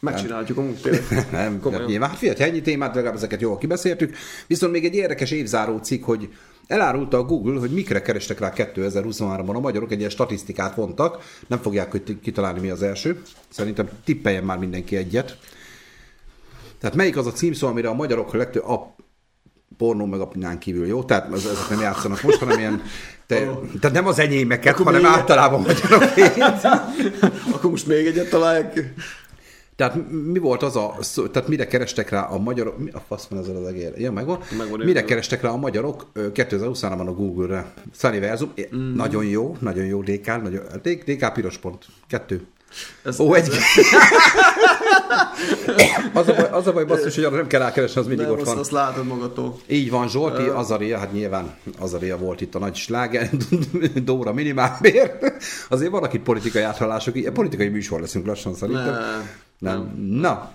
[0.00, 1.26] Megcsináljuk amúgy tényleg.
[1.30, 2.08] Nem, nem nyilván.
[2.08, 4.16] Hát figyelj, ennyi témát, legalább ezeket jól kibeszéltük.
[4.46, 6.28] Viszont még egy érdekes évzáró cikk, hogy
[6.66, 11.58] elárulta a Google, hogy mikre kerestek rá 2023-ban a magyarok, egy ilyen statisztikát vontak, nem
[11.58, 13.22] fogják kitalálni mi az első.
[13.48, 15.38] Szerintem tippeljen már mindenki egyet.
[16.80, 18.94] Tehát melyik az a címszó, amire a magyarok legtöbb, a
[19.76, 21.04] pornó meg apinán kívül, jó?
[21.04, 22.82] Tehát az, ezek nem játszanak most, hanem ilyen,
[23.26, 23.62] te, oh.
[23.80, 26.02] tehát nem az enyémeket, Akkor hanem általában magyarok.
[27.54, 28.94] Akkor most még egyet találják
[29.78, 30.96] tehát mi volt az a,
[31.32, 33.92] tehát mire kerestek rá a magyarok, mi a fasz van ezzel az egér?
[33.96, 34.38] Ja, megvan.
[34.58, 37.72] megvan mire kerestek rá a magyarok 2020-ban a Google-re?
[37.92, 38.94] Sunnyversum, mm.
[38.94, 42.46] nagyon jó, nagyon jó DK, nagyon, DK piros pont, kettő.
[43.04, 43.48] Ez, Ó, egy...
[46.12, 48.34] az, a baj, az a baj basszus, hogy arra nem kell rákeresni, az mindig nem,
[48.34, 48.58] ott van.
[48.58, 49.60] Azt látod magadtól.
[49.66, 50.58] Így van, Zsolti, uh...
[50.58, 53.30] Azaria, hát nyilván Azaria volt itt a nagy sláger,
[54.04, 55.12] Dóra minimálbér.
[55.68, 58.92] Azért van, akit politikai áthallások, politikai műsor leszünk lassan szerintem.
[58.92, 60.06] Ne, nem.
[60.20, 60.52] Na,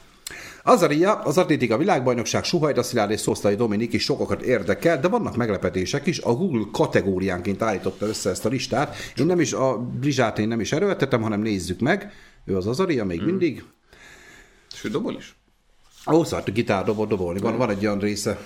[0.63, 6.05] Azaria, az atlétika világbajnokság Suhajda Szilárd és Szosztai Dominik is sokakat érdekel, de vannak meglepetések
[6.05, 6.19] is.
[6.19, 8.95] A Google kategóriánként állította össze ezt a listát.
[9.15, 12.11] Én nem is a Brizsát én nem is erőltetem, hanem nézzük meg.
[12.45, 13.27] Ő az Azaria még hmm.
[13.27, 13.63] mindig.
[14.73, 15.35] És ő dobol is?
[16.11, 17.39] Ó, szóval gitár dobol, dobolni.
[17.39, 18.39] Van, van egy olyan része.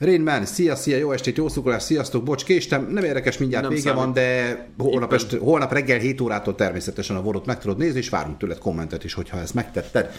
[0.00, 3.72] Rain Man, szia, szia, jó estét, jó szukulás, sziasztok, bocs, késtem, nem érdekes, mindjárt nem
[3.72, 4.02] vége számít.
[4.02, 8.08] van, de holnap, est, holnap reggel 7 órától természetesen a vorot meg tudod nézni, és
[8.08, 10.10] várunk tőled kommentet is, hogyha ezt megtetted.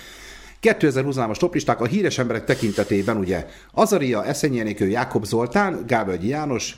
[0.62, 6.78] 2023-as toplisták a híres emberek tekintetében ugye Azaria, Eszenyi Enikő, Jákob Zoltán, Gábor János,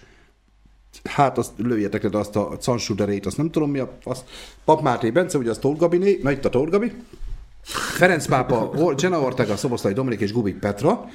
[1.03, 4.23] hát azt lőjetek le azt a Cansuderét, azt nem tudom mi a, azt,
[4.65, 6.91] Pap Máté Bence, ugye az Tóth Gabi, na itt a Tóth Gabi,
[7.95, 11.09] Ferenc pápa, Jenna Ortega, Szoboszlai Dominik és Gubik Petra,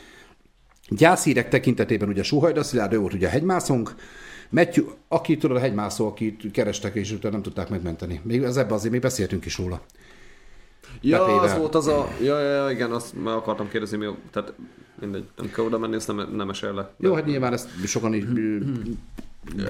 [0.88, 3.94] Gyászírek tekintetében ugye Suhajda Szilárd, ő volt ugye a hegymászónk,
[4.50, 8.20] Matthew, aki tudod, a hegymászó, akit kerestek, és utána nem tudták megmenteni.
[8.22, 9.80] Még ez ebben azért még beszéltünk is róla.
[11.00, 11.42] Ja, Pepével.
[11.42, 12.08] az volt az a...
[12.22, 14.52] Ja, ja, ja, igen, azt már akartam kérdezni, mi, tehát
[15.00, 16.94] mindegy, nem kell oda menni, ezt nem, nem esel le.
[16.98, 18.26] Jó, hát nyilván ezt sokan így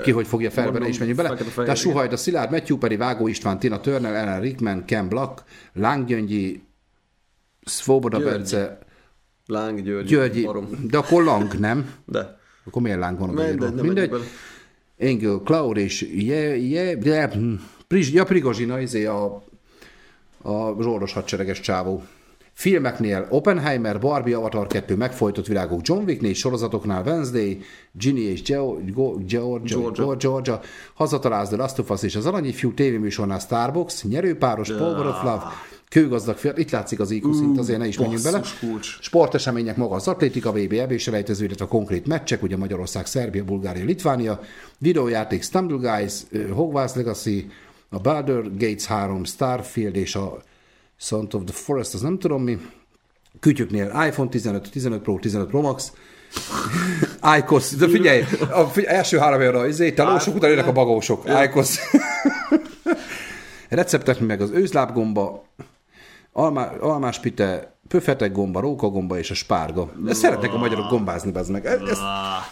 [0.03, 1.37] ki hogy fogja felvenni, és menjünk bele.
[1.55, 5.43] Tehát Suhajda Szilárd, Matthew Peri, Vágó István, Tina Turner, Ellen Rickman, Ken Black,
[5.73, 6.09] Láng
[7.65, 8.79] Svoboda Bence,
[9.51, 10.69] Láng Györgyi, Györgyi Barom.
[10.91, 11.91] de akkor Lang, nem?
[12.05, 12.39] De.
[12.65, 13.29] Akkor miért Láng van?
[13.29, 14.11] Mindegy, nem Mindegy.
[14.97, 17.29] Engel, Cloud és je, je, je,
[18.13, 19.47] ja, Prigozsina, izé a
[20.43, 22.03] a zsoldos hadsereges csávó.
[22.53, 27.61] Filmeknél Oppenheimer, Barbie, Avatar 2 megfojtott világok John Wick sorozatoknál Wednesday,
[27.93, 30.61] Ginny és Georgia, Georgia, Georgia,
[30.95, 35.43] Hazatalálsz The Last of Us és az Alanyi Fiú tévéműsornál Starbucks, nyerőpáros, Power of Love,
[35.89, 38.41] kőgazdag fiat, itt látszik az IQ szint, azért ne is menjünk bele.
[38.61, 38.99] Kulcs.
[39.01, 43.45] Sportesemények maga az atlétika, VB, EB és elejtező, illetve a konkrét meccsek, ugye Magyarország, Szerbia,
[43.45, 44.41] Bulgária, Litvánia,
[44.79, 46.13] videójáték Stumble Guys,
[46.51, 47.51] Hogwarts Legacy,
[47.89, 50.43] a Baldur Gates 3, Starfield és a
[50.97, 52.59] Sound of the Forest, az nem tudom mi.
[53.41, 55.93] Kütyüknél iPhone 15, 15 Pro, 15 Pro Max,
[57.21, 61.29] Ájkosz, de figyelj, a figyelj, első három olyan izé, telósok, utána jönnek a bagósok.
[61.29, 61.79] Ájkosz.
[63.69, 65.45] Receptek meg az őzlábgomba,
[66.39, 69.91] almá, almáspite, pöfetek gomba, rókagomba és a spárga.
[70.05, 71.67] De szeretnek a magyarok gombázni, bazd meg.
[71.67, 71.99] Ez, ez,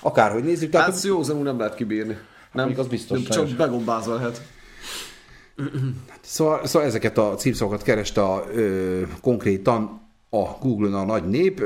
[0.01, 2.17] akárhogy nézzük, tehát Hát jó nem lehet kibírni.
[2.53, 4.43] Nem, az biztos, nem csak begombázva lehet.
[6.21, 11.63] Szóval, szóval ezeket a címszavakat kereste a, ö, konkrétan a Google-on a nagy nép,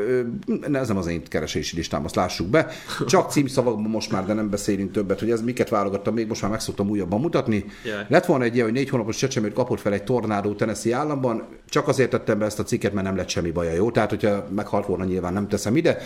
[0.72, 2.68] ez nem az én keresési listám, azt lássuk be.
[3.06, 6.50] Csak címszavakban most már, de nem beszélünk többet, hogy ez miket válogattam, még most már
[6.50, 7.64] meg szoktam újabban mutatni.
[7.84, 8.06] Jaj.
[8.08, 11.88] Lett volna egy ilyen, hogy négy hónapos csecsemőt kapott fel egy tornádó Tennessee államban, csak
[11.88, 13.90] azért tettem be ezt a cikket, mert nem lett semmi baja, jó?
[13.90, 15.98] Tehát, hogyha meghalt volna, nyilván nem teszem ide.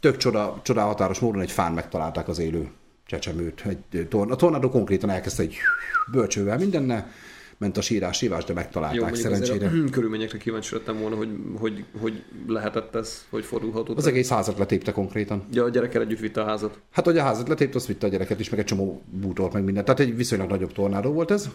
[0.00, 2.68] Tök csoda, csodálatos módon egy fán megtalálták az élő
[3.06, 3.64] csecsemőt.
[3.90, 5.56] Egy torn- a tornádó konkrétan elkezdte egy
[6.12, 7.10] bölcsővel mindenne,
[7.62, 9.66] ment a sírás, sívás, de megtalálták Jó, szerencsére.
[9.66, 11.28] azért a körülményekre kíváncsi lettem volna, hogy,
[11.58, 13.96] hogy, hogy lehetett ez, hogy fordulhatott.
[13.96, 15.44] Az egész házat letépte konkrétan.
[15.52, 16.78] Ja, a gyerekkel együtt vitte a házat.
[16.90, 19.64] Hát, hogy a házat letépte, azt vitte a gyereket is, meg egy csomó bútort, meg
[19.64, 19.86] mindent.
[19.86, 21.48] Tehát egy viszonylag nagyobb tornádó volt ez.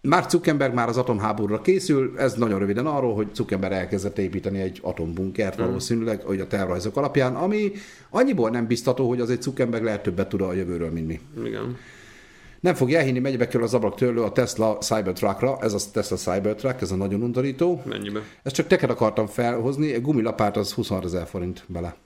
[0.00, 4.78] Mark Zuckerberg már az atomháborúra készül, ez nagyon röviden arról, hogy Zuckerberg elkezdett építeni egy
[4.82, 7.72] atombunkert valószínűleg, hogy a tervrajzok alapján, ami
[8.10, 11.20] annyiból nem biztató, hogy azért Zuckerberg lehet többet tud a jövőről, mint mi.
[11.44, 11.76] Igen.
[12.62, 16.16] Nem fog elhinni, megy be kerül az ablak törlő a Tesla Cybertruckra, ez a Tesla
[16.16, 17.82] Cybertruck, ez a nagyon undorító.
[17.84, 18.20] Mennyibe?
[18.42, 21.96] Ezt csak teket akartam felhozni, egy gumilapát az 26 ezer forint bele.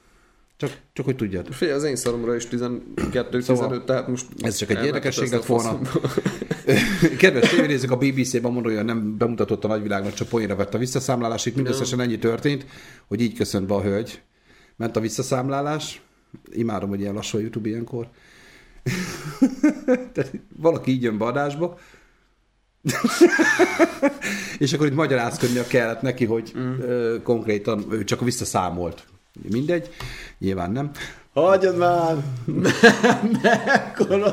[0.56, 1.52] Csak, csak hogy tudjad.
[1.52, 4.26] Figyelj, az én szaromra is 12-15, Szóval tehát most...
[4.38, 5.80] ez csak egy érdekesség lett volna.
[7.18, 11.46] Kedves tévénézők, a BBC-ben mondja, hogy nem bemutatott a nagyvilágnak, csak poénra vett a visszaszámlálás.
[11.46, 12.66] Itt mindösszesen ennyi történt,
[13.06, 14.22] hogy így köszönt be a hölgy.
[14.76, 16.02] Ment a visszaszámlálás.
[16.52, 18.08] Imádom, hogy ilyen lassú a YouTube ilyenkor.
[20.12, 21.78] Tehát valaki így jön be adásba,
[24.58, 26.80] és akkor itt magyarázkodnia kellett neki, hogy mm.
[26.80, 29.04] ö, konkrétan ő csak visszaszámolt.
[29.50, 29.90] Mindegy,
[30.38, 30.90] nyilván nem.
[31.32, 32.16] Hagyjad már!
[33.42, 34.32] Mekkora!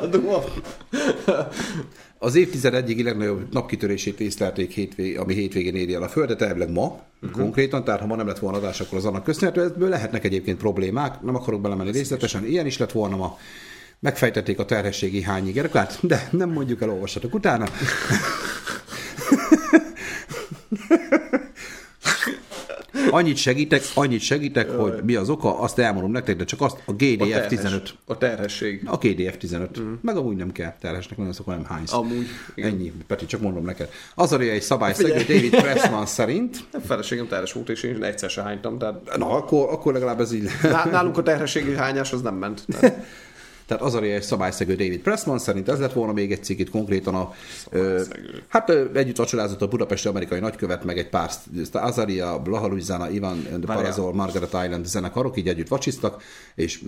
[2.18, 7.00] Az évtized egyik legnagyobb napkitörését észlelték, hétvég, ami hétvégén éri el a Földet, elvileg ma,
[7.22, 7.40] uh-huh.
[7.40, 10.58] konkrétan, tehát ha ma nem lett volna adás, akkor az annak köszönhető, ebből lehetnek egyébként
[10.58, 13.38] problémák, nem akarok belemenni részletesen, ilyen is lett volna ma,
[14.04, 17.66] megfejtették a terhességi hányi gerekát, de nem mondjuk el, olvassatok utána.
[23.10, 26.92] Annyit segítek, annyit segítek, hogy mi az oka, azt elmondom nektek, de csak azt a
[26.92, 27.94] GDF 15.
[28.04, 28.82] A terhesség.
[28.86, 29.80] A GDF 15.
[29.80, 29.92] Mm.
[30.00, 31.92] Meg amúgy nem kell terhesnek, nagyon szokva nem hánysz.
[31.92, 32.70] Amúgy, igen.
[32.70, 33.88] Ennyi, Peti, csak mondom neked.
[34.14, 38.42] Az a egy szabályszegő David Pressman szerint, A feleségem terhes volt, és én egyszer se
[38.42, 42.34] hánytam, tehát na, akkor, akkor legalább ez így Ná- nálunk a terhességi hányás az nem
[42.34, 42.64] ment.
[42.68, 42.96] Tehát
[43.66, 46.70] Tehát az a egy szabályszegő David Pressman szerint ez lett volna még egy cikk itt
[46.70, 47.34] konkrétan a...
[47.70, 48.02] Ö,
[48.48, 51.30] hát ö, együtt vacsorázott a budapesti amerikai nagykövet, meg egy pár
[51.72, 53.46] Azaria, Blaha Louisiana, Ivan.
[53.66, 56.22] Parazol, Margaret Island zenekarok, így együtt vacsiztak,
[56.54, 56.82] és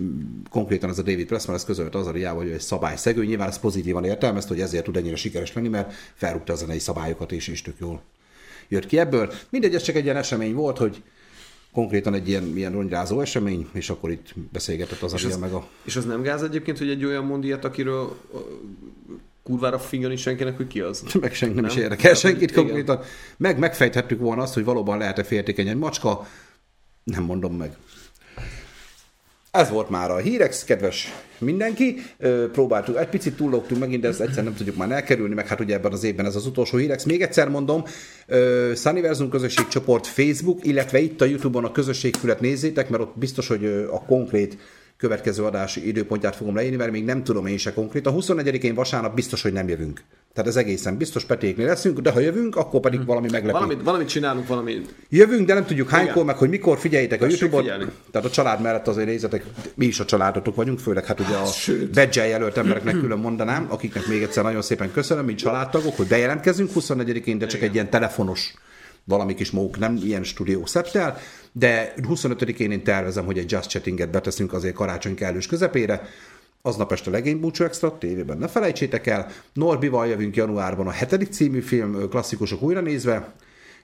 [0.49, 4.03] konkrétan ez a David Pressman ez közölt Azariával, hogy ő egy szabályszegő, nyilván ez pozitívan
[4.03, 7.75] értelmezte, hogy ezért tud ennyire sikeres lenni, mert felrúgta a zenei szabályokat, és is tök
[7.79, 8.01] jól
[8.67, 9.31] jött ki ebből.
[9.49, 11.03] Mindegy, ez csak egy ilyen esemény volt, hogy
[11.77, 15.95] konkrétan egy ilyen, ilyen rongyrázó esemény, és akkor itt beszélgetett az Azaria meg a És
[15.95, 18.17] az nem gáz egyébként, hogy egy olyan mond ilyet, akiről
[19.43, 21.03] kurvára fingani senkinek, hogy ki az.
[21.21, 21.73] meg senki nem, Nem?
[21.75, 22.63] is érdekel senkit Igen.
[22.63, 22.99] konkrétan.
[23.37, 26.27] Meg megfejthettük volna azt, hogy valóban lehet-e féltékeny egy macska.
[27.03, 27.77] Nem mondom meg.
[29.57, 31.95] Ez volt már a hírek, kedves mindenki.
[32.51, 35.75] Próbáltuk, egy picit túllogtunk megint, de ezt egyszer nem tudjuk már elkerülni, meg hát ugye
[35.75, 37.05] ebben az évben ez az utolsó hírek.
[37.05, 37.83] Még egyszer mondom,
[38.75, 44.05] Sunniversum közösségcsoport Facebook, illetve itt a Youtube-on a közösségfület nézzétek, mert ott biztos, hogy a
[44.05, 44.57] konkrét
[44.97, 48.07] következő adási időpontját fogom leírni, mert még nem tudom én se konkrét.
[48.07, 50.01] A 24-én vasárnap biztos, hogy nem jövünk.
[50.33, 53.51] Tehát ez egészen biztos Petéknél leszünk, de ha jövünk, akkor pedig valami meglepő.
[53.51, 54.81] Valamit, valamit csinálunk, valami...
[55.09, 56.25] Jövünk, de nem tudjuk hánykor, Igen.
[56.25, 57.63] meg hogy mikor figyeljétek a Tessék YouTube-ot.
[57.63, 57.85] figyelni.
[58.11, 59.43] Tehát a család mellett azért nézzetek,
[59.75, 61.47] mi is a családotok vagyunk, főleg hát ugye a
[61.93, 66.71] badge jelölt embereknek külön mondanám, akiknek még egyszer nagyon szépen köszönöm, mint családtagok, hogy bejelentkezünk
[66.75, 68.53] 24-én, de csak egy ilyen telefonos
[69.07, 71.17] valami kis mók, nem ilyen stúdió szettel,
[71.51, 76.07] de 25-én én tervezem, hogy egy Just Chattinget beteszünk azért karácsony kellős közepére,
[76.61, 79.27] aznap este legény búcsú extra, tévében ne felejtsétek el.
[79.53, 83.33] Norbival jövünk januárban a hetedik című film klasszikusok újra nézve.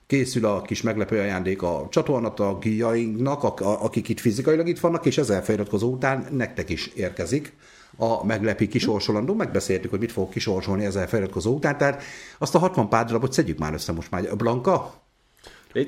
[0.06, 5.92] Készül a kis meglepő ajándék a csatornatagjainknak, akik itt fizikailag itt vannak, és ezer feliratkozó
[5.92, 7.52] után nektek is érkezik
[7.96, 9.34] a meglepi kisorsolandó.
[9.34, 12.02] Megbeszéltük, hogy mit fogok kisorsolni ezer feliratkozó után, tehát
[12.38, 14.36] azt a 60 pár darabot szedjük már össze most már.
[14.36, 15.03] Blanka.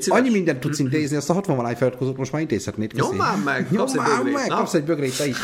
[0.07, 2.93] Annyi mindent tudsz intézni, azt a 60 valány feliratkozót most már intézhetnéd.
[2.93, 3.07] köszi.
[3.07, 4.57] Nyom már meg, kapsz egy már bögrét, meg, na.
[4.57, 5.37] kapsz egy bögrét, te is.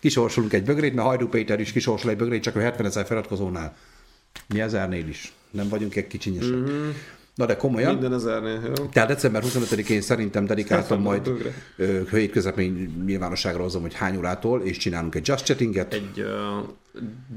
[0.00, 3.76] Kisorsolunk egy bögrét, mert Hajdú Péter is kisorsol egy bögrét, csak ő 70 ezer feliratkozónál.
[4.48, 5.32] Mi ezernél is.
[5.50, 6.50] Nem vagyunk egy kicsinyesek.
[6.50, 6.70] Mhm.
[6.70, 6.90] Mm-hmm.
[7.34, 7.92] Na de komolyan.
[7.92, 8.84] Minden ezernél, jó?
[8.84, 11.30] Tehát december 25-én szerintem dedikáltam majd
[11.76, 15.94] ö, hétközemény nyilvánosságra hozom, hogy hány órától, és csinálunk egy just chattinget.
[15.94, 16.68] Egy uh,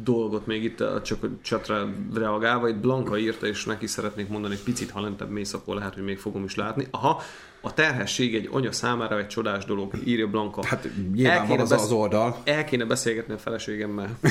[0.03, 4.63] dolgot még itt csak a chatra reagálva, itt Blanka írta, és neki szeretnék mondani, egy
[4.63, 6.87] picit, ha lentebb mész, akkor lehet, hogy még fogom is látni.
[6.91, 7.21] Aha,
[7.61, 10.65] a terhesség egy anya számára egy csodás dolog, írja Blanka.
[10.65, 12.41] Hát nyilván El van az, besz- az oldal.
[12.43, 14.17] El kéne beszélgetni a feleségemmel.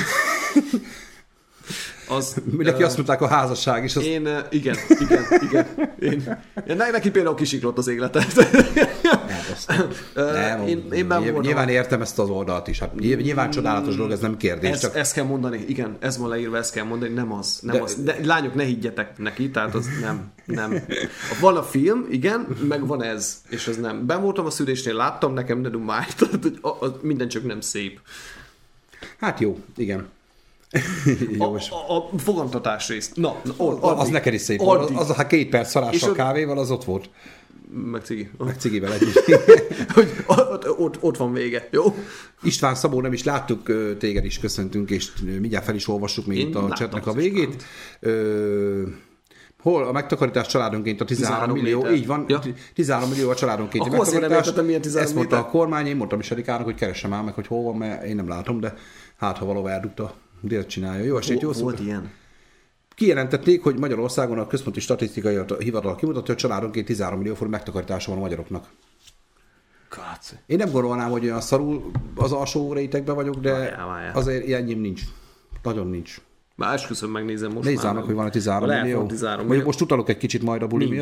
[2.07, 5.67] Az, Mindenki ö, azt mondták a házasság is, az Én, ö, igen, igen, igen.
[5.99, 8.25] Én, én, ne- neki például kisiklott az életet.
[10.13, 12.79] Ö, nem, én, én benn nyilván, nyilván értem ezt az oldalt is.
[12.79, 14.69] Hát nyilván, csodálatos dolog, ez nem kérdés.
[14.69, 17.59] Ez, csak ezt kell mondani, igen, ez van leírva, ezt kell mondani, nem az.
[17.61, 17.95] Nem De- de, az.
[18.03, 20.85] De, lányok, ne higgyetek neki, tehát az nem, nem.
[21.39, 24.05] Van a film, igen, meg van ez, és ez nem.
[24.05, 27.61] Ben voltam a szülésnél, láttam, nekem ne dumálj, tehát hogy a, a, minden csak nem
[27.61, 27.99] szép.
[29.19, 30.07] Hát jó, igen.
[30.75, 33.15] A, jó, most a, a fogantatás részt.
[33.15, 34.89] Na, az, addig, az neked is szép volt.
[34.89, 37.09] Az, az, ha két perc szarással kávéval, az ott volt.
[37.91, 38.29] Meg cigi.
[38.37, 39.23] Meg cigivel együtt.
[39.93, 41.83] Hogy ott, ott, ott van vége, jó?
[42.43, 46.47] István Szabó, nem is láttuk, téged is köszöntünk, és mindjárt fel is olvassuk még Én
[46.47, 47.63] itt a chatnek a végét.
[47.99, 48.81] Ö,
[49.61, 51.97] hol a megtakarítás családonként a 13, 13 millió, méter.
[51.97, 52.41] így van, Ja.
[52.73, 53.85] 13 millió a családonként.
[53.85, 55.49] Akkor azért nem értettem, milyen 13 Ezt mondta méter.
[55.49, 58.15] a kormány, én mondtam is Erikának, hogy keressem már meg, hogy hol van, mert én
[58.15, 58.73] nem látom, de
[59.17, 61.03] hát ha valahol eldugta, direkt csinálja.
[61.03, 62.11] Jó estét, jó Volt ilyen.
[62.95, 68.19] Kijelentették, hogy Magyarországon a központi statisztikai hivatal kimutatja, hogy családonként 13 millió forint megtakarítása van
[68.19, 68.65] a magyaroknak.
[69.89, 70.35] Káci.
[70.45, 74.15] Én nem gondolnám, hogy olyan szarul az alsó rétegben vagyok, de Várjál, várjál.
[74.15, 75.01] azért ilyennyim nincs.
[75.63, 76.21] Nagyon nincs.
[76.55, 78.03] Már esküszöm, megnézem most Nézzál már.
[78.03, 78.97] hogy van a 13 Lehet, millió.
[78.99, 79.65] van 13 Vagy millió.
[79.65, 80.95] most utalok egy kicsit majd a buli Nincs.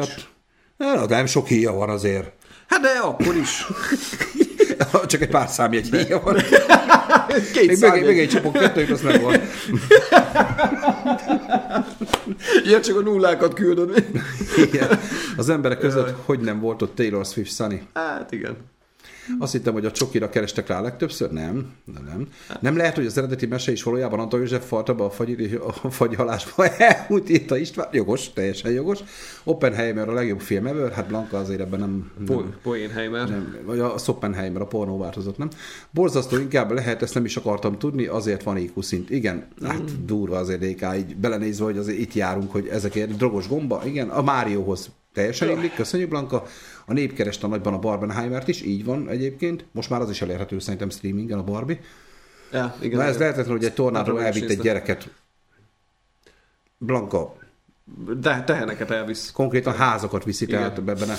[0.77, 0.97] miatt.
[0.99, 2.31] Hát, nem sok híja van azért.
[2.67, 3.67] Hát de akkor is.
[5.07, 6.35] Csak egy pár számjegy híja van.
[7.53, 9.39] Két Még, még, még egy csapok kettőt, az meg van.
[12.65, 14.05] Ilyen csak a nullákat küldöd.
[14.57, 14.99] Igen.
[15.37, 17.79] Az emberek között hogy nem volt ott Taylor Swift Sunny?
[17.93, 18.57] Hát igen.
[19.39, 21.31] Azt hittem, hogy a csokira kerestek rá legtöbbször.
[21.31, 22.27] Nem, nem, nem.
[22.59, 25.89] Nem lehet, hogy az eredeti mese is valójában Antal József falta be a, fagy, a
[25.89, 26.67] fagyhalásba.
[26.77, 27.87] Elmúlt írta István.
[27.91, 28.99] Jogos, teljesen jogos.
[29.43, 30.91] Oppenheimer a legjobb film ever.
[30.91, 32.11] Hát Blanka azért ebben nem...
[32.17, 33.29] nem Po- Poénheimer.
[33.29, 35.49] nem, vagy a Soppenheimer, a pornó változat, nem?
[35.91, 39.09] Borzasztó inkább lehet, ezt nem is akartam tudni, azért van IQ szint.
[39.09, 43.81] Igen, hát durva azért DK, így belenézve, hogy azért itt járunk, hogy ezekért drogos gomba,
[43.85, 46.45] igen, a Márióhoz teljesen illik, köszönjük Blanka.
[46.85, 49.65] A nép kereste nagyban a Barbenheimert is, így van egyébként.
[49.71, 51.79] Most már az is elérhető szerintem streamingen a Barbie.
[52.51, 52.97] Ja, igen.
[52.97, 53.21] Na ez igen.
[53.21, 55.09] lehetetlen, hogy egy tornádó elvitt egy gyereket.
[56.77, 57.35] Blanka,
[58.19, 59.31] De teheneket elvisz.
[59.31, 60.59] Konkrétan házakat viszi, Igen.
[60.59, 61.15] tehát ebben ne.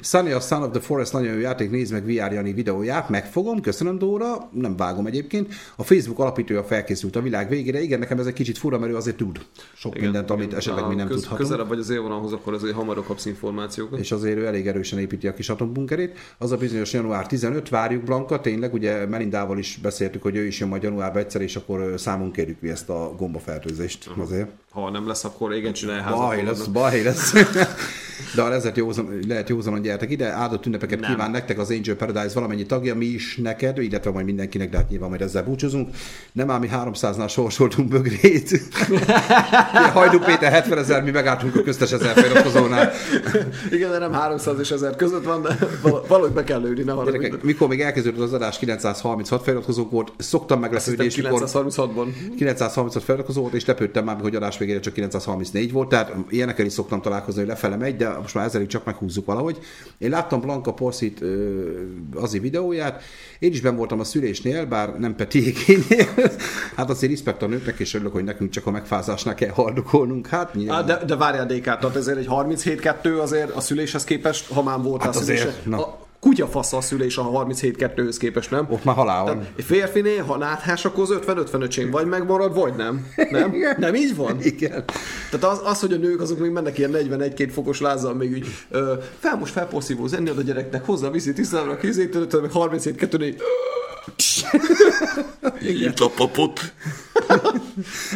[0.00, 3.60] Sunny a Son of the Forest nagyon jó játék, nézd meg VR Jani videóját, megfogom,
[3.60, 5.54] köszönöm Dóra, nem vágom egyébként.
[5.76, 8.96] A Facebook alapítója felkészült a világ végére, igen, nekem ez egy kicsit fura, mert ő
[8.96, 9.40] azért tud
[9.74, 10.58] sok igen, mindent, amit igen.
[10.58, 11.40] esetleg mi nem köz, tudhatunk.
[11.40, 13.98] Közelebb vagy az élvonalhoz, akkor azért hamarabb kapsz információkat.
[13.98, 16.18] És azért ő elég erősen építi a kis atombunkerét.
[16.38, 20.60] Az a bizonyos január 15, várjuk Blanka, tényleg, ugye Melindával is beszéltük, hogy ő is
[20.60, 24.50] jön majd januárban egyszer, és akkor számon kérjük mi ezt a gombafertőzést azért.
[24.70, 26.18] Ha nem lesz, akkor igen, csinálj házat.
[26.18, 27.32] Baj lesz, baj lesz.
[28.34, 31.10] De ha ezért józan, lehet józanon gyertek ide, áldott ünnepeket Nem.
[31.10, 34.88] kíván nektek az Angel Paradise valamennyi tagja, mi is neked, illetve majd mindenkinek, de hát
[34.88, 35.88] nyilván majd ezzel búcsúzunk.
[36.32, 38.60] Nem ám mi 300-nál sorsoltunk bögrét.
[39.92, 42.90] Hajdú Péter 70 ezer, mi megálltunk a köztes ezer feliratkozónál.
[43.70, 46.92] Igen, de nem 300 és 1000 között van, de val- valahogy be kell lőni, ne.
[47.04, 52.06] Gyerekek, mikor még elkezdődött az adás, 936 feliratkozók volt, szoktam meglepődni, és mikor 936-ban.
[52.36, 56.72] 936 feliratkozó volt, és lepődtem már, hogy adás végére csak 934 volt, tehát ilyenekkel is
[56.72, 59.41] szoktam találkozni, hogy lefele megy, de most már ezzel csak meghúzzuk valahogy.
[59.98, 61.20] Én láttam Blanka Porszit
[62.14, 63.02] azi videóját,
[63.38, 66.08] én is ben voltam a szülésnél, bár nem Petiékénél.
[66.76, 70.26] hát azért respekt a nőknek, és örülök, hogy nekünk csak a megfázásnál kell haldokolnunk.
[70.26, 70.86] Hát nyilván.
[70.86, 75.02] de, de várjál DK, tehát ezért egy 37-2 azért a szüléshez képest, ha már volt
[75.02, 75.48] Hát a szülése.
[75.48, 75.80] azért.
[75.80, 78.66] A kutyafasz a szülés a 37-2-höz képest, nem?
[78.70, 79.38] Ott már halál van.
[79.38, 83.06] Tehát férfinél, ha náthás, akkor az 50-50 öcsém vagy megmarad, vagy nem.
[83.30, 83.54] Nem?
[83.54, 83.76] Igen.
[83.78, 84.42] Nem így van?
[84.42, 84.84] Igen.
[85.30, 88.46] Tehát az, az, hogy a nők azok még mennek ilyen 41-2 fokos lázzal, még így
[88.70, 92.96] ö, fel most felporszívó zenni ad a gyereknek, hozzá viszi tisztára a kézét, meg 37
[92.96, 93.42] 2 4
[95.60, 96.72] Itt a papot.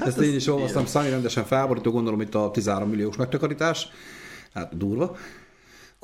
[0.01, 3.89] Ezt én is olvastam, Szani rendesen felborító, gondolom itt a 13 milliós megtakarítás.
[4.55, 5.17] Hát durva.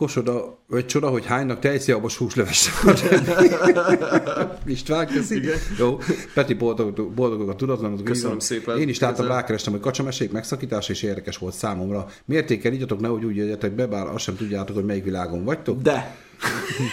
[0.03, 2.71] Kosoda, vagy csoda, hogy hánynak tejszilabos húsleves.
[4.67, 5.37] István, köszi.
[5.37, 5.59] Igen.
[5.79, 5.99] Jó,
[6.35, 8.05] Peti boldog, boldogok a tudatlanok.
[8.05, 8.79] Köszönöm szépen.
[8.79, 12.07] Én is láttam, rákerestem, hogy kacsamesék megszakítás, és érdekes volt számomra.
[12.25, 15.83] Mértékkel igyatok, nehogy úgy jöjjetek be, bár azt sem tudjátok, hogy melyik világon vagytok.
[15.83, 16.17] De.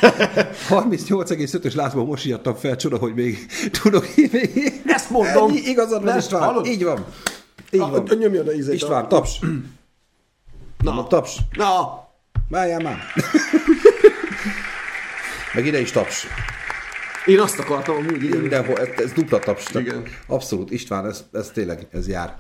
[0.70, 3.38] 38,5-ös lázból most írtam fel, csoda, hogy még
[3.82, 4.82] tudok még...
[4.86, 5.50] Ezt mondom.
[5.50, 6.42] Ennyi, igazad van, István.
[6.42, 6.66] hallod?
[6.66, 7.06] Így van.
[7.72, 8.18] Így Ah, van.
[8.20, 8.74] nyomja oda ízét.
[8.74, 9.40] István, taps.
[10.84, 11.08] Na.
[11.08, 11.38] Taps?
[11.58, 12.08] Na!
[12.50, 12.98] Várjál már.
[15.54, 16.28] Meg ide is taps.
[17.26, 18.40] Én azt akartam amúgy, igen.
[18.40, 19.74] Mindenhol, ez, ez dupla taps.
[19.74, 20.04] Igen.
[20.28, 22.38] Abszolút, István, ez, ez tényleg, ez jár.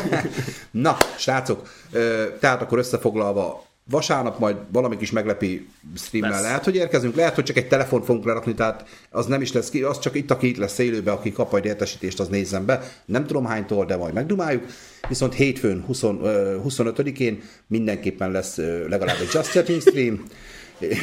[0.70, 1.68] Na, srácok,
[2.40, 6.42] tehát akkor összefoglalva, vasárnap majd valami kis meglepi streammel lesz.
[6.42, 9.70] lehet, hogy érkezünk, lehet, hogy csak egy telefont fogunk lerakni, tehát az nem is lesz
[9.70, 12.92] ki, az csak itt, aki itt lesz élőben, aki kap majd értesítést, az nézzen be.
[13.04, 14.64] Nem tudom hánytól, de majd megdumáljuk.
[15.08, 18.56] Viszont hétfőn, 20, 25-én mindenképpen lesz
[18.88, 20.24] legalább egy Just Chatting stream.
[20.80, 20.98] Egy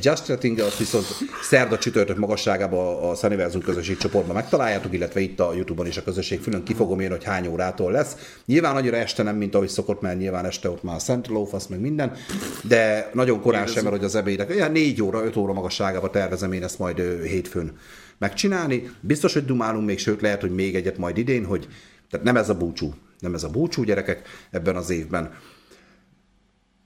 [0.04, 1.06] Just Chatting, azt viszont
[1.42, 6.40] szerda csütörtök magasságában a Sunniversum közösség csoportban megtaláljátok, illetve itt a Youtube-on is a közösség
[6.40, 8.16] fülön ki fogom írni, hogy hány órától lesz.
[8.46, 11.66] Nyilván annyira este nem, mint ahogy szokott, mert nyilván este ott már a Central Office,
[11.70, 12.12] meg minden,
[12.62, 16.52] de nagyon korán sem, mert hogy az ebédek, olyan 4 óra, 5 óra magasságában tervezem
[16.52, 17.78] én ezt majd hétfőn
[18.18, 18.90] megcsinálni.
[19.00, 21.68] Biztos, hogy dumálunk még, sőt lehet, hogy még egyet majd idén, hogy
[22.10, 25.32] tehát nem ez a búcsú, nem ez a búcsú gyerekek ebben az évben.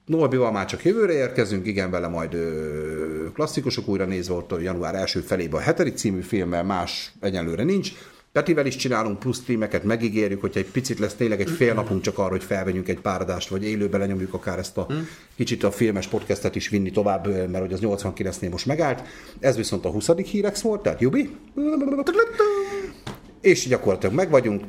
[0.07, 4.95] Norbival már csak jövőre érkezünk, igen, vele majd ö, klasszikusok újra nézve ott a január
[4.95, 7.93] első felében a hetedik című filmmel, más egyenlőre nincs.
[8.33, 12.19] Petivel is csinálunk plusz streameket, megígérjük, hogyha egy picit lesz tényleg egy fél napunk csak
[12.19, 15.07] arra, hogy felvegyünk egy páradást, vagy élőben lenyomjuk akár ezt a hmm.
[15.37, 19.03] kicsit a filmes podcastet is vinni tovább, mert hogy az 89-nél most megállt.
[19.41, 20.11] Ez viszont a 20.
[20.17, 21.37] hírex volt, tehát Jubi.
[23.41, 24.65] És gyakorlatilag meg vagyunk,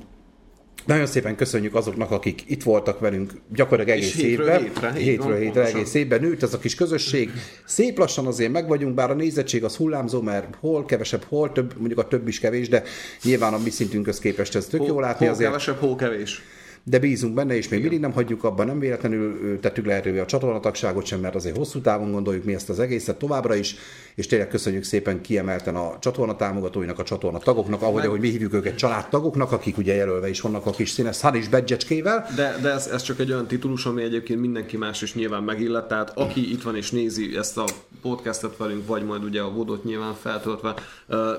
[0.85, 4.61] nagyon szépen köszönjük azoknak, akik itt voltak velünk gyakorlatilag egész hétről évben.
[4.61, 7.31] Hétre, hétről hétre, hétre egész évben nőtt ez a kis közösség.
[7.65, 11.73] Szép lassan azért meg vagyunk, bár a nézettség az hullámzó, mert hol kevesebb, hol több,
[11.77, 12.83] mondjuk a több is kevés, de
[13.23, 15.49] nyilván a mi szintünkhöz képest ez tök hol, jó látni hol azért.
[15.49, 16.41] kevesebb, hol kevés
[16.85, 21.05] de bízunk benne, és még mindig nem hagyjuk abban, nem véletlenül tettük lehetővé a csatornatagságot
[21.05, 23.75] sem, mert azért hosszú távon gondoljuk mi ezt az egészet továbbra is,
[24.15, 28.53] és tényleg köszönjük szépen kiemelten a csatorna támogatóinak, a csatorna tagoknak, ahogy, ahogy mi hívjuk
[28.53, 32.27] őket családtagoknak, akik ugye jelölve is vannak a kis színes Hanis badgecskével.
[32.35, 35.87] De, de ez, ez, csak egy olyan titulus, ami egyébként mindenki más is nyilván megillet,
[35.87, 37.65] tehát aki itt van és nézi ezt a
[38.01, 40.73] podcastet velünk, vagy majd ugye a vodot nyilván feltöltve,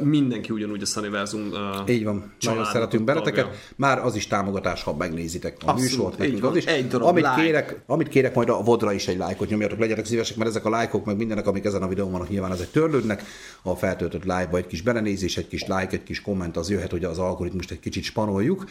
[0.00, 1.52] mindenki ugyanúgy a Sunnyversum
[1.86, 3.72] Így van, nagyon szeretünk benneteket.
[3.76, 4.92] Már az is támogatás, ha
[5.34, 6.24] megnézitek a Abszolút, műsort.
[6.24, 6.64] Így van, is.
[6.64, 7.42] Egy darab amit, like.
[7.42, 10.70] kérek, amit kérek, majd a vodra is egy lájkot nyomjatok, legyetek szívesek, mert ezek a
[10.70, 13.22] lájkok, meg mindenek, amik ezen a videón vannak, nyilván ezek törlődnek.
[13.62, 17.04] A feltöltött live-ba egy kis belenézés, egy kis like, egy kis komment, az jöhet, hogy
[17.04, 18.64] az algoritmust egy kicsit spanoljuk.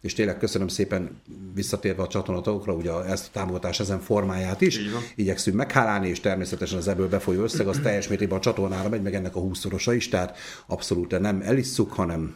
[0.00, 1.20] És tényleg köszönöm szépen
[1.54, 4.80] visszatérve a csatornatokra, ugye ezt a támogatás ezen formáját is.
[5.14, 9.14] Igyekszünk meghálálni, és természetesen az ebből befolyó összeg az teljes mértékben a csatornára megy, meg
[9.14, 12.34] ennek a húszszorosa is, tehát abszolút nem elisszuk, hanem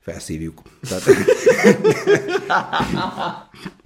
[0.00, 0.62] felszívjuk.
[0.88, 1.04] Tehát...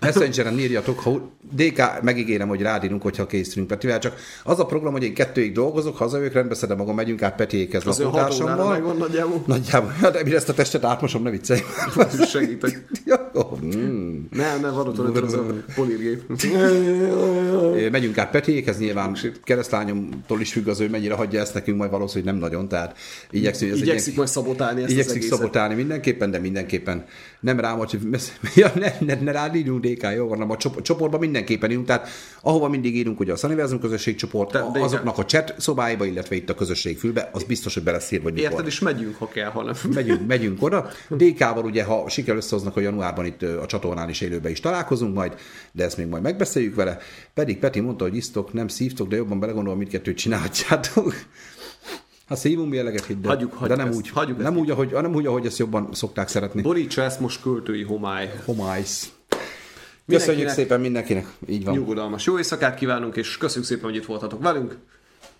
[0.00, 5.02] Messengeren írjatok, ha DK, megígérem, hogy rádínunk, hogyha készülünk Petivel, csak az a program, hogy
[5.02, 8.70] én kettőig dolgozok, hazajövök, rendbeszedem magam, megyünk át Petiékhez lakótársammal.
[8.70, 9.42] megvan nagyjából.
[9.46, 9.94] Nagyjából.
[10.02, 11.60] Ja, de mire ezt a testet átmosom, ne viccelj.
[12.28, 12.86] Segítek.
[13.64, 14.24] mm.
[14.30, 15.44] Nem, nem, van ott az a
[15.74, 16.22] polírgép.
[17.90, 22.34] Megyünk át Petiékhez, nyilván keresztlányomtól is függ az ő, mennyire hagyja ezt nekünk, majd valószínűleg
[22.34, 22.96] nem nagyon, tehát
[23.30, 27.04] igyekszik, ez igyekszik majd szabotálni ezt igyekszik szabotálni mindenképpen, de mindenképpen
[27.46, 27.98] nem rám, hogy
[28.54, 32.08] ja, ne, ne, ne rád írjunk DK, jó, hanem a csoportban mindenképpen írunk, tehát
[32.42, 36.50] ahova mindig írunk, hogy a Sunnyversum közösségcsoport, de, de azoknak a chat szobáiba, illetve itt
[36.50, 38.50] a közösség fülbe, az biztos, hogy beleszír, vagy mikor.
[38.50, 39.74] Érted, és megyünk, ha kell, hanem.
[39.94, 40.88] Megyünk, megyünk oda.
[41.08, 45.34] DK-val ugye, ha sikerül összehoznak a januárban itt a csatornán is élőben is találkozunk majd,
[45.72, 46.98] de ezt még majd megbeszéljük vele.
[47.34, 51.14] Pedig Peti mondta, hogy isztok, nem szívtok, de jobban belegondolom, mindkettőt csinálhatjátok.
[52.28, 53.28] Hát szívunk eleget hidd el.
[53.28, 55.88] Hagyjuk, hagyjuk de nem ezt, úgy, hagyjuk nem, úgy, ahogy, nem úgy, ahogy ezt jobban
[55.92, 56.62] szokták szeretni.
[56.62, 58.32] Borítsa ezt most költői homály.
[58.44, 59.12] Homálysz.
[60.06, 61.26] Köszönjük szépen mindenkinek.
[61.48, 61.74] Így van.
[61.74, 64.78] Nyugodalmas jó éjszakát kívánunk, és köszönjük szépen, hogy itt voltatok velünk.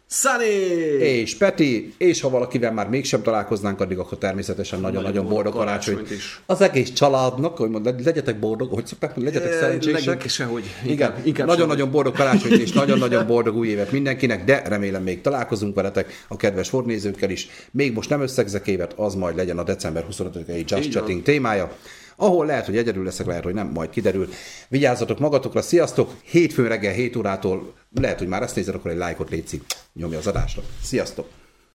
[0.09, 1.01] Sunny!
[1.01, 6.07] És Peti, és ha valakivel már mégsem találkoznánk, addig akkor természetesen nagyon-nagyon boldog, boldog karácsony.
[6.11, 6.41] is.
[6.47, 10.29] Az egész családnak, hogy mond, legyetek boldog, hogy szokták, hogy legyetek e, szerencsések.
[10.29, 10.65] sehogy.
[10.85, 15.75] Igen, inkább nagyon-nagyon boldog karácsony és nagyon-nagyon boldog új évet mindenkinek, de remélem még találkozunk
[15.75, 17.49] veletek a kedves fordnézőkkel is.
[17.71, 21.77] Még most nem összegzek évet, az majd legyen a december 25-i Just Chatting témája
[22.17, 24.29] ahol lehet, hogy egyedül leszek, lehet, hogy nem, majd kiderül.
[24.69, 26.13] Vigyázzatok magatokra, sziasztok!
[26.23, 29.63] Hétfőn reggel 7 órától, lehet, hogy már ezt nézed, akkor egy lájkot létszik,
[29.93, 30.63] nyomja az adásra.
[30.83, 31.29] Sziasztok!